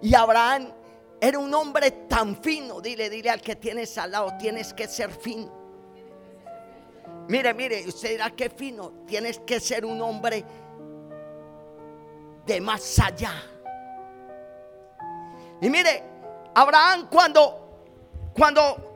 Y 0.00 0.14
Abraham 0.14 0.72
era 1.20 1.38
un 1.38 1.52
hombre 1.52 1.90
tan 2.08 2.40
fino. 2.40 2.80
Dile, 2.80 3.10
dile 3.10 3.30
al 3.30 3.40
que 3.40 3.56
tienes 3.56 3.98
al 3.98 4.12
lado, 4.12 4.32
tienes 4.38 4.72
que 4.72 4.86
ser 4.86 5.10
fino. 5.10 5.52
Mire, 7.28 7.52
mire, 7.52 7.86
usted 7.86 8.10
dirá 8.10 8.30
que 8.30 8.48
fino. 8.48 9.04
Tienes 9.06 9.40
que 9.40 9.58
ser 9.60 9.84
un 9.84 10.00
hombre 10.00 10.44
de 12.46 12.60
más 12.60 12.98
allá. 13.00 13.32
Y 15.60 15.68
mire, 15.68 16.02
Abraham 16.54 17.08
cuando, 17.10 18.30
cuando 18.34 18.87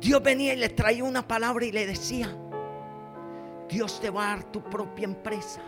Dios 0.00 0.22
venía 0.22 0.52
y 0.52 0.56
le 0.56 0.68
traía 0.68 1.04
una 1.04 1.26
palabra 1.26 1.64
y 1.64 1.72
le 1.72 1.86
decía, 1.86 2.28
Dios 3.68 4.00
te 4.00 4.10
va 4.10 4.24
a 4.24 4.36
dar 4.36 4.44
tu 4.44 4.62
propia 4.62 5.04
empresa. 5.04 5.60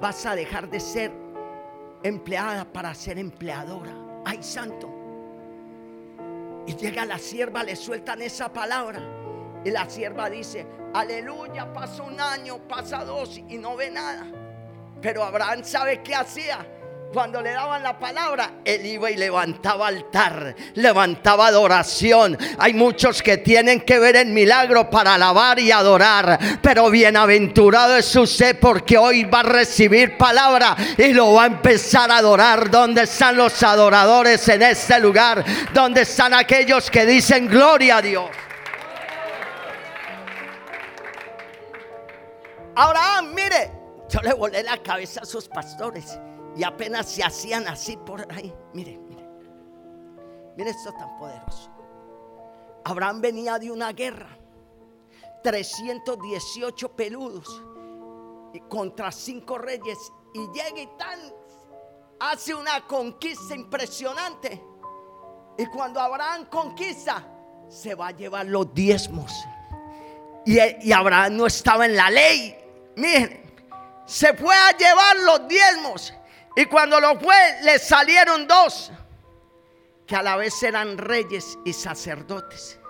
Vas 0.00 0.24
a 0.24 0.34
dejar 0.34 0.70
de 0.70 0.80
ser 0.80 1.12
empleada 2.02 2.64
para 2.64 2.94
ser 2.94 3.18
empleadora. 3.18 3.92
Ay, 4.24 4.42
santo. 4.42 4.88
Y 6.66 6.74
llega 6.76 7.04
la 7.04 7.18
sierva, 7.18 7.62
le 7.62 7.76
sueltan 7.76 8.22
esa 8.22 8.52
palabra. 8.52 9.00
Y 9.64 9.70
la 9.70 9.88
sierva 9.90 10.30
dice, 10.30 10.66
aleluya, 10.94 11.72
pasó 11.72 12.04
un 12.04 12.20
año, 12.20 12.58
pasa 12.68 13.04
dos 13.04 13.38
y 13.48 13.58
no 13.58 13.76
ve 13.76 13.90
nada. 13.90 14.26
Pero 15.02 15.24
Abraham 15.24 15.64
sabe 15.64 16.02
qué 16.02 16.14
hacía 16.14 16.66
cuando 17.12 17.42
le 17.42 17.50
daban 17.50 17.82
la 17.82 17.98
palabra, 17.98 18.52
él 18.64 18.86
iba 18.86 19.10
y 19.10 19.16
levantaba 19.16 19.88
altar, 19.88 20.54
levantaba 20.74 21.48
adoración. 21.48 22.38
Hay 22.58 22.72
muchos 22.72 23.20
que 23.20 23.38
tienen 23.38 23.80
que 23.80 23.98
ver 23.98 24.14
el 24.14 24.28
milagro 24.28 24.88
para 24.88 25.14
alabar 25.14 25.58
y 25.58 25.72
adorar, 25.72 26.38
pero 26.62 26.88
bienaventurado 26.88 27.96
es 27.96 28.14
usted 28.14 28.60
porque 28.60 28.96
hoy 28.96 29.24
va 29.24 29.40
a 29.40 29.44
recibir 29.44 30.16
palabra 30.16 30.76
y 30.96 31.12
lo 31.12 31.34
va 31.34 31.44
a 31.44 31.46
empezar 31.46 32.12
a 32.12 32.18
adorar. 32.18 32.70
¿Dónde 32.70 33.02
están 33.02 33.36
los 33.36 33.60
adoradores 33.62 34.48
en 34.48 34.62
este 34.62 35.00
lugar? 35.00 35.44
¿Dónde 35.74 36.02
están 36.02 36.32
aquellos 36.32 36.90
que 36.90 37.06
dicen 37.06 37.48
gloria 37.48 37.96
a 37.96 38.02
Dios? 38.02 38.30
Abraham, 42.76 43.34
mire, 43.34 43.72
yo 44.08 44.20
le 44.20 44.32
volé 44.32 44.62
la 44.62 44.78
cabeza 44.78 45.22
a 45.22 45.26
sus 45.26 45.48
pastores 45.48 46.18
y 46.56 46.64
apenas 46.64 47.08
se 47.08 47.22
hacían 47.22 47.66
así 47.68 47.96
por 47.96 48.26
ahí. 48.32 48.54
Mire, 48.72 48.98
mire. 48.98 49.28
Mire 50.56 50.70
esto 50.70 50.92
tan 50.92 51.16
poderoso. 51.18 51.70
Abraham 52.84 53.20
venía 53.20 53.58
de 53.58 53.70
una 53.70 53.92
guerra. 53.92 54.36
318 55.42 56.96
peludos 56.96 57.62
contra 58.68 59.10
cinco 59.10 59.56
reyes 59.56 59.96
y 60.34 60.40
llega 60.48 60.80
y 60.80 60.86
tan 60.98 61.18
hace 62.18 62.54
una 62.54 62.86
conquista 62.86 63.54
impresionante. 63.54 64.62
Y 65.56 65.66
cuando 65.66 66.00
Abraham 66.00 66.46
conquista, 66.46 67.26
se 67.68 67.94
va 67.94 68.08
a 68.08 68.10
llevar 68.10 68.46
los 68.46 68.72
diezmos. 68.74 69.32
Y, 70.44 70.58
y 70.58 70.92
Abraham 70.92 71.36
no 71.36 71.46
estaba 71.46 71.86
en 71.86 71.96
la 71.96 72.10
ley. 72.10 72.56
Miren, 72.96 73.40
se 74.06 74.34
fue 74.34 74.54
a 74.54 74.76
llevar 74.76 75.16
los 75.18 75.48
diezmos. 75.48 76.12
Y 76.56 76.66
cuando 76.66 77.00
lo 77.00 77.18
fue, 77.18 77.36
le 77.62 77.78
salieron 77.78 78.46
dos, 78.46 78.90
que 80.06 80.16
a 80.16 80.22
la 80.22 80.36
vez 80.36 80.62
eran 80.62 80.98
reyes 80.98 81.58
y 81.64 81.72
sacerdotes. 81.72 82.80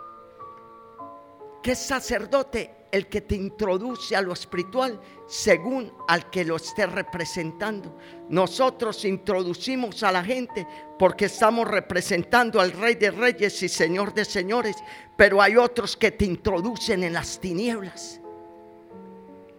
¿Qué 1.63 1.75
sacerdote? 1.75 2.77
El 2.91 3.07
que 3.07 3.21
te 3.21 3.37
introduce 3.37 4.17
a 4.17 4.23
lo 4.23 4.33
espiritual 4.33 5.01
según 5.29 5.93
al 6.09 6.29
que 6.29 6.45
lo 6.45 6.57
esté 6.57 6.87
representando. 6.87 7.97
Nosotros 8.29 9.05
introducimos 9.05 10.03
a 10.03 10.11
la 10.11 10.25
gente 10.25 10.67
porque 10.99 11.27
estamos 11.27 11.69
representando 11.69 12.61
al 12.61 12.73
Rey 12.73 12.97
de 12.97 13.13
Reyes 13.13 13.63
y 13.63 13.69
Señor 13.69 14.13
de 14.13 14.25
Señores, 14.25 14.75
pero 15.17 15.41
hay 15.41 15.57
otros 15.57 15.97
que 15.97 16.11
te 16.11 16.25
introducen 16.25 17.05
en 17.05 17.13
las 17.13 17.39
tinieblas. 17.39 18.21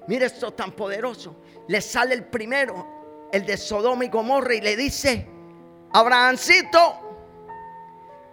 Mira 0.08 0.26
esto 0.26 0.52
tan 0.52 0.74
poderoso. 0.74 1.38
Le 1.70 1.80
sale 1.80 2.16
el 2.16 2.26
primero, 2.26 3.01
el 3.32 3.46
de 3.46 3.58
Sodoma 3.58 4.06
y 4.06 4.10
Gomorra, 4.10 4.54
y 4.54 4.62
le 4.62 4.76
dice, 4.76 5.28
Abrahamcito, 5.94 7.00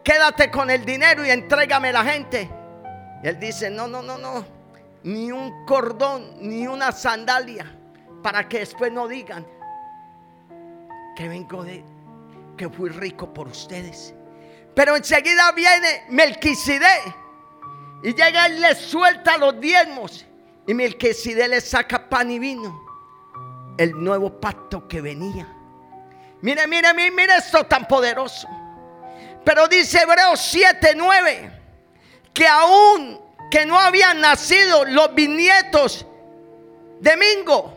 quédate 0.03 0.51
con 0.51 0.71
el 0.71 0.85
dinero 0.85 1.25
y 1.25 1.31
entrégame 1.31 1.93
la 1.93 2.05
gente. 2.05 2.49
Y 3.23 3.29
él 3.29 3.39
dice, 3.39 3.71
no, 3.71 3.87
no, 3.87 4.03
no, 4.03 4.19
no, 4.19 4.45
ni 5.05 5.31
un 5.31 5.65
cordón, 5.65 6.37
ni 6.41 6.67
una 6.67 6.93
sandalia, 6.93 7.67
para 8.23 8.49
que 8.49 8.61
después 8.61 8.93
no 8.93 9.07
digan 9.07 9.47
que 11.17 11.29
vengo 11.29 11.65
de, 11.65 11.85
que 12.57 12.69
fui 12.69 12.91
rico 12.91 13.33
por 13.33 13.49
ustedes. 13.49 14.15
Pero 14.75 14.97
enseguida 14.97 15.51
viene 15.53 16.05
Melquisedec 16.11 17.17
y 18.03 18.15
llega 18.15 18.49
y 18.49 18.59
le 18.59 18.75
suelta 18.75 19.37
los 19.37 19.61
diezmos. 19.61 20.25
Y 20.67 20.75
Melquisedec 20.75 21.49
le 21.49 21.61
saca 21.61 22.09
pan 22.09 22.31
y 22.31 22.39
vino 22.39 22.88
el 23.79 23.93
nuevo 23.93 24.38
pacto 24.41 24.87
que 24.87 25.01
venía. 25.01 25.47
Mire, 26.43 26.67
mire, 26.67 26.93
mire, 26.93 27.11
mire 27.11 27.37
esto 27.37 27.64
tan 27.64 27.87
poderoso. 27.87 28.49
Pero 29.45 29.67
dice 29.69 30.03
Hebreos 30.03 30.41
7, 30.41 30.93
9, 30.97 31.53
que 32.35 32.47
aún 32.47 33.21
que 33.51 33.64
no 33.64 33.79
habían 33.79 34.21
nacido 34.21 34.85
los 34.85 35.14
bisnietos 35.14 36.07
de 37.01 37.17
Mingo, 37.17 37.75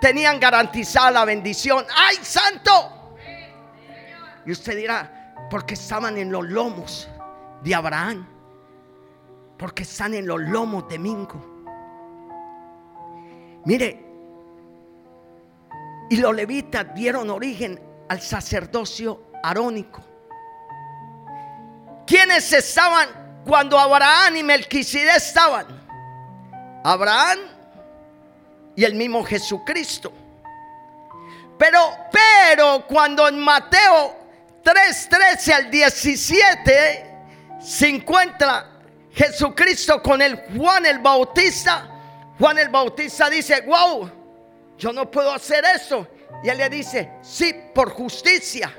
tenían 0.00 0.40
garantizada 0.40 1.10
la 1.10 1.24
bendición. 1.24 1.86
¡Ay, 1.94 2.16
santo! 2.22 3.14
Y 4.46 4.52
usted 4.52 4.76
dirá, 4.76 5.34
porque 5.50 5.74
estaban 5.74 6.16
en 6.16 6.32
los 6.32 6.44
lomos 6.48 7.08
de 7.62 7.74
Abraham, 7.74 8.26
porque 9.58 9.82
están 9.82 10.14
en 10.14 10.26
los 10.26 10.40
lomos 10.40 10.88
de 10.88 10.98
Mingo. 10.98 11.46
Mire, 13.66 14.09
y 16.10 16.16
los 16.16 16.34
levitas 16.34 16.92
dieron 16.94 17.30
origen 17.30 17.80
al 18.08 18.20
sacerdocio 18.20 19.30
arónico. 19.42 20.02
¿Quiénes 22.04 22.52
estaban 22.52 23.42
cuando 23.46 23.78
Abraham 23.78 24.36
y 24.36 24.42
Melquisedec 24.42 25.16
estaban? 25.16 25.66
Abraham 26.82 27.38
y 28.74 28.84
el 28.84 28.96
mismo 28.96 29.24
Jesucristo. 29.24 30.12
Pero, 31.56 31.78
pero 32.10 32.84
cuando 32.88 33.28
en 33.28 33.38
Mateo 33.38 34.16
3, 34.64 35.08
13 35.08 35.54
al 35.54 35.70
17 35.70 37.14
se 37.60 37.88
encuentra 37.88 38.80
Jesucristo 39.12 40.02
con 40.02 40.20
el 40.20 40.42
Juan 40.56 40.86
el 40.86 40.98
Bautista, 40.98 41.88
Juan 42.36 42.58
el 42.58 42.68
Bautista 42.68 43.30
dice, 43.30 43.60
wow, 43.60 44.19
yo 44.80 44.92
no 44.92 45.10
puedo 45.10 45.30
hacer 45.30 45.62
eso. 45.76 46.08
Y 46.42 46.48
él 46.48 46.58
le 46.58 46.70
dice, 46.70 47.10
sí, 47.22 47.54
por 47.74 47.90
justicia. 47.90 48.74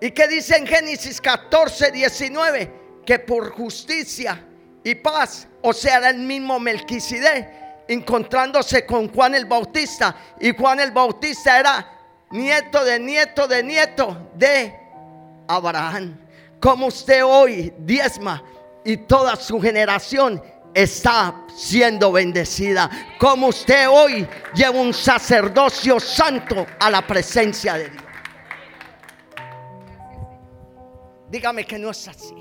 ¿Y 0.00 0.12
qué 0.12 0.28
dice 0.28 0.56
en 0.56 0.66
Génesis 0.66 1.20
14, 1.20 1.90
19? 1.90 2.70
Que 3.04 3.18
por 3.18 3.50
justicia 3.50 4.42
y 4.84 4.94
paz, 4.94 5.48
o 5.60 5.72
sea, 5.72 5.98
era 5.98 6.10
el 6.10 6.18
mismo 6.18 6.60
Melquisedec, 6.60 7.48
encontrándose 7.88 8.86
con 8.86 9.12
Juan 9.12 9.34
el 9.34 9.46
Bautista. 9.46 10.14
Y 10.40 10.54
Juan 10.56 10.78
el 10.78 10.92
Bautista 10.92 11.58
era 11.58 11.90
nieto 12.30 12.84
de 12.84 13.00
nieto 13.00 13.48
de 13.48 13.62
nieto 13.62 14.30
de 14.36 14.74
Abraham. 15.48 16.16
Como 16.60 16.86
usted 16.86 17.24
hoy 17.24 17.74
diezma 17.78 18.42
y 18.84 18.96
toda 18.98 19.34
su 19.36 19.60
generación 19.60 20.40
está 20.74 21.34
siendo 21.54 22.10
bendecida. 22.12 22.90
Como 23.18 23.46
usted 23.48 23.88
hoy 23.88 24.28
lleva 24.54 24.80
un 24.80 24.92
sacerdocio 24.92 26.00
santo 26.00 26.66
a 26.80 26.90
la 26.90 27.06
presencia 27.06 27.74
de 27.74 27.90
Dios. 27.90 28.04
Dígame 31.28 31.64
que 31.64 31.78
no 31.78 31.90
es 31.90 32.08
así. 32.08 32.34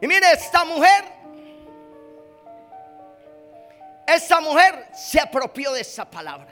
Y 0.00 0.06
mire, 0.06 0.32
esta 0.32 0.64
mujer, 0.64 1.04
esa 4.06 4.40
mujer 4.40 4.88
se 4.94 5.20
apropió 5.20 5.72
de 5.72 5.80
esa 5.82 6.10
palabra. 6.10 6.48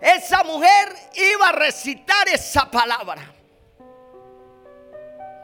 Esa 0.00 0.42
mujer 0.44 0.94
iba 1.14 1.48
a 1.48 1.52
recitar 1.52 2.28
esa 2.28 2.70
palabra. 2.70 3.22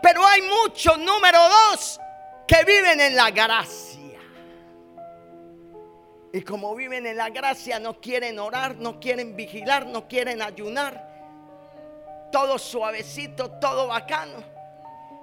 Pero 0.03 0.25
hay 0.27 0.43
muchos, 0.43 0.97
número 0.99 1.39
dos, 1.49 2.01
que 2.47 2.65
viven 2.65 3.01
en 3.01 3.17
la 3.17 3.31
gracia. 3.31 4.19
Y 6.33 6.43
como 6.43 6.75
viven 6.75 7.07
en 7.07 7.17
la 7.17 7.31
gracia, 7.31 7.79
no 7.79 8.01
quieren 8.01 8.39
orar, 8.39 8.77
no 8.77 9.01
quieren 9.01 9.35
vigilar, 9.35 9.87
no 9.87 10.07
quieren 10.07 10.43
ayunar. 10.43 11.15
Todo 12.31 12.59
suavecito, 12.59 13.51
todo 13.53 13.87
bacano. 13.87 14.45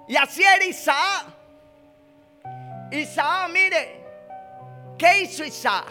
Y 0.08 0.16
así 0.16 0.44
era 0.44 0.66
Isaac. 0.66 1.26
Isaac, 2.92 3.50
mire, 3.52 4.02
¿qué 4.98 5.22
hizo 5.22 5.44
Isaac? 5.44 5.86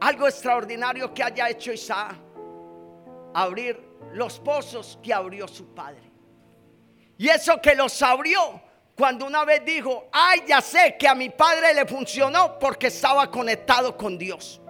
Algo 0.00 0.28
extraordinario 0.28 1.12
que 1.12 1.22
haya 1.22 1.48
hecho 1.48 1.72
Isaac. 1.72 2.14
Abrir 3.34 3.82
los 4.12 4.38
pozos 4.38 4.98
que 5.02 5.12
abrió 5.12 5.48
su 5.48 5.74
padre. 5.74 6.12
Y 7.18 7.28
eso 7.28 7.60
que 7.60 7.74
los 7.74 8.00
abrió 8.02 8.60
cuando 8.96 9.26
una 9.26 9.44
vez 9.44 9.64
dijo, 9.64 10.08
ay, 10.12 10.44
ya 10.46 10.60
sé 10.60 10.96
que 10.98 11.08
a 11.08 11.14
mi 11.14 11.30
padre 11.30 11.74
le 11.74 11.84
funcionó 11.86 12.58
porque 12.58 12.86
estaba 12.88 13.30
conectado 13.30 13.96
con 13.96 14.16
Dios. 14.16 14.60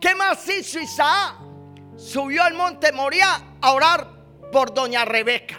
¿Qué 0.00 0.14
más 0.14 0.48
hizo 0.48 0.78
Isaac? 0.78 1.34
Subió 1.96 2.44
al 2.44 2.54
monte 2.54 2.92
Moria 2.92 3.56
a 3.60 3.72
orar 3.72 4.06
por 4.52 4.72
doña 4.72 5.04
Rebeca. 5.04 5.58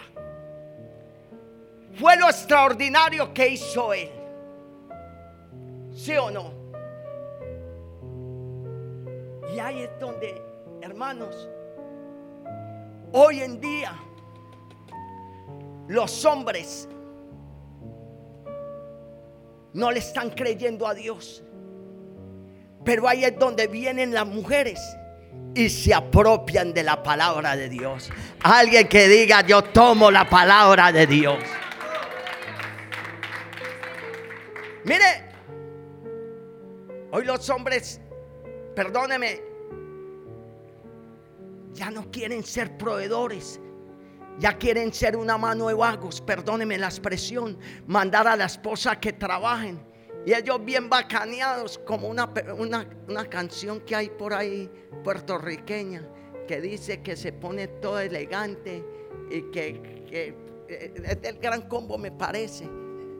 Fue 1.98 2.16
lo 2.16 2.26
extraordinario 2.26 3.34
que 3.34 3.48
hizo 3.48 3.92
él. 3.92 4.10
¿Sí 5.94 6.16
o 6.16 6.30
no? 6.30 6.54
Y 9.54 9.58
ahí 9.58 9.82
es 9.82 10.00
donde, 10.00 10.42
hermanos, 10.80 11.48
hoy 13.12 13.42
en 13.42 13.60
día 13.60 13.92
los 15.90 16.24
hombres 16.24 16.88
no 19.72 19.90
le 19.90 19.98
están 19.98 20.30
creyendo 20.30 20.86
a 20.86 20.94
Dios. 20.94 21.42
Pero 22.84 23.08
ahí 23.08 23.24
es 23.24 23.36
donde 23.36 23.66
vienen 23.66 24.14
las 24.14 24.24
mujeres 24.24 24.80
y 25.52 25.68
se 25.68 25.92
apropian 25.92 26.72
de 26.72 26.84
la 26.84 27.02
palabra 27.02 27.56
de 27.56 27.68
Dios. 27.68 28.08
Alguien 28.44 28.86
que 28.86 29.08
diga, 29.08 29.40
yo 29.40 29.62
tomo 29.62 30.12
la 30.12 30.30
palabra 30.30 30.92
de 30.92 31.08
Dios. 31.08 31.42
Mire, 34.84 35.24
hoy 37.10 37.24
los 37.24 37.50
hombres, 37.50 38.00
perdóneme, 38.76 39.42
ya 41.72 41.90
no 41.90 42.08
quieren 42.12 42.44
ser 42.44 42.78
proveedores 42.78 43.60
ya 44.40 44.56
quieren 44.56 44.92
ser 44.92 45.16
una 45.16 45.36
mano 45.36 45.68
de 45.68 45.74
vagos, 45.74 46.22
perdóneme 46.22 46.78
la 46.78 46.86
expresión, 46.86 47.58
mandar 47.86 48.26
a 48.26 48.36
la 48.36 48.46
esposa 48.46 48.98
que 48.98 49.12
trabajen. 49.12 49.78
Y 50.24 50.32
ellos 50.32 50.64
bien 50.64 50.88
bacaneados, 50.88 51.78
como 51.78 52.08
una, 52.08 52.30
una, 52.56 53.24
canción 53.28 53.80
que 53.80 53.94
hay 53.94 54.08
por 54.08 54.32
ahí 54.32 54.70
puertorriqueña, 55.04 56.02
que 56.48 56.60
dice 56.60 57.02
que 57.02 57.16
se 57.16 57.32
pone 57.32 57.68
todo 57.68 58.00
elegante 58.00 58.82
y 59.30 59.42
que, 59.50 60.04
que 60.08 60.34
eh, 60.68 60.94
es 61.04 61.22
del 61.22 61.38
gran 61.38 61.68
combo 61.68 61.98
me 61.98 62.10
parece. 62.10 62.66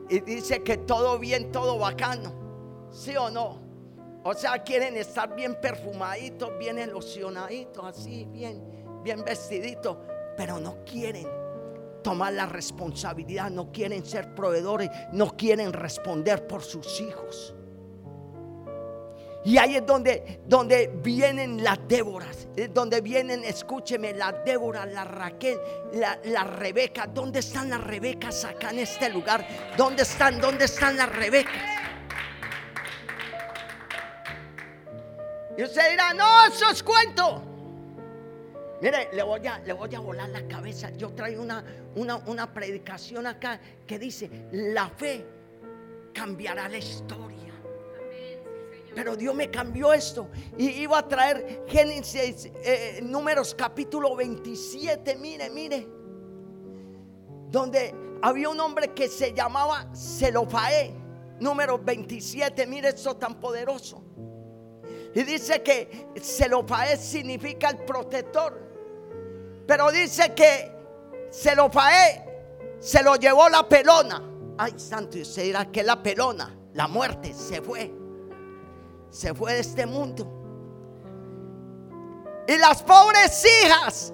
Y 0.09 0.21
dice 0.21 0.63
que 0.63 0.79
todo 0.79 1.19
bien, 1.19 1.53
todo 1.53 1.79
bacano. 1.79 2.89
¿Sí 2.91 3.15
o 3.17 3.31
no? 3.31 3.61
O 4.25 4.35
sea, 4.35 4.63
quieren 4.63 4.97
estar 4.97 5.35
bien 5.35 5.55
perfumaditos, 5.61 6.51
bien 6.59 6.79
elosionaditos, 6.79 7.85
así, 7.85 8.27
bien, 8.33 8.63
bien 9.03 9.23
vestiditos 9.25 9.97
pero 10.41 10.59
no 10.59 10.83
quieren 10.87 11.29
tomar 12.03 12.33
la 12.33 12.47
responsabilidad, 12.47 13.51
no 13.51 13.71
quieren 13.71 14.07
ser 14.07 14.35
proveedores, 14.35 14.89
no 15.13 15.37
quieren 15.37 15.71
responder 15.71 16.47
por 16.47 16.63
sus 16.63 16.99
hijos. 17.03 17.55
Y 19.45 19.59
ahí 19.59 19.77
es 19.77 19.85
donde, 19.85 20.41
donde 20.47 20.99
vienen 21.03 21.63
las 21.63 21.87
Déboras, 21.87 22.49
es 22.57 22.73
donde 22.73 23.03
vienen, 23.03 23.45
escúcheme, 23.45 24.15
la 24.15 24.33
Débora, 24.33 24.87
la 24.87 25.05
Raquel, 25.05 25.59
la, 25.93 26.19
la, 26.25 26.45
Rebeca. 26.45 27.07
¿Dónde 27.07 27.41
están 27.41 27.69
las 27.69 27.85
Rebecas 27.85 28.43
acá 28.47 28.71
en 28.71 28.79
este 28.79 29.11
lugar? 29.11 29.47
¿Dónde 29.77 30.05
están? 30.05 30.41
¿Dónde 30.41 30.65
están 30.65 30.97
las 30.97 31.11
Rebecas? 31.11 31.53
Y 35.59 35.65
usted 35.65 35.91
dirá, 35.91 36.15
no, 36.15 36.47
eso 36.47 36.71
es 36.71 36.83
cuento. 36.83 37.50
Mire, 38.81 39.11
le 39.13 39.23
voy, 39.23 39.47
a, 39.47 39.59
le 39.59 39.75
voy 39.75 39.95
a 39.95 40.01
volar 40.01 40.29
la 40.31 40.47
cabeza. 40.49 40.91
Yo 40.97 41.11
traigo 41.11 41.43
una, 41.43 41.63
una, 41.95 42.53
predicación 42.53 43.27
acá 43.27 43.61
que 43.87 43.99
dice, 43.99 44.31
la 44.53 44.89
fe 44.89 45.27
cambiará 46.15 46.69
la 46.69 46.79
historia. 46.79 47.53
Pero 48.95 49.17
Dios 49.17 49.35
me 49.35 49.51
cambió 49.51 49.93
esto 49.93 50.31
y 50.57 50.69
iba 50.71 50.99
a 50.99 51.07
traer 51.07 51.65
Génesis, 51.69 52.51
eh, 52.65 53.01
números 53.03 53.55
capítulo 53.55 54.17
27, 54.17 55.15
mire, 55.17 55.49
mire, 55.51 55.87
donde 57.51 57.95
había 58.23 58.49
un 58.49 58.59
hombre 58.59 58.93
que 58.93 59.09
se 59.09 59.33
llamaba 59.33 59.91
Celofae, 59.95 60.93
número 61.39 61.79
27, 61.79 62.67
mire 62.67 62.89
esto 62.89 63.17
tan 63.17 63.39
poderoso. 63.39 64.03
Y 65.15 65.23
dice 65.23 65.63
que 65.63 66.09
Celofae 66.17 66.97
significa 66.97 67.71
el 67.71 67.79
protector. 67.85 68.70
Pero 69.71 69.93
dice 69.93 70.35
que 70.35 70.73
se 71.31 71.55
lo 71.55 71.71
faé, 71.71 72.25
se 72.81 73.05
lo 73.05 73.15
llevó 73.15 73.49
la 73.49 73.69
pelona. 73.69 74.21
Ay, 74.59 74.75
santo, 74.77 75.17
y 75.17 75.23
usted 75.23 75.45
dirá 75.45 75.71
que 75.71 75.85
la 75.85 76.03
pelona, 76.03 76.53
la 76.75 76.89
muerte, 76.89 77.33
se 77.33 77.63
fue. 77.63 77.95
Se 79.11 79.33
fue 79.33 79.55
de 79.55 79.61
este 79.61 79.87
mundo. 79.87 80.27
Y 82.49 82.59
las 82.59 82.83
pobres 82.83 83.47
hijas 83.47 84.13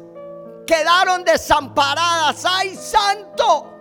quedaron 0.66 1.24
desamparadas. 1.24 2.44
¡Ay, 2.44 2.76
santo! 2.76 3.72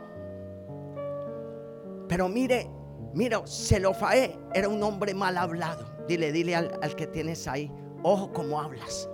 Pero 2.08 2.30
mire, 2.30 2.72
mire, 3.14 3.36
faé 4.00 4.40
era 4.54 4.70
un 4.70 4.82
hombre 4.82 5.14
mal 5.14 5.38
hablado. 5.38 5.86
Dile, 6.08 6.32
dile 6.32 6.56
al, 6.56 6.80
al 6.82 6.96
que 6.96 7.06
tienes 7.06 7.50
ahí, 7.50 7.70
ojo 8.02 8.32
como 8.32 8.62
hablas. 8.62 9.10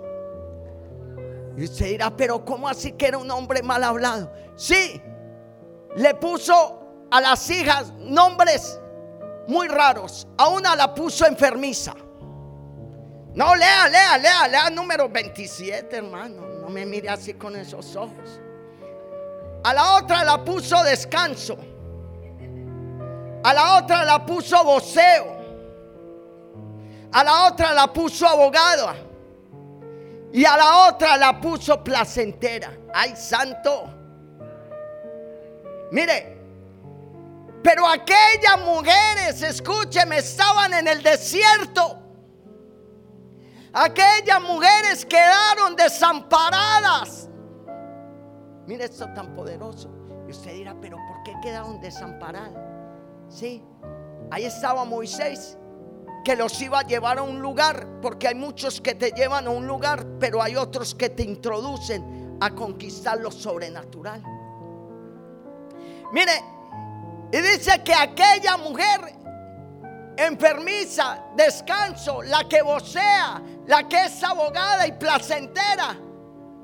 Y 1.56 1.64
usted 1.64 1.86
dirá, 1.86 2.10
pero 2.16 2.44
¿cómo 2.44 2.68
así 2.68 2.92
que 2.92 3.08
era 3.08 3.18
un 3.18 3.30
hombre 3.30 3.62
mal 3.62 3.84
hablado? 3.84 4.32
Sí, 4.56 5.00
le 5.96 6.14
puso 6.14 7.06
a 7.10 7.20
las 7.20 7.48
hijas 7.50 7.92
nombres 7.98 8.80
muy 9.46 9.68
raros. 9.68 10.26
A 10.38 10.48
una 10.48 10.74
la 10.74 10.94
puso 10.94 11.26
enfermiza. 11.26 11.94
No, 13.34 13.54
lea, 13.54 13.88
lea, 13.88 14.18
lea, 14.18 14.48
lea 14.48 14.70
número 14.70 15.08
27, 15.08 15.96
hermano. 15.96 16.42
No 16.60 16.68
me 16.68 16.84
mire 16.86 17.08
así 17.08 17.34
con 17.34 17.56
esos 17.56 17.96
ojos. 17.96 18.40
A 19.64 19.74
la 19.74 19.96
otra 19.96 20.24
la 20.24 20.44
puso 20.44 20.82
descanso. 20.82 21.56
A 23.44 23.54
la 23.54 23.76
otra 23.78 24.04
la 24.04 24.24
puso 24.24 24.62
voceo. 24.64 25.36
A 27.12 27.24
la 27.24 27.46
otra 27.46 27.72
la 27.72 27.92
puso 27.92 28.26
abogada. 28.26 28.94
Y 30.32 30.44
a 30.44 30.56
la 30.56 30.88
otra 30.88 31.16
la 31.16 31.40
puso 31.40 31.84
placentera. 31.84 32.72
Ay, 32.94 33.14
santo. 33.14 33.90
Mire, 35.90 36.38
pero 37.62 37.86
aquellas 37.86 38.58
mujeres, 38.64 39.42
escúcheme, 39.42 40.18
estaban 40.18 40.72
en 40.72 40.88
el 40.88 41.02
desierto. 41.02 41.98
Aquellas 43.74 44.42
mujeres 44.42 45.04
quedaron 45.04 45.76
desamparadas. 45.76 47.28
Mire 48.66 48.84
esto 48.84 49.06
tan 49.14 49.34
poderoso. 49.34 49.90
Y 50.26 50.30
usted 50.30 50.52
dirá, 50.52 50.74
pero 50.80 50.96
¿por 50.96 51.22
qué 51.24 51.34
quedaron 51.42 51.80
desamparadas? 51.80 52.52
Sí, 53.28 53.64
ahí 54.30 54.44
estaba 54.44 54.84
Moisés, 54.84 55.58
que 56.24 56.36
los 56.36 56.60
iba 56.60 56.80
a 56.80 56.82
llevar 56.82 57.18
a 57.18 57.22
un 57.22 57.40
lugar, 57.40 57.86
porque 58.00 58.28
hay 58.28 58.34
muchos 58.34 58.80
que 58.80 58.94
te 58.94 59.10
llevan 59.10 59.46
a 59.46 59.50
un 59.50 59.66
lugar, 59.66 60.06
pero 60.20 60.42
hay 60.42 60.56
otros 60.56 60.94
que 60.94 61.10
te 61.10 61.22
introducen 61.22 62.36
a 62.40 62.50
conquistar 62.50 63.18
lo 63.18 63.30
sobrenatural. 63.30 64.22
Mire, 66.12 66.32
y 67.32 67.38
dice 67.38 67.82
que 67.82 67.94
aquella 67.94 68.56
mujer 68.58 69.14
enfermiza, 70.16 71.24
descanso, 71.34 72.22
la 72.22 72.46
que 72.48 72.62
vocea, 72.62 73.42
la 73.66 73.88
que 73.88 74.04
es 74.04 74.22
abogada 74.22 74.86
y 74.86 74.92
placentera, 74.92 75.96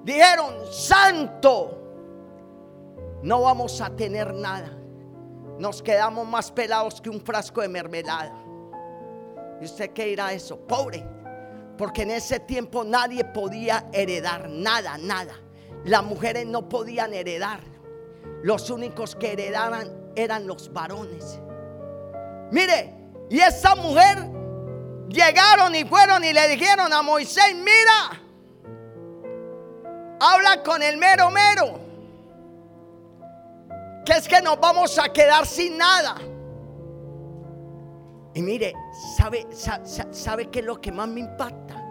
dijeron, 0.02 0.54
santo, 0.70 1.78
no 3.22 3.42
vamos 3.42 3.80
a 3.80 3.90
tener 3.90 4.34
nada. 4.34 4.70
Nos 5.58 5.82
quedamos 5.82 6.26
más 6.26 6.52
pelados 6.52 7.00
que 7.00 7.10
un 7.10 7.20
frasco 7.20 7.62
de 7.62 7.68
mermelada. 7.68 8.32
¿Y 9.60 9.64
usted 9.64 9.90
qué 9.90 10.08
irá 10.08 10.28
a 10.28 10.32
eso? 10.32 10.58
Pobre. 10.58 11.04
Porque 11.76 12.02
en 12.02 12.12
ese 12.12 12.40
tiempo 12.40 12.84
nadie 12.84 13.24
podía 13.24 13.86
heredar 13.92 14.48
nada, 14.48 14.98
nada. 14.98 15.34
Las 15.84 16.02
mujeres 16.02 16.46
no 16.46 16.68
podían 16.68 17.14
heredar. 17.14 17.60
Los 18.42 18.70
únicos 18.70 19.14
que 19.14 19.32
heredaban 19.32 20.12
eran 20.14 20.46
los 20.46 20.72
varones. 20.72 21.40
Mire, 22.50 22.94
y 23.30 23.40
esa 23.40 23.74
mujer 23.74 24.18
llegaron 25.08 25.74
y 25.74 25.84
fueron 25.84 26.24
y 26.24 26.32
le 26.32 26.48
dijeron 26.48 26.92
a 26.92 27.02
Moisés, 27.02 27.54
mira, 27.54 28.22
habla 30.20 30.62
con 30.62 30.82
el 30.82 30.96
mero 30.96 31.30
mero, 31.30 31.80
que 34.04 34.12
es 34.12 34.26
que 34.26 34.40
nos 34.40 34.58
vamos 34.58 34.98
a 34.98 35.12
quedar 35.12 35.46
sin 35.46 35.76
nada. 35.76 36.16
Y 38.38 38.42
mire, 38.42 38.72
¿sabe, 39.16 39.48
sabe, 40.12 40.48
qué 40.48 40.60
es 40.60 40.64
lo 40.64 40.80
que 40.80 40.92
más 40.92 41.08
me 41.08 41.18
impacta? 41.18 41.84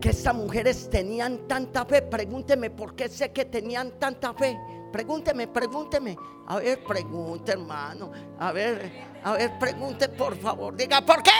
Que 0.00 0.10
estas 0.10 0.32
mujeres 0.32 0.88
tenían 0.88 1.48
tanta 1.48 1.84
fe. 1.84 2.02
Pregúnteme 2.02 2.70
por 2.70 2.94
qué 2.94 3.08
sé 3.08 3.32
que 3.32 3.46
tenían 3.46 3.98
tanta 3.98 4.32
fe. 4.32 4.56
Pregúnteme, 4.92 5.48
pregúnteme. 5.48 6.16
A 6.46 6.60
ver, 6.60 6.84
pregunte, 6.84 7.50
hermano. 7.50 8.12
A 8.38 8.52
ver, 8.52 8.92
a 9.24 9.32
ver, 9.32 9.58
pregunte, 9.58 10.08
por 10.10 10.36
favor. 10.36 10.76
Diga, 10.76 11.00
¿por 11.00 11.20
qué? 11.20 11.32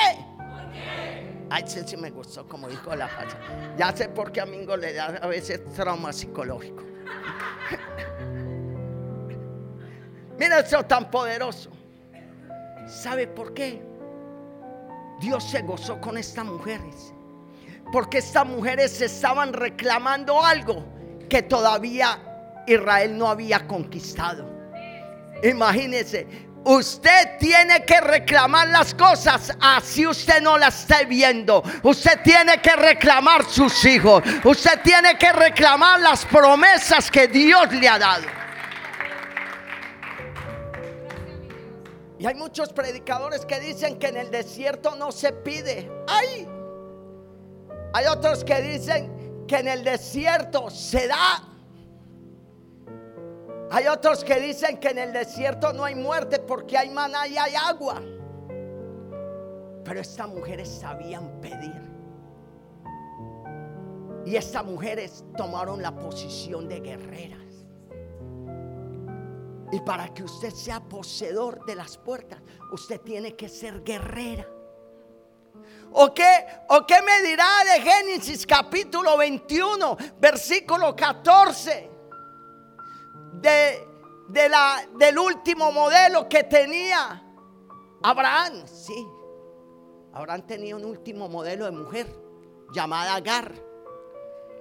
Ay, 1.51 1.63
sí, 1.65 1.83
sí 1.87 1.97
me 1.97 2.11
gustó, 2.11 2.49
como 2.49 2.67
dijo 2.67 2.97
la 2.97 3.07
facha. 3.07 3.39
Ya 3.79 3.97
sé 3.97 4.09
por 4.09 4.33
qué 4.33 4.41
a 4.41 4.47
Mingo 4.47 4.77
le 4.77 4.93
da 4.93 5.21
a 5.23 5.29
veces 5.29 5.63
trauma 5.73 6.13
psicológico. 6.13 6.83
Mira 10.37 10.59
eso 10.59 10.83
tan 10.83 11.09
poderoso. 11.13 11.71
¿Sabe 12.87 13.27
por 13.27 13.55
qué? 13.55 13.83
Dios 15.21 15.45
se 15.49 15.63
gozó 15.63 16.01
con 16.01 16.19
estas 16.19 16.45
mujeres. 16.45 17.13
Porque 17.93 18.19
estas 18.19 18.47
mujeres 18.47 19.01
estaban 19.01 19.53
reclamando 19.53 20.45
algo 20.45 20.85
que 21.29 21.43
todavía 21.43 22.19
Israel 22.67 23.17
no 23.17 23.29
había 23.29 23.67
conquistado. 23.67 24.51
Imagínese, 25.43 26.27
usted 26.65 27.39
tiene 27.39 27.85
que 27.85 28.01
reclamar 28.01 28.69
las 28.69 28.95
cosas 28.95 29.53
así 29.61 30.07
usted 30.07 30.41
no 30.41 30.59
las 30.59 30.81
esté 30.81 31.05
viendo. 31.05 31.63
Usted 31.83 32.21
tiene 32.23 32.61
que 32.61 32.75
reclamar 32.77 33.45
sus 33.45 33.85
hijos. 33.85 34.23
Usted 34.45 34.81
tiene 34.83 35.17
que 35.19 35.33
reclamar 35.33 36.01
las 36.01 36.25
promesas 36.25 37.11
que 37.11 37.29
Dios 37.29 37.73
le 37.73 37.89
ha 37.89 37.99
dado. 37.99 38.42
Y 42.23 42.27
hay 42.27 42.37
muchos 42.37 42.73
predicadores 42.73 43.45
que 43.45 43.59
dicen 43.59 43.99
que 43.99 44.07
en 44.07 44.17
el 44.17 44.31
desierto 44.31 44.95
no 44.95 45.11
se 45.11 45.33
pide. 45.33 45.91
¡Ay! 46.07 46.49
Hay 47.93 48.07
otros 48.07 48.45
que 48.45 48.63
dicen 48.63 49.45
que 49.49 49.57
en 49.57 49.67
el 49.67 49.83
desierto 49.83 50.71
se 50.71 51.09
da. 51.09 51.49
Hay 53.73 53.89
otros 53.89 54.23
que 54.23 54.39
dicen 54.39 54.79
que 54.79 54.91
en 54.91 54.99
el 54.99 55.13
desierto 55.13 55.73
no 55.73 55.83
hay 55.83 55.97
muerte 55.97 56.39
porque 56.39 56.79
hay 56.79 56.91
maná 56.91 57.27
y 57.27 57.37
hay 57.37 57.57
agua. 57.57 58.01
Pero 59.85 60.01
estas 60.01 60.29
mujeres 60.29 60.69
sabían 60.69 61.41
pedir. 61.41 61.83
Y 64.25 64.37
estas 64.37 64.65
mujeres 64.65 65.25
tomaron 65.37 65.83
la 65.83 65.91
posición 65.97 66.69
de 66.69 66.79
guerreras. 66.79 67.52
Y 69.73 69.81
para 69.81 70.13
que 70.13 70.23
usted 70.23 70.51
sea 70.51 70.81
poseedor 70.81 71.65
de 71.65 71.75
las 71.75 71.97
puertas, 71.97 72.41
usted 72.71 73.01
tiene 73.01 73.35
que 73.35 73.49
ser 73.49 73.83
guerrera. 73.83 74.47
¿O 75.93 76.15
qué, 76.15 76.47
¿O 76.69 76.87
qué 76.87 77.03
me 77.03 77.29
dirá 77.29 77.49
de 77.65 77.81
Génesis 77.83 78.47
capítulo 78.47 79.17
21, 79.17 79.97
versículo 80.21 80.95
14? 80.95 81.93
de, 83.33 84.49
la, 84.49 84.87
del 84.95 85.19
último 85.19 85.73
modelo 85.73 86.29
que 86.29 86.45
tenía 86.45 87.23
Abraham. 88.03 88.67
Sí, 88.67 89.07
Abraham 90.13 90.47
tenía 90.47 90.77
un 90.77 90.85
último 90.85 91.29
modelo 91.29 91.65
de 91.65 91.73
mujer 91.73 92.07
llamada 92.73 93.17
Agar, 93.17 93.53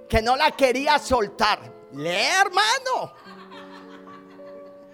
que 0.08 0.22
no 0.22 0.36
la 0.36 0.50
quería 0.52 0.98
soltar. 0.98 1.60
Lee, 1.92 2.28
hermano. 2.40 3.12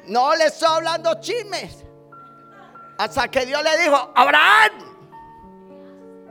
No 0.09 0.35
le 0.35 0.47
estoy 0.47 0.69
hablando 0.69 1.21
chismes. 1.21 1.85
Hasta 2.99 3.29
que 3.29 3.47
Dios 3.47 3.63
le 3.63 3.79
dijo, 3.79 4.11
Abraham, 4.15 4.73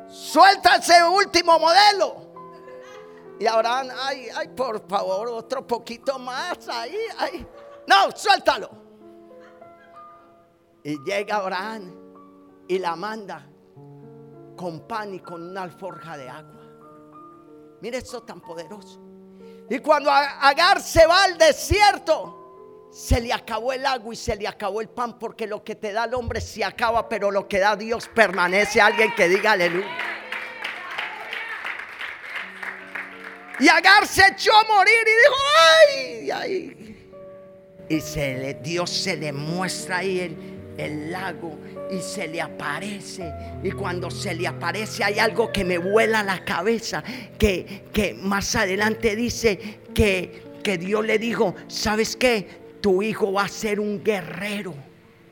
suelta 0.09 0.75
ese 0.75 1.01
último 1.03 1.57
modelo. 1.59 2.27
Y 3.39 3.45
Abraham, 3.45 3.89
ay, 4.01 4.27
ay, 4.35 4.47
por 4.49 4.85
favor, 4.87 5.29
otro 5.29 5.65
poquito 5.65 6.17
más 6.17 6.67
ahí, 6.67 6.97
ay. 7.19 7.47
No, 7.87 8.11
suéltalo. 8.15 8.69
Y 10.83 10.97
llega 11.05 11.37
Abraham 11.37 11.95
y 12.67 12.79
la 12.79 12.95
manda 12.95 13.47
con 14.57 14.87
pan 14.87 15.13
y 15.13 15.19
con 15.19 15.51
una 15.51 15.63
alforja 15.63 16.17
de 16.17 16.27
agua. 16.27 16.63
Mire 17.79 17.99
eso 17.99 18.23
tan 18.23 18.41
poderoso. 18.41 18.99
Y 19.69 19.79
cuando 19.79 20.09
Agar 20.11 20.81
se 20.81 21.05
va 21.05 21.23
al 21.23 21.37
desierto, 21.37 22.46
se 22.91 23.21
le 23.21 23.33
acabó 23.33 23.73
el 23.73 23.85
agua 23.85 24.13
y 24.13 24.17
se 24.17 24.35
le 24.35 24.47
acabó 24.47 24.81
el 24.81 24.89
pan, 24.89 25.19
porque 25.19 25.45
lo 25.45 25.63
que 25.63 25.75
te 25.75 25.91
da 25.91 26.05
el 26.05 26.13
hombre 26.13 26.41
se 26.41 26.63
acaba, 26.63 27.07
pero 27.07 27.31
lo 27.31 27.47
que 27.47 27.59
da 27.59 27.75
Dios 27.75 28.09
permanece. 28.13 28.81
Alguien 28.81 29.13
que 29.15 29.27
diga 29.29 29.51
aleluya. 29.51 29.87
Y 33.59 33.69
Agar 33.69 34.05
se 34.05 34.21
echó 34.27 34.55
a 34.55 34.63
morir 34.65 34.93
y 35.01 35.09
dijo, 35.09 35.35
ay, 35.57 36.31
ay. 36.31 36.97
Y 37.89 38.01
le, 38.15 38.53
Dios 38.55 38.89
se 38.89 39.15
le 39.15 39.31
muestra 39.31 39.97
ahí 39.97 40.19
el, 40.19 40.37
el 40.77 41.11
lago 41.11 41.57
y 41.89 42.01
se 42.01 42.27
le 42.27 42.41
aparece. 42.41 43.33
Y 43.63 43.71
cuando 43.71 44.11
se 44.11 44.35
le 44.35 44.47
aparece 44.47 45.03
hay 45.03 45.19
algo 45.19 45.51
que 45.51 45.63
me 45.63 45.77
vuela 45.77 46.21
la 46.21 46.43
cabeza, 46.43 47.03
que, 47.39 47.85
que 47.91 48.13
más 48.13 48.55
adelante 48.55 49.15
dice 49.15 49.79
que, 49.93 50.43
que 50.63 50.77
Dios 50.77 51.05
le 51.05 51.17
dijo, 51.17 51.55
¿sabes 51.67 52.15
qué? 52.15 52.66
Tu 52.87 53.03
hijo 53.03 53.33
va 53.33 53.43
a 53.43 53.49
ser 53.49 53.81
un 53.81 54.01
guerrero. 54.01 54.73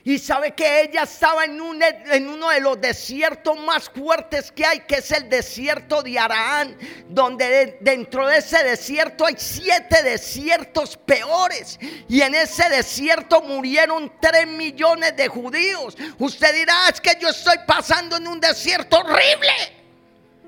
Y 0.03 0.19
sabe 0.19 0.51
que 0.51 0.81
ella 0.81 1.03
estaba 1.03 1.45
en, 1.45 1.61
un, 1.61 1.81
en, 1.81 2.27
uno 2.27 2.49
de 2.49 2.59
los 2.59 2.81
desiertos 2.81 3.57
más 3.61 3.89
fuertes 3.89 4.51
que 4.51 4.65
hay, 4.65 4.81
que 4.81 4.95
es 4.95 5.09
el 5.11 5.29
desierto 5.29 6.03
de 6.03 6.19
Araán, 6.19 6.77
donde 7.07 7.77
dentro 7.79 8.27
de 8.27 8.39
ese 8.39 8.61
desierto 8.61 9.25
hay 9.25 9.35
siete 9.37 10.03
desiertos 10.03 10.97
peores. 10.97 11.79
Y 12.09 12.19
en 12.19 12.35
ese 12.35 12.67
desierto 12.67 13.41
murieron 13.41 14.11
tres 14.19 14.47
millones 14.47 15.15
de 15.15 15.29
judíos. 15.29 15.95
Usted 16.19 16.53
dirá, 16.53 16.89
es 16.89 16.99
que 16.99 17.17
yo 17.21 17.29
estoy 17.29 17.59
pasando 17.65 18.17
en 18.17 18.27
un 18.27 18.41
desierto 18.41 18.97
horrible. 18.97 19.53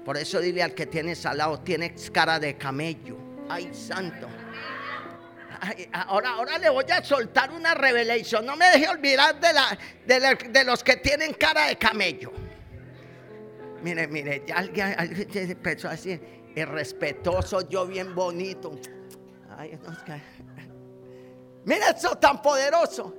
Por 0.04 0.18
eso 0.18 0.42
dile 0.42 0.62
al 0.62 0.74
que 0.74 0.88
tienes 0.88 1.26
al 1.26 1.38
lado, 1.38 1.62
tienes 1.62 2.12
cara 2.12 2.38
de 2.38 2.58
camello. 2.58 3.16
Ay, 3.48 3.70
santo 3.74 4.28
ahora, 5.94 6.30
ahora 6.32 6.58
le 6.58 6.70
voy 6.70 6.86
a 6.92 7.04
soltar 7.04 7.52
una 7.52 7.74
revelación. 7.74 8.46
No 8.46 8.56
me 8.56 8.70
deje 8.70 8.88
olvidar 8.90 9.40
de, 9.40 9.54
la, 9.54 10.38
de, 10.50 10.64
los 10.64 10.84
que 10.84 10.98
tienen 10.98 11.34
cara 11.34 11.68
de 11.68 11.78
camello. 11.78 12.32
Mire, 13.82 14.08
mire, 14.08 14.44
alguien, 14.54 14.96
empezó 15.34 15.90
así, 15.90 16.20
irrespetuoso, 16.56 17.68
yo 17.70 17.86
bien 17.86 18.16
bonito. 18.16 18.80
Ay, 19.58 19.78
Mire 21.66 21.90
eso 21.96 22.16
tan 22.18 22.42
poderoso. 22.42 23.14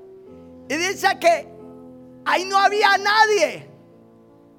Y 0.69 0.77
dice 0.77 1.19
que 1.21 1.49
ahí 2.25 2.45
no 2.45 2.59
había 2.59 2.97
nadie. 2.99 3.69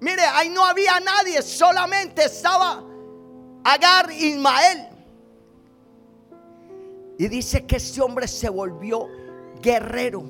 Mire, 0.02 0.22
ahí 0.22 0.50
no 0.50 0.66
había 0.66 1.00
nadie, 1.00 1.42
solamente 1.42 2.26
estaba 2.26 2.84
Agar 3.64 4.12
Ismael. 4.12 4.89
Y 7.20 7.28
dice 7.28 7.66
que 7.66 7.76
este 7.76 8.02
hombre 8.02 8.28
se 8.28 8.50
volvió 8.50 9.08
guerrero. 9.62 10.24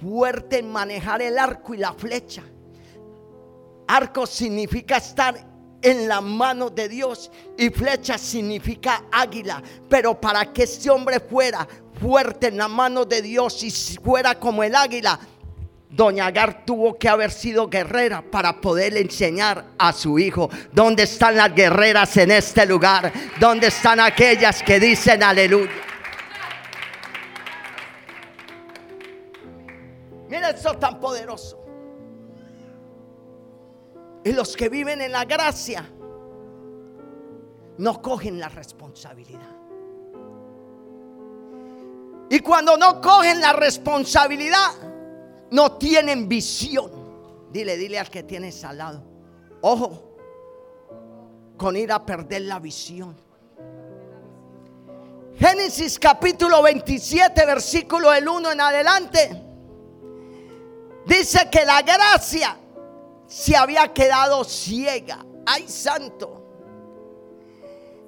fuerte 0.00 0.58
en 0.58 0.70
manejar 0.70 1.22
el 1.22 1.38
arco 1.38 1.74
y 1.74 1.78
la 1.78 1.92
flecha. 1.92 2.42
Arco 3.86 4.26
significa 4.26 4.96
estar 4.96 5.34
en 5.80 6.08
la 6.08 6.20
mano 6.20 6.70
de 6.70 6.88
Dios 6.88 7.30
y 7.56 7.70
flecha 7.70 8.18
significa 8.18 9.04
águila. 9.12 9.62
Pero 9.88 10.20
para 10.20 10.52
que 10.52 10.64
este 10.64 10.90
hombre 10.90 11.20
fuera 11.20 11.66
fuerte 12.00 12.48
en 12.48 12.58
la 12.58 12.68
mano 12.68 13.04
de 13.04 13.22
Dios 13.22 13.62
y 13.62 13.70
fuera 13.70 14.34
como 14.34 14.62
el 14.64 14.74
águila, 14.74 15.18
Doña 15.88 16.26
Agar 16.26 16.66
tuvo 16.66 16.98
que 16.98 17.08
haber 17.08 17.30
sido 17.30 17.68
guerrera 17.68 18.22
para 18.22 18.60
poder 18.60 18.96
enseñar 18.96 19.64
a 19.78 19.92
su 19.92 20.18
hijo. 20.18 20.50
¿Dónde 20.72 21.04
están 21.04 21.36
las 21.36 21.54
guerreras 21.54 22.16
en 22.16 22.32
este 22.32 22.66
lugar? 22.66 23.12
¿Dónde 23.38 23.68
están 23.68 24.00
aquellas 24.00 24.62
que 24.62 24.80
dicen 24.80 25.22
aleluya? 25.22 25.70
Mira 30.32 30.48
esto 30.48 30.72
tan 30.78 30.98
poderoso. 30.98 31.62
Y 34.24 34.32
los 34.32 34.56
que 34.56 34.70
viven 34.70 35.02
en 35.02 35.12
la 35.12 35.26
gracia 35.26 35.86
no 37.76 38.00
cogen 38.00 38.40
la 38.40 38.48
responsabilidad. 38.48 39.50
Y 42.30 42.40
cuando 42.40 42.78
no 42.78 42.98
cogen 43.02 43.42
la 43.42 43.52
responsabilidad, 43.52 44.70
no 45.50 45.72
tienen 45.72 46.30
visión. 46.30 46.90
Dile, 47.50 47.76
dile 47.76 47.98
al 47.98 48.08
que 48.08 48.22
tienes 48.22 48.64
al 48.64 48.78
lado. 48.78 49.04
Ojo, 49.60 50.16
con 51.58 51.76
ir 51.76 51.92
a 51.92 52.06
perder 52.06 52.40
la 52.42 52.58
visión. 52.58 53.14
Génesis 55.36 55.98
capítulo 55.98 56.62
27, 56.62 57.44
versículo 57.44 58.12
del 58.12 58.26
1 58.26 58.52
en 58.52 58.60
adelante. 58.62 59.51
Dice 61.06 61.48
que 61.50 61.64
la 61.64 61.82
gracia 61.82 62.56
se 63.26 63.56
había 63.56 63.88
quedado 63.92 64.44
ciega. 64.44 65.24
Ay, 65.46 65.66
santo. 65.68 66.40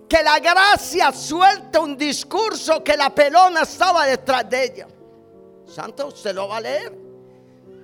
Que 0.08 0.22
la 0.22 0.38
gracia 0.38 1.10
suelta 1.12 1.80
un 1.80 1.96
discurso 1.96 2.84
que 2.84 2.96
la 2.96 3.12
pelona 3.12 3.62
estaba 3.62 4.06
detrás 4.06 4.48
de 4.48 4.64
ella. 4.64 4.88
Santo, 5.66 6.08
usted 6.08 6.34
lo 6.34 6.48
va 6.48 6.58
a 6.58 6.60
leer. 6.60 6.96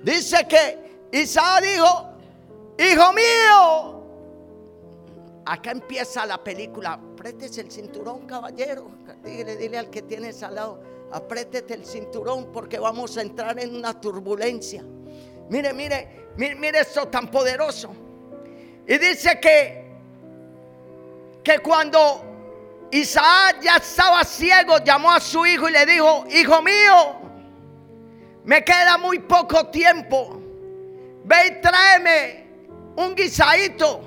Dice 0.03 0.47
que 0.47 1.07
Isaac 1.11 1.63
dijo, 1.63 2.09
hijo 2.77 3.13
mío, 3.13 4.03
acá 5.45 5.71
empieza 5.71 6.25
la 6.25 6.41
película, 6.43 6.93
apriétese 6.93 7.61
el 7.61 7.71
cinturón, 7.71 8.25
caballero. 8.25 8.87
Dile, 9.23 9.57
dile 9.57 9.77
al 9.77 9.89
que 9.89 10.03
tienes 10.03 10.41
al 10.41 10.55
lado, 10.55 10.79
apriétete 11.11 11.73
el 11.73 11.85
cinturón 11.85 12.51
porque 12.53 12.79
vamos 12.79 13.17
a 13.17 13.21
entrar 13.21 13.59
en 13.59 13.75
una 13.75 13.99
turbulencia. 13.99 14.83
Mire, 15.51 15.73
mire, 15.73 16.07
mire, 16.37 16.55
mire 16.55 16.79
esto 16.79 17.09
tan 17.09 17.29
poderoso. 17.29 17.93
Y 18.87 18.97
dice 18.97 19.37
que, 19.41 19.83
que 21.43 21.59
cuando 21.59 22.87
Isaac 22.89 23.57
ya 23.61 23.75
estaba 23.75 24.23
ciego, 24.23 24.77
llamó 24.77 25.11
a 25.11 25.19
su 25.19 25.45
hijo 25.45 25.67
y 25.67 25.73
le 25.73 25.85
dijo, 25.85 26.23
hijo 26.31 26.61
mío, 26.61 27.15
me 28.45 28.63
queda 28.63 28.97
muy 28.97 29.19
poco 29.19 29.67
tiempo. 29.67 30.41
Ve 31.25 31.35
y 31.47 31.61
tráeme 31.61 32.47
un 32.95 33.13
guisadito. 33.13 34.01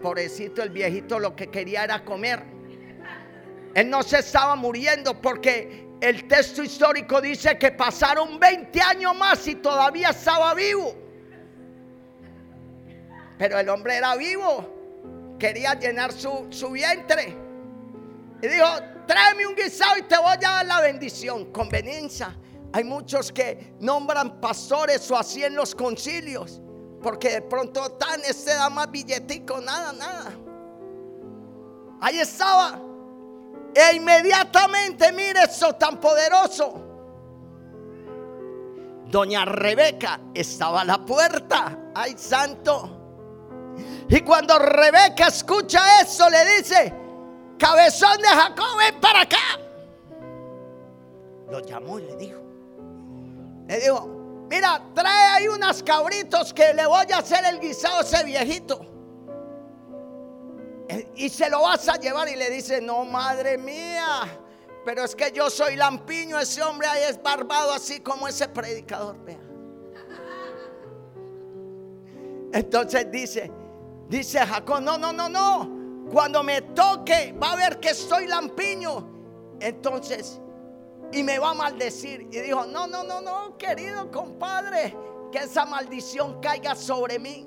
Pobrecito 0.00 0.62
el 0.62 0.70
viejito 0.70 1.18
lo 1.18 1.34
que 1.34 1.48
quería 1.48 1.82
era 1.82 2.04
comer. 2.04 2.40
Él 3.74 3.90
no 3.90 4.04
se 4.04 4.20
estaba 4.20 4.54
muriendo 4.54 5.20
porque 5.20 5.87
el 6.00 6.28
texto 6.28 6.62
histórico 6.62 7.20
dice 7.20 7.58
que 7.58 7.72
pasaron 7.72 8.38
20 8.38 8.80
años 8.80 9.16
más 9.16 9.46
y 9.46 9.56
todavía 9.56 10.10
estaba 10.10 10.54
vivo. 10.54 10.94
Pero 13.38 13.58
el 13.58 13.68
hombre 13.68 13.96
era 13.96 14.16
vivo. 14.16 15.36
Quería 15.38 15.74
llenar 15.74 16.12
su, 16.12 16.46
su 16.50 16.70
vientre. 16.70 17.36
Y 18.42 18.46
dijo, 18.46 18.66
tráeme 19.06 19.46
un 19.46 19.54
guisado 19.54 19.98
y 19.98 20.02
te 20.02 20.16
voy 20.16 20.32
a 20.32 20.36
dar 20.36 20.66
la 20.66 20.80
bendición. 20.80 21.52
Conveniencia. 21.52 22.36
Hay 22.72 22.84
muchos 22.84 23.32
que 23.32 23.74
nombran 23.80 24.40
pastores 24.40 25.10
o 25.10 25.16
así 25.16 25.42
en 25.42 25.54
los 25.54 25.74
concilios. 25.74 26.60
Porque 27.02 27.30
de 27.30 27.42
pronto 27.42 27.92
tan 27.92 28.20
este 28.22 28.54
da 28.54 28.68
más 28.68 28.90
billetico, 28.90 29.60
nada, 29.60 29.92
nada. 29.92 30.32
Ahí 32.00 32.18
estaba. 32.18 32.87
E 33.74 33.96
inmediatamente, 33.96 35.12
mire 35.12 35.44
eso 35.44 35.74
tan 35.74 35.98
poderoso. 35.98 36.84
Doña 39.06 39.44
Rebeca 39.44 40.20
estaba 40.34 40.82
a 40.82 40.84
la 40.84 40.98
puerta. 40.98 41.90
Ay, 41.94 42.14
santo. 42.16 42.98
Y 44.08 44.20
cuando 44.20 44.58
Rebeca 44.58 45.28
escucha 45.28 46.00
eso, 46.02 46.28
le 46.28 46.56
dice, 46.56 46.94
cabezón 47.58 48.18
de 48.18 48.28
Jacob, 48.28 48.78
ven 48.78 49.00
para 49.00 49.22
acá. 49.22 49.36
Lo 51.50 51.60
llamó 51.60 51.98
y 51.98 52.02
le 52.02 52.16
dijo, 52.16 52.40
le 53.66 53.80
dijo, 53.80 54.06
mira, 54.50 54.82
trae 54.94 55.36
ahí 55.36 55.48
unas 55.48 55.82
cabritos 55.82 56.52
que 56.52 56.74
le 56.74 56.86
voy 56.86 57.06
a 57.12 57.18
hacer 57.18 57.44
el 57.46 57.60
guisado 57.60 57.98
a 57.98 58.00
ese 58.02 58.24
viejito. 58.24 58.87
Y 61.16 61.28
se 61.28 61.50
lo 61.50 61.62
vas 61.62 61.88
a 61.88 61.96
llevar 61.96 62.28
y 62.28 62.36
le 62.36 62.48
dice, 62.50 62.80
no, 62.80 63.04
madre 63.04 63.58
mía, 63.58 64.22
pero 64.84 65.04
es 65.04 65.14
que 65.14 65.30
yo 65.32 65.50
soy 65.50 65.76
lampiño, 65.76 66.38
ese 66.38 66.62
hombre 66.62 66.86
ahí 66.86 67.02
es 67.10 67.22
barbado 67.22 67.72
así 67.72 68.00
como 68.00 68.26
ese 68.26 68.48
predicador, 68.48 69.22
vea. 69.24 69.38
Entonces 72.52 73.10
dice, 73.10 73.50
dice 74.08 74.38
Jacob, 74.38 74.80
no, 74.80 74.96
no, 74.96 75.12
no, 75.12 75.28
no, 75.28 76.08
cuando 76.10 76.42
me 76.42 76.62
toque 76.62 77.34
va 77.40 77.52
a 77.52 77.56
ver 77.56 77.78
que 77.78 77.92
soy 77.92 78.26
lampiño. 78.26 79.16
Entonces 79.60 80.40
y 81.12 81.22
me 81.22 81.38
va 81.38 81.50
a 81.50 81.54
maldecir. 81.54 82.22
Y 82.30 82.40
dijo, 82.40 82.66
no, 82.66 82.86
no, 82.86 83.02
no, 83.02 83.20
no, 83.20 83.56
querido 83.56 84.10
compadre, 84.10 84.96
que 85.32 85.38
esa 85.38 85.64
maldición 85.64 86.40
caiga 86.40 86.74
sobre 86.74 87.18
mí. 87.18 87.46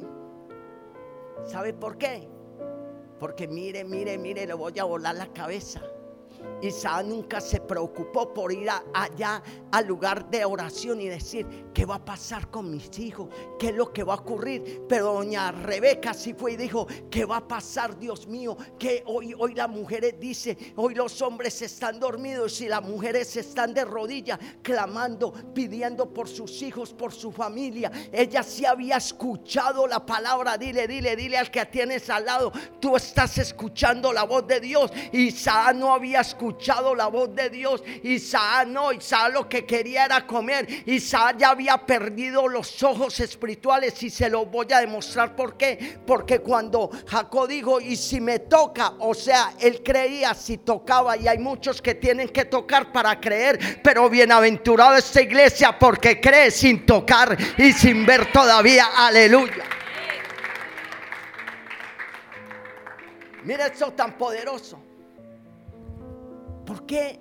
¿Sabe 1.45 1.73
por 1.73 1.97
qué? 1.97 2.27
Porque 3.21 3.47
mire, 3.47 3.83
mire, 3.83 4.17
mire, 4.17 4.47
le 4.47 4.55
voy 4.55 4.79
a 4.79 4.83
volar 4.83 5.13
la 5.13 5.27
cabeza. 5.27 5.79
Isaac 6.61 7.05
nunca 7.05 7.41
se 7.41 7.59
preocupó 7.59 8.33
por 8.33 8.51
ir 8.51 8.69
allá 8.93 9.41
al 9.71 9.87
lugar 9.87 10.29
de 10.29 10.45
oración 10.45 11.01
y 11.01 11.07
decir, 11.07 11.47
¿qué 11.73 11.85
va 11.85 11.95
a 11.95 12.05
pasar 12.05 12.49
con 12.49 12.69
mis 12.69 12.99
hijos? 12.99 13.29
¿Qué 13.57 13.69
es 13.69 13.75
lo 13.75 13.91
que 13.91 14.03
va 14.03 14.13
a 14.13 14.17
ocurrir? 14.17 14.83
Pero 14.87 15.13
doña 15.13 15.51
Rebeca 15.51 16.13
sí 16.13 16.33
fue 16.33 16.53
y 16.53 16.57
dijo, 16.57 16.87
¿qué 17.09 17.25
va 17.25 17.37
a 17.37 17.47
pasar, 17.47 17.97
Dios 17.97 18.27
mío? 18.27 18.57
Que 18.77 19.03
hoy, 19.07 19.33
hoy 19.37 19.55
las 19.55 19.69
mujeres 19.69 20.19
dice, 20.19 20.57
hoy 20.75 20.93
los 20.93 21.21
hombres 21.21 21.61
están 21.61 21.99
dormidos 21.99 22.61
y 22.61 22.67
las 22.67 22.83
mujeres 22.83 23.35
están 23.37 23.73
de 23.73 23.85
rodillas 23.85 24.39
clamando, 24.61 25.33
pidiendo 25.53 26.13
por 26.13 26.27
sus 26.27 26.61
hijos, 26.61 26.93
por 26.93 27.13
su 27.13 27.31
familia. 27.31 27.91
Ella 28.11 28.43
sí 28.43 28.65
había 28.65 28.97
escuchado 28.97 29.87
la 29.87 30.05
palabra, 30.05 30.57
dile, 30.57 30.87
dile, 30.87 31.15
dile 31.15 31.37
al 31.37 31.49
que 31.49 31.65
tienes 31.65 32.09
al 32.09 32.25
lado, 32.25 32.51
tú 32.79 32.95
estás 32.95 33.37
escuchando 33.37 34.13
la 34.13 34.23
voz 34.23 34.45
de 34.45 34.59
Dios. 34.59 34.91
Isaac 35.11 35.75
no 35.75 35.93
había 35.93 36.21
escuchado 36.21 36.30
la 36.95 37.07
voz 37.07 37.33
de 37.35 37.49
Dios. 37.49 37.83
Isaac 38.03 38.67
no, 38.67 38.91
Isaac 38.91 39.33
lo 39.33 39.47
que 39.49 39.65
quería 39.65 40.05
era 40.05 40.25
comer. 40.25 40.67
Isaac 40.85 41.37
ya 41.37 41.51
había 41.51 41.77
perdido 41.77 42.47
los 42.47 42.81
ojos 42.83 43.19
espirituales 43.19 44.01
y 44.03 44.09
se 44.09 44.29
lo 44.29 44.45
voy 44.45 44.67
a 44.73 44.79
demostrar 44.79 45.35
por 45.35 45.57
qué. 45.57 45.99
Porque 46.05 46.39
cuando 46.39 46.89
Jacob 47.07 47.47
dijo, 47.47 47.79
y 47.79 47.95
si 47.95 48.19
me 48.19 48.39
toca, 48.39 48.93
o 48.99 49.13
sea, 49.13 49.53
él 49.59 49.81
creía 49.83 50.33
si 50.33 50.57
tocaba 50.57 51.17
y 51.17 51.27
hay 51.27 51.37
muchos 51.37 51.81
que 51.81 51.95
tienen 51.95 52.29
que 52.29 52.45
tocar 52.45 52.91
para 52.91 53.19
creer, 53.19 53.81
pero 53.83 54.09
bienaventurado 54.09 54.95
esta 54.95 55.21
iglesia 55.21 55.77
porque 55.77 56.19
cree 56.19 56.51
sin 56.51 56.85
tocar 56.85 57.37
y 57.57 57.71
sin 57.73 58.05
ver 58.05 58.31
todavía. 58.31 58.87
Aleluya. 58.97 59.63
Mira 63.43 63.67
esto 63.67 63.91
tan 63.93 64.17
poderoso. 64.17 64.90
¿Por 66.71 66.85
qué? 66.85 67.19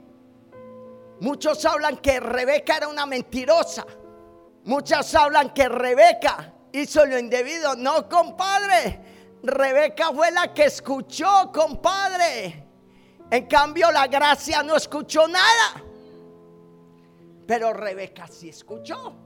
Muchos 1.18 1.64
hablan 1.64 1.96
que 1.96 2.20
Rebeca 2.20 2.76
era 2.76 2.86
una 2.86 3.04
mentirosa. 3.04 3.84
Muchas 4.62 5.12
hablan 5.12 5.52
que 5.52 5.68
Rebeca 5.68 6.54
hizo 6.70 7.04
lo 7.04 7.18
indebido. 7.18 7.74
No, 7.74 8.08
compadre. 8.08 9.00
Rebeca 9.42 10.12
fue 10.12 10.30
la 10.30 10.54
que 10.54 10.66
escuchó, 10.66 11.50
compadre. 11.52 12.64
En 13.28 13.46
cambio, 13.48 13.90
la 13.90 14.06
gracia 14.06 14.62
no 14.62 14.76
escuchó 14.76 15.26
nada. 15.26 15.82
Pero 17.44 17.72
Rebeca 17.72 18.28
sí 18.28 18.50
escuchó. 18.50 19.16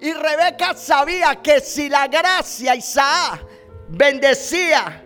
Y 0.00 0.10
Rebeca 0.14 0.72
sabía 0.72 1.42
que 1.42 1.60
si 1.60 1.90
la 1.90 2.08
gracia 2.08 2.74
Isaac 2.74 3.44
bendecía 3.90 5.04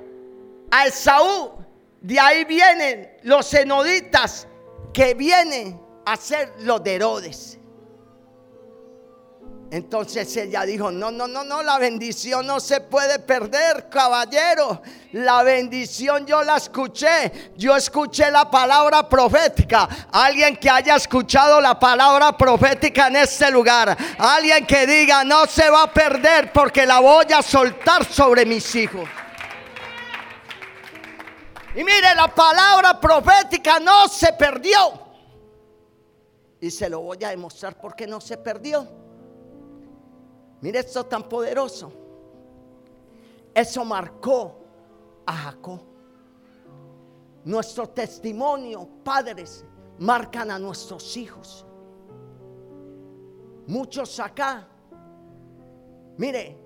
a 0.71 0.87
Esaú, 0.87 1.62
de 2.03 2.19
ahí 2.19 2.45
vienen 2.45 3.17
los 3.23 3.55
enoditas 3.55 4.49
que 4.93 5.15
vienen 5.15 5.81
a 6.05 6.17
ser 6.17 6.53
los 6.59 6.83
de 6.83 6.97
Herodes. 6.97 7.59
Entonces 9.71 10.37
ella 10.37 10.65
dijo, 10.65 10.93
no, 10.93 11.11
no, 11.11 11.27
no, 11.27 11.45
no, 11.45 11.63
la 11.63 11.79
bendición 11.79 12.47
no 12.47 12.61
se 12.61 12.83
puede 12.83 13.21
perder, 13.21 13.89
caballero. 13.89 14.83
La 15.13 15.43
bendición 15.43 16.27
yo 16.27 16.43
la 16.43 16.59
escuché. 16.59 17.53
Yo 17.57 17.75
escuché 17.75 18.31
la 18.31 18.51
palabra 18.51 19.09
profética. 19.09 19.89
Alguien 20.13 20.57
que 20.57 20.69
haya 20.69 20.97
escuchado 20.97 21.59
la 21.59 21.81
palabra 21.81 22.37
profética 22.37 23.07
en 23.07 23.17
este 23.17 23.51
lugar. 23.51 23.97
Alguien 24.19 24.67
que 24.67 24.87
diga, 24.87 25.25
no 25.25 25.47
se 25.47 25.71
va 25.71 25.85
a 25.85 25.93
perder 25.93 26.53
porque 26.53 26.85
la 26.85 27.01
voy 27.01 27.33
a 27.35 27.41
soltar 27.41 28.05
sobre 28.05 28.45
mis 28.45 28.75
hijos. 28.75 29.09
Y 31.75 31.85
mire, 31.85 32.15
la 32.15 32.29
palabra 32.35 33.01
profética 33.01 33.81
no 33.81 34.07
se 34.09 34.33
perdió. 34.35 34.79
Y 36.61 36.71
se 36.71 36.89
lo 36.89 37.01
voy 37.01 37.23
a 37.25 37.31
demostrar 37.31 37.81
porque 37.81 38.07
no 38.07 38.21
se 38.21 38.37
perdió. 38.37 38.87
Mire 40.61 40.81
esto 40.81 41.07
tan 41.07 41.29
poderoso. 41.29 41.93
Eso 43.55 43.85
marcó 43.85 44.59
a 45.27 45.33
Jacob. 45.33 45.81
Nuestro 47.45 47.89
testimonio, 47.89 48.89
padres, 49.03 49.65
marcan 49.99 50.51
a 50.51 50.59
nuestros 50.59 51.17
hijos. 51.17 51.67
Muchos 53.67 54.21
acá. 54.21 54.69
Mire, 56.19 56.59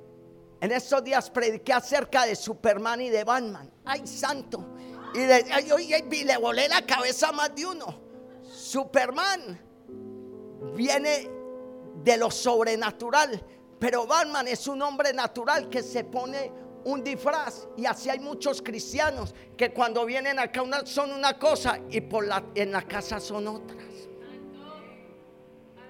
en 0.60 0.72
estos 0.72 1.02
días 1.04 1.30
prediqué 1.30 1.72
acerca 1.72 2.26
de 2.26 2.34
Superman 2.34 3.00
y 3.00 3.08
de 3.08 3.24
Batman. 3.24 3.70
Ay, 3.84 4.06
santo. 4.06 4.75
Y, 5.16 6.24
le 6.24 6.36
volé 6.36 6.68
la 6.68 6.84
cabeza 6.84 7.28
a 7.28 7.32
más 7.32 7.54
de 7.54 7.66
uno. 7.66 8.00
Superman 8.42 9.58
viene 10.74 11.30
de 12.04 12.16
lo 12.16 12.30
sobrenatural 12.30 13.42
pero 13.78 14.06
Batman 14.06 14.48
es 14.48 14.66
un 14.66 14.80
hombre 14.82 15.12
natural 15.12 15.68
que 15.68 15.82
se 15.82 16.04
pone 16.04 16.52
un 16.84 17.02
disfraz 17.02 17.68
y 17.76 17.84
así 17.84 18.08
hay 18.08 18.20
muchos 18.20 18.62
cristianos 18.62 19.34
que 19.56 19.72
cuando 19.72 20.06
vienen 20.06 20.38
acá 20.38 20.62
son 20.84 21.12
una 21.12 21.38
cosa 21.38 21.80
y 21.90 22.02
en 22.54 22.72
la 22.72 22.82
casa 22.82 23.20
son 23.20 23.48
otras. 23.48 23.84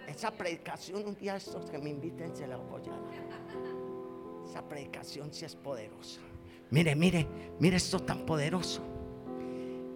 Esa 0.09 0.31
predicación 0.31 1.07
un 1.07 1.15
día 1.15 1.37
estos 1.37 1.71
que 1.71 1.79
me 1.79 1.91
inviten 1.91 2.35
se 2.35 2.47
la 2.47 2.57
voy 2.57 2.83
a 2.87 2.91
dar. 2.91 4.49
Esa 4.49 4.63
predicación 4.63 5.33
sí 5.33 5.45
es 5.45 5.55
poderosa. 5.55 6.21
Mire, 6.71 6.97
mire, 6.97 7.29
mire 7.61 7.77
esto 7.77 8.01
tan 8.01 8.25
poderoso. 8.25 8.81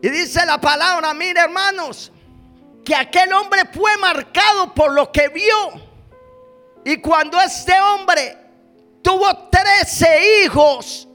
Y 0.02 0.08
dice 0.08 0.44
la 0.46 0.60
palabra, 0.60 1.12
mire 1.14 1.40
hermanos, 1.40 2.10
que 2.84 2.94
aquel 2.94 3.32
hombre 3.32 3.62
fue 3.72 3.96
marcado 3.98 4.74
por 4.74 4.92
lo 4.92 5.12
que 5.12 5.28
vio 5.28 5.90
y 6.84 6.96
cuando 6.98 7.40
este 7.40 7.72
hombre 7.78 8.36
tuvo 9.02 9.48
13 9.50 10.44
hijos, 10.44 11.08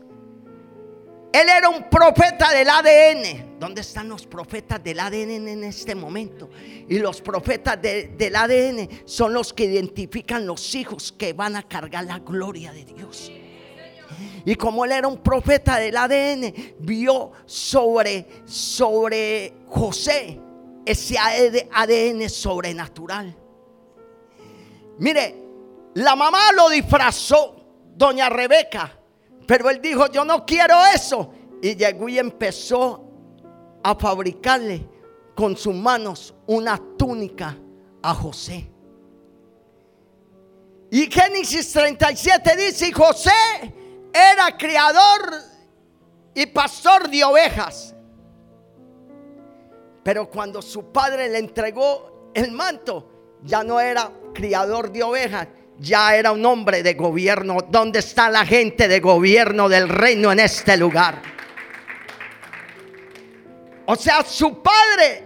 él 1.33 1.49
era 1.49 1.69
un 1.69 1.89
profeta 1.89 2.51
del 2.51 2.69
ADN. 2.69 3.59
¿Dónde 3.59 3.81
están 3.81 4.07
los 4.07 4.27
profetas 4.27 4.83
del 4.83 4.99
ADN 4.99 5.47
en 5.47 5.63
este 5.63 5.95
momento? 5.95 6.49
Y 6.87 6.99
los 6.99 7.21
profetas 7.21 7.81
del 7.81 8.35
ADN 8.35 8.89
son 9.05 9.33
los 9.33 9.53
que 9.53 9.65
identifican 9.65 10.45
los 10.45 10.75
hijos 10.75 11.11
que 11.11 11.33
van 11.33 11.55
a 11.55 11.63
cargar 11.63 12.05
la 12.05 12.19
gloria 12.19 12.71
de 12.71 12.85
Dios. 12.85 13.31
Y 14.45 14.55
como 14.55 14.85
él 14.85 14.91
era 14.91 15.07
un 15.07 15.17
profeta 15.17 15.77
del 15.77 15.97
ADN, 15.97 16.53
vio 16.79 17.31
sobre, 17.45 18.27
sobre 18.45 19.53
José 19.67 20.39
ese 20.85 21.17
ADN 21.17 22.29
sobrenatural. 22.29 23.35
Mire, 24.99 25.35
la 25.95 26.15
mamá 26.15 26.51
lo 26.55 26.69
disfrazó, 26.69 27.55
doña 27.95 28.29
Rebeca, 28.29 28.97
pero 29.47 29.69
él 29.69 29.81
dijo, 29.81 30.09
yo 30.11 30.23
no 30.23 30.45
quiero 30.45 30.75
eso. 30.93 31.31
Y 31.61 31.75
llegó 31.75 32.07
y 32.07 32.19
empezó 32.19 33.03
a 33.83 33.95
fabricarle 33.95 34.87
con 35.33 35.57
sus 35.57 35.73
manos 35.73 36.33
una 36.45 36.79
túnica 36.97 37.57
a 38.01 38.13
José. 38.13 38.69
Y 40.91 41.09
Génesis 41.11 41.71
37 41.73 42.55
dice, 42.55 42.87
y 42.87 42.91
José 42.91 43.31
era 44.15 44.55
criador 44.57 45.41
y 46.33 46.45
pastor 46.45 47.09
de 47.09 47.23
ovejas. 47.23 47.93
Pero 50.03 50.29
cuando 50.29 50.61
su 50.61 50.91
padre 50.91 51.27
le 51.27 51.39
entregó 51.39 52.31
el 52.33 52.51
manto, 52.51 53.39
ya 53.43 53.63
no 53.63 53.79
era 53.79 54.09
criador 54.33 54.91
de 54.91 55.03
ovejas, 55.03 55.47
ya 55.77 56.15
era 56.15 56.31
un 56.31 56.45
hombre 56.45 56.81
de 56.81 56.93
gobierno. 56.93 57.57
¿Dónde 57.69 57.99
está 57.99 58.29
la 58.29 58.45
gente 58.45 58.87
de 58.87 59.01
gobierno 59.01 59.67
del 59.67 59.89
reino 59.89 60.31
en 60.31 60.39
este 60.39 60.77
lugar? 60.77 61.21
O 63.87 63.95
sea, 63.95 64.23
su 64.23 64.63
padre 64.63 65.23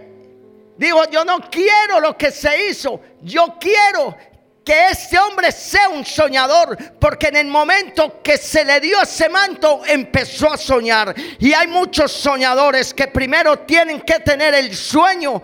dijo, 0.76 1.08
yo 1.10 1.24
no 1.24 1.38
quiero 1.50 2.00
lo 2.00 2.16
que 2.16 2.30
se 2.30 2.70
hizo, 2.70 3.00
yo 3.22 3.56
quiero 3.60 4.16
que 4.64 4.88
este 4.88 5.18
hombre 5.18 5.52
sea 5.52 5.88
un 5.88 6.04
soñador, 6.04 6.76
porque 6.98 7.28
en 7.28 7.36
el 7.36 7.46
momento 7.46 8.20
que 8.22 8.36
se 8.36 8.64
le 8.64 8.80
dio 8.80 9.00
ese 9.02 9.28
manto 9.28 9.82
empezó 9.86 10.52
a 10.52 10.58
soñar. 10.58 11.14
Y 11.38 11.52
hay 11.52 11.66
muchos 11.66 12.12
soñadores 12.12 12.92
que 12.94 13.08
primero 13.08 13.60
tienen 13.60 14.00
que 14.00 14.20
tener 14.20 14.54
el 14.54 14.76
sueño 14.76 15.42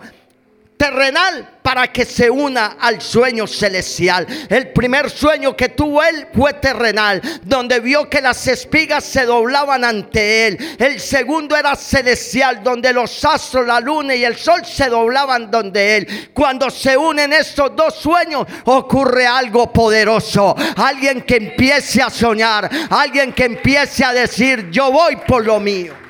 terrenal 0.77 1.57
para 1.61 1.91
que 1.91 2.05
se 2.05 2.29
una 2.29 2.77
al 2.79 3.01
sueño 3.01 3.45
celestial. 3.45 4.25
El 4.47 4.69
primer 4.69 5.09
sueño 5.09 5.53
que 5.57 5.69
tuvo 5.69 6.01
él 6.01 6.27
fue 6.33 6.53
terrenal, 6.53 7.21
donde 7.43 7.81
vio 7.81 8.09
que 8.09 8.21
las 8.21 8.47
espigas 8.47 9.03
se 9.03 9.25
doblaban 9.25 9.83
ante 9.83 10.47
él. 10.47 10.75
El 10.77 10.99
segundo 11.01 11.57
era 11.57 11.75
celestial, 11.75 12.63
donde 12.63 12.93
los 12.93 13.25
astros, 13.25 13.67
la 13.67 13.81
luna 13.81 14.15
y 14.15 14.23
el 14.23 14.37
sol 14.37 14.61
se 14.65 14.87
doblaban 14.87 15.51
donde 15.51 15.97
él. 15.97 16.29
Cuando 16.33 16.69
se 16.69 16.95
unen 16.95 17.33
estos 17.33 17.75
dos 17.75 17.95
sueños, 17.95 18.47
ocurre 18.63 19.27
algo 19.27 19.73
poderoso. 19.73 20.55
Alguien 20.77 21.23
que 21.23 21.35
empiece 21.35 22.01
a 22.01 22.09
soñar, 22.09 22.69
alguien 22.89 23.33
que 23.33 23.43
empiece 23.43 24.05
a 24.05 24.13
decir, 24.13 24.69
yo 24.71 24.89
voy 24.89 25.17
por 25.17 25.45
lo 25.45 25.59
mío. 25.59 26.06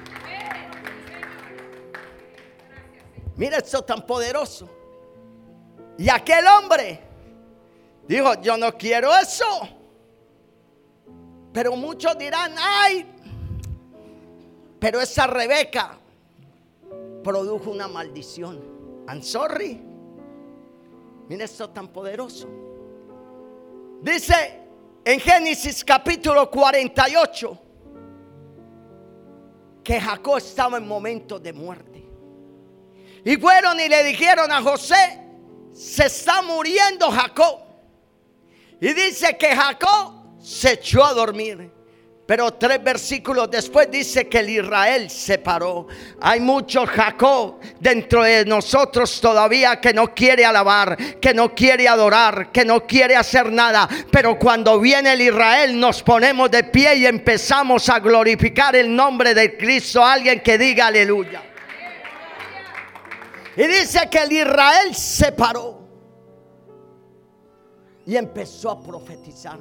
Mira 3.37 3.57
esto 3.57 3.83
tan 3.83 4.05
poderoso. 4.05 4.67
Y 5.97 6.09
aquel 6.09 6.45
hombre 6.47 6.99
dijo, 8.07 8.33
yo 8.41 8.57
no 8.57 8.75
quiero 8.75 9.15
eso. 9.15 9.45
Pero 11.53 11.75
muchos 11.75 12.17
dirán, 12.17 12.53
ay, 12.57 13.05
pero 14.79 14.99
esa 15.01 15.27
Rebeca 15.27 15.97
produjo 17.23 17.71
una 17.71 17.87
maldición. 17.87 18.59
I'm 19.07 19.21
sorry. 19.21 19.81
Mira 21.29 21.45
esto 21.45 21.69
tan 21.69 21.87
poderoso. 21.89 22.47
Dice 24.01 24.61
en 25.03 25.19
Génesis 25.19 25.83
capítulo 25.83 26.49
48 26.49 27.59
que 29.83 29.99
Jacob 29.99 30.37
estaba 30.37 30.77
en 30.77 30.87
momento 30.87 31.39
de 31.39 31.53
muerte. 31.53 31.86
Y 33.27 33.35
fueron 33.35 33.77
y 33.77 33.89
le 33.89 34.05
dijeron 34.05 34.49
a 34.53 34.61
José, 34.61 35.19
se 35.73 36.05
está 36.05 36.41
muriendo 36.41 37.11
Jacob. 37.11 37.59
Y 38.79 38.93
dice 38.93 39.35
que 39.37 39.53
Jacob 39.53 40.39
se 40.41 40.71
echó 40.71 41.03
a 41.03 41.13
dormir. 41.13 41.69
Pero 42.25 42.53
tres 42.53 42.81
versículos 42.81 43.51
después 43.51 43.91
dice 43.91 44.29
que 44.29 44.39
el 44.39 44.49
Israel 44.51 45.09
se 45.09 45.39
paró. 45.39 45.87
Hay 46.21 46.39
mucho 46.39 46.85
Jacob 46.85 47.59
dentro 47.81 48.23
de 48.23 48.45
nosotros 48.45 49.19
todavía 49.19 49.81
que 49.81 49.93
no 49.93 50.13
quiere 50.15 50.45
alabar, 50.45 50.95
que 51.19 51.33
no 51.33 51.53
quiere 51.53 51.85
adorar, 51.89 52.49
que 52.53 52.63
no 52.63 52.87
quiere 52.87 53.17
hacer 53.17 53.51
nada. 53.51 53.89
Pero 54.09 54.39
cuando 54.39 54.79
viene 54.79 55.11
el 55.11 55.21
Israel 55.21 55.77
nos 55.77 56.01
ponemos 56.01 56.49
de 56.49 56.63
pie 56.63 56.95
y 56.95 57.05
empezamos 57.05 57.89
a 57.89 57.99
glorificar 57.99 58.73
el 58.77 58.95
nombre 58.95 59.33
de 59.33 59.57
Cristo. 59.57 60.05
Alguien 60.05 60.39
que 60.39 60.57
diga 60.57 60.87
aleluya. 60.87 61.43
Y 63.57 63.65
dice 63.65 64.07
que 64.07 64.19
el 64.19 64.31
Israel 64.31 64.93
se 64.93 65.31
paró 65.31 65.79
y 68.05 68.15
empezó 68.15 68.69
a 68.69 68.79
profetizar. 68.79 69.57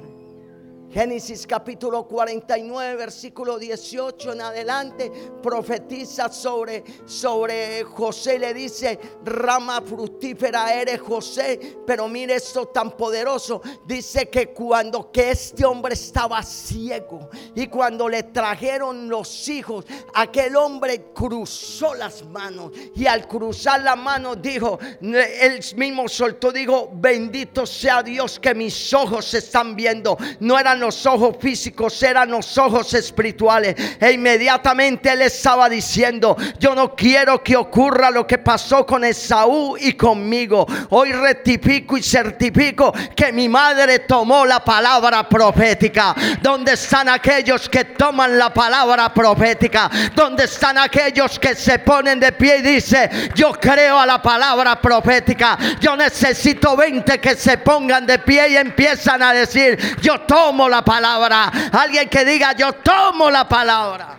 Génesis 0.89 1.45
capítulo 1.45 2.07
49, 2.07 2.95
versículo 2.95 3.59
18 3.59 4.31
en 4.31 4.41
adelante, 4.41 5.11
profetiza 5.43 6.29
sobre, 6.29 6.81
sobre 7.05 7.83
José, 7.83 8.39
le 8.39 8.53
dice, 8.53 8.97
rama 9.25 9.81
fructífera 9.81 10.73
eres 10.73 11.01
José, 11.01 11.77
pero 11.85 12.07
mire 12.07 12.35
esto 12.35 12.67
tan 12.67 12.91
poderoso, 12.91 13.61
dice 13.85 14.29
que 14.29 14.53
cuando 14.53 15.11
que 15.11 15.31
este 15.31 15.65
hombre 15.65 15.93
estaba 15.93 16.41
ciego 16.41 17.29
y 17.53 17.67
cuando 17.67 18.07
le 18.07 18.23
trajeron 18.23 19.09
los 19.09 19.49
hijos, 19.49 19.85
aquel 20.13 20.55
hombre 20.55 21.11
cruzó 21.13 21.95
las 21.95 22.23
manos 22.25 22.71
y 22.95 23.07
al 23.07 23.27
cruzar 23.27 23.81
la 23.81 23.97
mano 23.97 24.37
dijo, 24.37 24.79
él 25.01 25.59
mismo 25.75 26.07
soltó, 26.07 26.53
dijo, 26.53 26.89
bendito 26.93 27.65
sea 27.65 28.01
Dios 28.01 28.39
que 28.39 28.55
mis 28.55 28.93
ojos 28.93 29.33
están 29.33 29.75
viendo, 29.75 30.17
no 30.39 30.57
eran 30.57 30.76
los 30.79 31.05
ojos 31.05 31.35
físicos, 31.39 32.01
eran 32.03 32.31
los 32.31 32.57
ojos 32.57 32.93
espirituales. 32.93 33.75
E 33.99 34.11
inmediatamente 34.11 35.11
él 35.11 35.21
estaba 35.21 35.69
diciendo, 35.69 36.35
yo 36.59 36.75
no 36.75 36.95
quiero 36.95 37.43
que 37.43 37.55
ocurra 37.55 38.11
lo 38.11 38.25
que 38.25 38.37
pasó 38.37 38.85
con 38.85 39.03
Esaú 39.03 39.77
y 39.77 39.93
conmigo. 39.93 40.65
Hoy 40.89 41.11
rectifico 41.11 41.97
y 41.97 42.03
certifico 42.03 42.93
que 43.15 43.31
mi 43.31 43.49
madre 43.49 43.99
tomó 43.99 44.45
la 44.45 44.63
palabra 44.63 45.27
profética. 45.27 46.15
¿Dónde 46.41 46.73
están 46.73 47.09
aquellos 47.09 47.69
que 47.69 47.85
toman 47.85 48.37
la 48.37 48.53
palabra 48.53 49.13
profética? 49.13 49.89
¿Dónde 50.13 50.45
están 50.45 50.77
aquellos 50.77 51.39
que 51.39 51.55
se 51.55 51.79
ponen 51.79 52.19
de 52.19 52.31
pie 52.31 52.57
y 52.57 52.61
dicen, 52.61 53.09
yo 53.35 53.51
creo 53.53 53.99
a 53.99 54.05
la 54.05 54.21
palabra 54.21 54.79
profética? 54.81 55.57
Yo 55.79 55.95
necesito 55.95 56.75
20 56.75 57.19
que 57.19 57.35
se 57.35 57.57
pongan 57.57 58.05
de 58.05 58.19
pie 58.19 58.49
y 58.49 58.57
empiezan 58.57 59.21
a 59.21 59.33
decir, 59.33 59.77
yo 60.01 60.21
tomo 60.21 60.66
la 60.67 60.83
palabra. 60.83 61.51
Alguien 61.71 62.09
que 62.09 62.23
diga, 62.25 62.53
yo 62.53 62.73
tomo 62.73 63.29
la 63.29 63.47
palabra. 63.47 64.17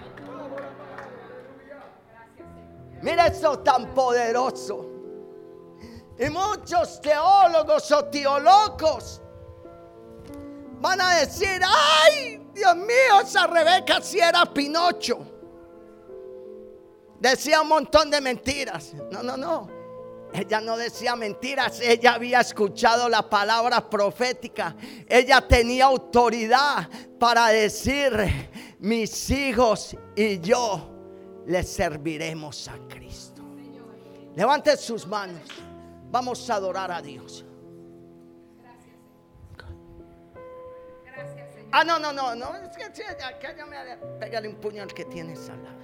Mira 3.03 3.27
eso 3.27 3.59
tan 3.61 3.95
poderoso. 3.95 4.87
Y 6.19 6.29
muchos 6.31 7.01
teólogos 7.01 7.91
o 7.93 8.05
teolocos 8.07 9.21
van 10.81 11.01
a 11.01 11.15
decir, 11.17 11.61
ay, 11.65 12.45
Dios 12.53 12.77
mío, 12.77 13.21
esa 13.23 13.47
Rebeca 13.47 14.01
si 14.01 14.19
era 14.19 14.45
Pinocho. 14.47 15.19
Decía 17.21 17.61
un 17.61 17.69
montón 17.69 18.11
de 18.11 18.21
mentiras. 18.21 18.95
No, 19.11 19.23
no, 19.23 19.37
no. 19.37 19.78
Ella 20.33 20.61
no 20.61 20.77
decía 20.77 21.17
mentiras, 21.17 21.81
ella 21.81 22.15
había 22.15 22.41
escuchado 22.41 23.09
la 23.09 23.29
palabra 23.29 23.89
profética. 23.89 24.77
Ella 25.09 25.47
tenía 25.47 25.87
autoridad 25.87 26.89
para 27.19 27.49
decir, 27.49 28.13
mis 28.79 29.31
hijos 29.31 29.97
y 30.15 30.39
yo 30.41 30.91
le 31.47 31.63
serviremos 31.63 32.69
a 32.69 32.79
Cristo. 32.89 33.43
Levante 34.37 34.77
sus 34.77 35.07
manos. 35.07 35.49
Vamos 36.11 36.49
a 36.49 36.55
adorar 36.55 36.93
a 36.93 37.03
Dios. 37.03 37.45
Ah, 41.71 41.85
no, 41.85 41.99
no, 41.99 42.13
no, 42.13 42.35
no. 42.35 42.55
Es 42.55 42.77
que, 42.77 43.05
pégale 44.19 44.49
un 44.49 44.57
puño 44.57 44.83
al 44.83 44.93
que 44.93 45.05
tienes 45.05 45.49
al 45.51 45.63
lado. 45.63 45.79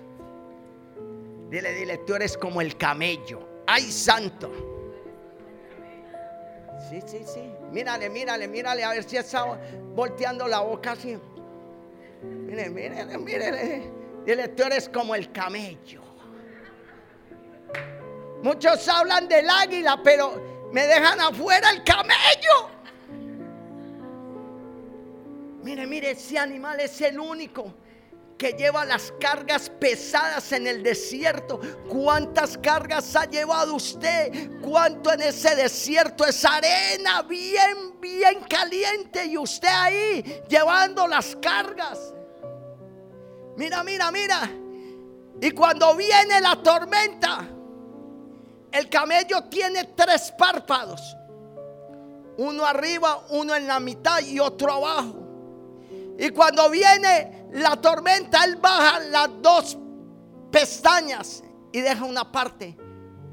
Dile, 1.51 1.73
dile, 1.73 1.99
tú 1.99 2.15
eres 2.15 2.39
como 2.39 2.61
el 2.61 2.77
camello 2.77 3.54
¡Ay, 3.67 3.91
santo! 3.91 4.51
Sí, 6.89 7.01
sí, 7.07 7.25
sí. 7.25 7.53
Mírale, 7.71 8.11
mírale, 8.11 8.47
mírale, 8.47 8.85
a 8.85 8.91
ver 8.91 9.05
si 9.05 9.17
está 9.17 9.59
volteando 9.95 10.47
la 10.47 10.61
boca 10.61 10.93
así. 10.93 11.19
Mire, 12.23 12.69
mírale, 12.71 13.19
mírale. 13.19 13.91
Dile, 14.25 14.49
tú 14.49 14.63
eres 14.65 14.89
como 14.89 15.15
el 15.15 15.33
camello. 15.33 16.03
Muchos 18.43 18.87
hablan 18.89 19.29
del 19.29 19.49
águila, 19.49 20.01
pero 20.03 20.69
me 20.73 20.87
dejan 20.87 21.21
afuera 21.21 21.71
el 21.71 21.83
camello. 21.83 22.71
Mire, 25.63 25.87
mire, 25.87 26.11
ese 26.11 26.39
animal 26.39 26.79
es 26.81 27.01
el 27.01 27.19
único 27.19 27.73
que 28.39 28.53
lleva 28.53 28.85
las 28.85 29.13
cargas 29.21 29.71
pesadas 29.71 30.53
en 30.53 30.67
el 30.67 30.83
desierto. 30.83 31.61
¿Cuántas 31.89 32.59
cargas 32.59 33.15
ha 33.17 33.25
llevado 33.25 33.75
usted? 33.75 34.61
¿Cuánto 34.61 35.13
en 35.13 35.23
ese 35.23 35.55
desierto 35.55 36.25
es 36.27 36.45
arena 36.45 37.23
bien, 37.23 38.01
bien 38.01 38.41
caliente 38.49 39.25
y 39.27 39.39
usted 39.39 39.69
ahí 39.69 40.43
llevando 40.49 41.07
las 41.07 41.37
cargas? 41.37 42.13
Mira, 43.57 43.85
mira, 43.85 44.11
mira. 44.11 44.51
Y 45.41 45.51
cuando 45.53 45.95
viene 45.95 46.41
la 46.41 46.57
tormenta, 46.57 47.49
el 48.73 48.89
camello 48.89 49.45
tiene 49.45 49.85
tres 49.97 50.33
párpados. 50.37 51.17
Uno 52.37 52.67
arriba, 52.67 53.25
uno 53.31 53.55
en 53.55 53.67
la 53.67 53.79
mitad 53.79 54.21
y 54.21 54.41
otro 54.41 54.73
abajo. 54.73 55.24
Y 56.19 56.31
cuando 56.31 56.71
viene 56.71 57.47
la 57.53 57.77
tormenta, 57.77 58.45
Él 58.45 58.57
baja 58.57 59.01
las 59.01 59.31
dos 59.41 59.79
pestañas 60.51 61.43
y 61.73 61.81
deja 61.81 62.05
una 62.05 62.31
parte 62.31 62.77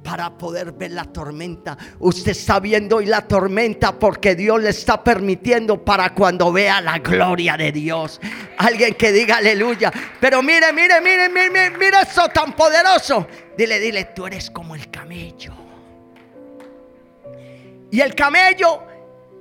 para 0.04 0.36
poder 0.38 0.72
ver 0.72 0.92
la 0.92 1.06
tormenta. 1.06 1.78
Usted 2.00 2.32
está 2.32 2.60
viendo 2.60 2.98
hoy 2.98 3.06
la 3.06 3.28
tormenta 3.28 3.98
porque 3.98 4.36
Dios 4.36 4.62
le 4.62 4.70
está 4.70 5.04
permitiendo 5.04 5.84
para 5.84 6.14
cuando 6.14 6.52
vea 6.52 6.82
la 6.82 7.00
gloria 7.00 7.56
de 7.56 7.72
Dios. 7.72 8.20
Alguien 8.58 8.96
que 8.96 9.12
diga 9.12 9.38
aleluya. 9.38 9.92
Pero 10.20 10.42
mire, 10.42 10.74
mire, 10.74 11.00
mire, 11.02 11.30
mire, 11.30 11.70
mire 11.72 12.02
eso 12.02 12.28
tan 12.30 12.56
poderoso. 12.56 13.28
Dile, 13.58 13.80
dile, 13.80 14.06
tú 14.06 14.26
eres 14.26 14.50
como 14.50 14.76
el 14.76 14.90
camello. 14.90 15.54
Y 17.92 18.00
el 18.00 18.16
camello, 18.16 18.84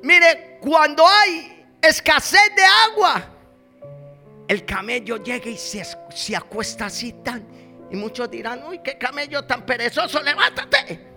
mire, 0.03 0.59
cuando 0.61 1.07
hay 1.07 1.59
escasez 1.83 2.55
de 2.57 2.62
agua, 2.64 3.24
el 4.49 4.64
camello 4.64 5.16
llega 5.16 5.49
y 5.49 5.57
se, 5.57 5.85
se 6.14 6.37
acuesta 6.37 6.87
así 6.87 7.12
tan. 7.24 7.47
Y 7.91 7.97
muchos 7.97 8.31
dirán, 8.31 8.62
uy, 8.64 8.81
qué 8.83 8.97
camello 8.99 9.45
tan 9.45 9.66
perezoso, 9.66 10.22
levántate. 10.22 11.09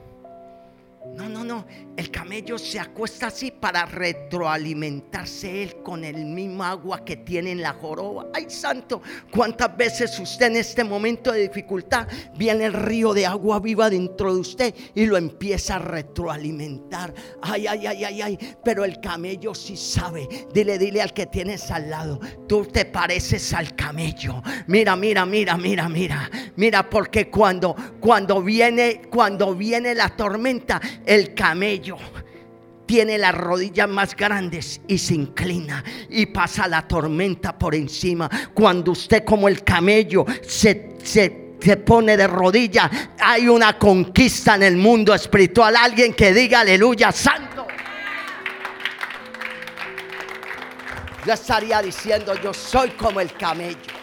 No, 1.15 1.29
no, 1.29 1.43
no. 1.43 1.65
El 1.95 2.09
camello 2.09 2.57
se 2.57 2.79
acuesta 2.79 3.27
así 3.27 3.51
para 3.51 3.85
retroalimentarse 3.85 5.61
él 5.61 5.75
con 5.83 6.03
el 6.03 6.25
mismo 6.25 6.63
agua 6.63 7.05
que 7.05 7.17
tiene 7.17 7.51
en 7.51 7.61
la 7.61 7.73
joroba. 7.73 8.27
Ay, 8.33 8.45
santo, 8.49 8.99
¿cuántas 9.29 9.77
veces 9.77 10.19
usted 10.19 10.47
en 10.47 10.55
este 10.55 10.83
momento 10.83 11.31
de 11.31 11.47
dificultad 11.47 12.07
viene 12.35 12.65
el 12.65 12.73
río 12.73 13.13
de 13.13 13.27
agua 13.27 13.59
viva 13.59 13.91
dentro 13.91 14.33
de 14.33 14.39
usted 14.39 14.75
y 14.95 15.05
lo 15.05 15.15
empieza 15.17 15.75
a 15.75 15.79
retroalimentar? 15.79 17.13
Ay, 17.43 17.67
ay, 17.67 17.85
ay, 17.85 18.03
ay, 18.05 18.21
ay. 18.23 18.55
Pero 18.63 18.83
el 18.83 18.99
camello 18.99 19.53
sí 19.53 19.77
sabe. 19.77 20.27
Dile, 20.51 20.79
dile 20.79 21.03
al 21.03 21.13
que 21.13 21.27
tienes 21.27 21.69
al 21.69 21.91
lado, 21.91 22.19
tú 22.47 22.65
te 22.65 22.85
pareces 22.85 23.53
al 23.53 23.75
camello. 23.75 24.41
Mira, 24.65 24.95
mira, 24.95 25.27
mira, 25.27 25.57
mira, 25.57 25.87
mira. 25.87 26.31
Mira, 26.55 26.89
porque 26.89 27.29
cuando, 27.29 27.75
cuando 27.99 28.41
viene, 28.41 29.03
cuando 29.11 29.53
viene 29.53 29.93
la 29.93 30.09
tormenta, 30.09 30.81
el 31.05 31.33
camello 31.33 31.97
tiene 32.85 33.17
las 33.17 33.33
rodillas 33.33 33.87
más 33.89 34.15
grandes 34.15 34.81
y 34.87 34.97
se 34.97 35.15
inclina 35.15 35.83
y 36.09 36.27
pasa 36.27 36.67
la 36.67 36.87
tormenta 36.87 37.57
por 37.57 37.75
encima. 37.75 38.29
Cuando 38.53 38.91
usted 38.91 39.23
como 39.23 39.47
el 39.47 39.63
camello 39.63 40.25
se, 40.41 40.97
se, 41.03 41.55
se 41.59 41.77
pone 41.77 42.17
de 42.17 42.27
rodillas, 42.27 42.89
hay 43.19 43.47
una 43.47 43.77
conquista 43.77 44.55
en 44.55 44.63
el 44.63 44.77
mundo 44.77 45.13
espiritual. 45.13 45.75
Alguien 45.75 46.13
que 46.13 46.33
diga 46.33 46.59
aleluya, 46.59 47.11
santo. 47.11 47.67
Yo 51.25 51.33
estaría 51.33 51.81
diciendo, 51.81 52.33
yo 52.41 52.53
soy 52.53 52.89
como 52.91 53.21
el 53.21 53.31
camello. 53.33 54.02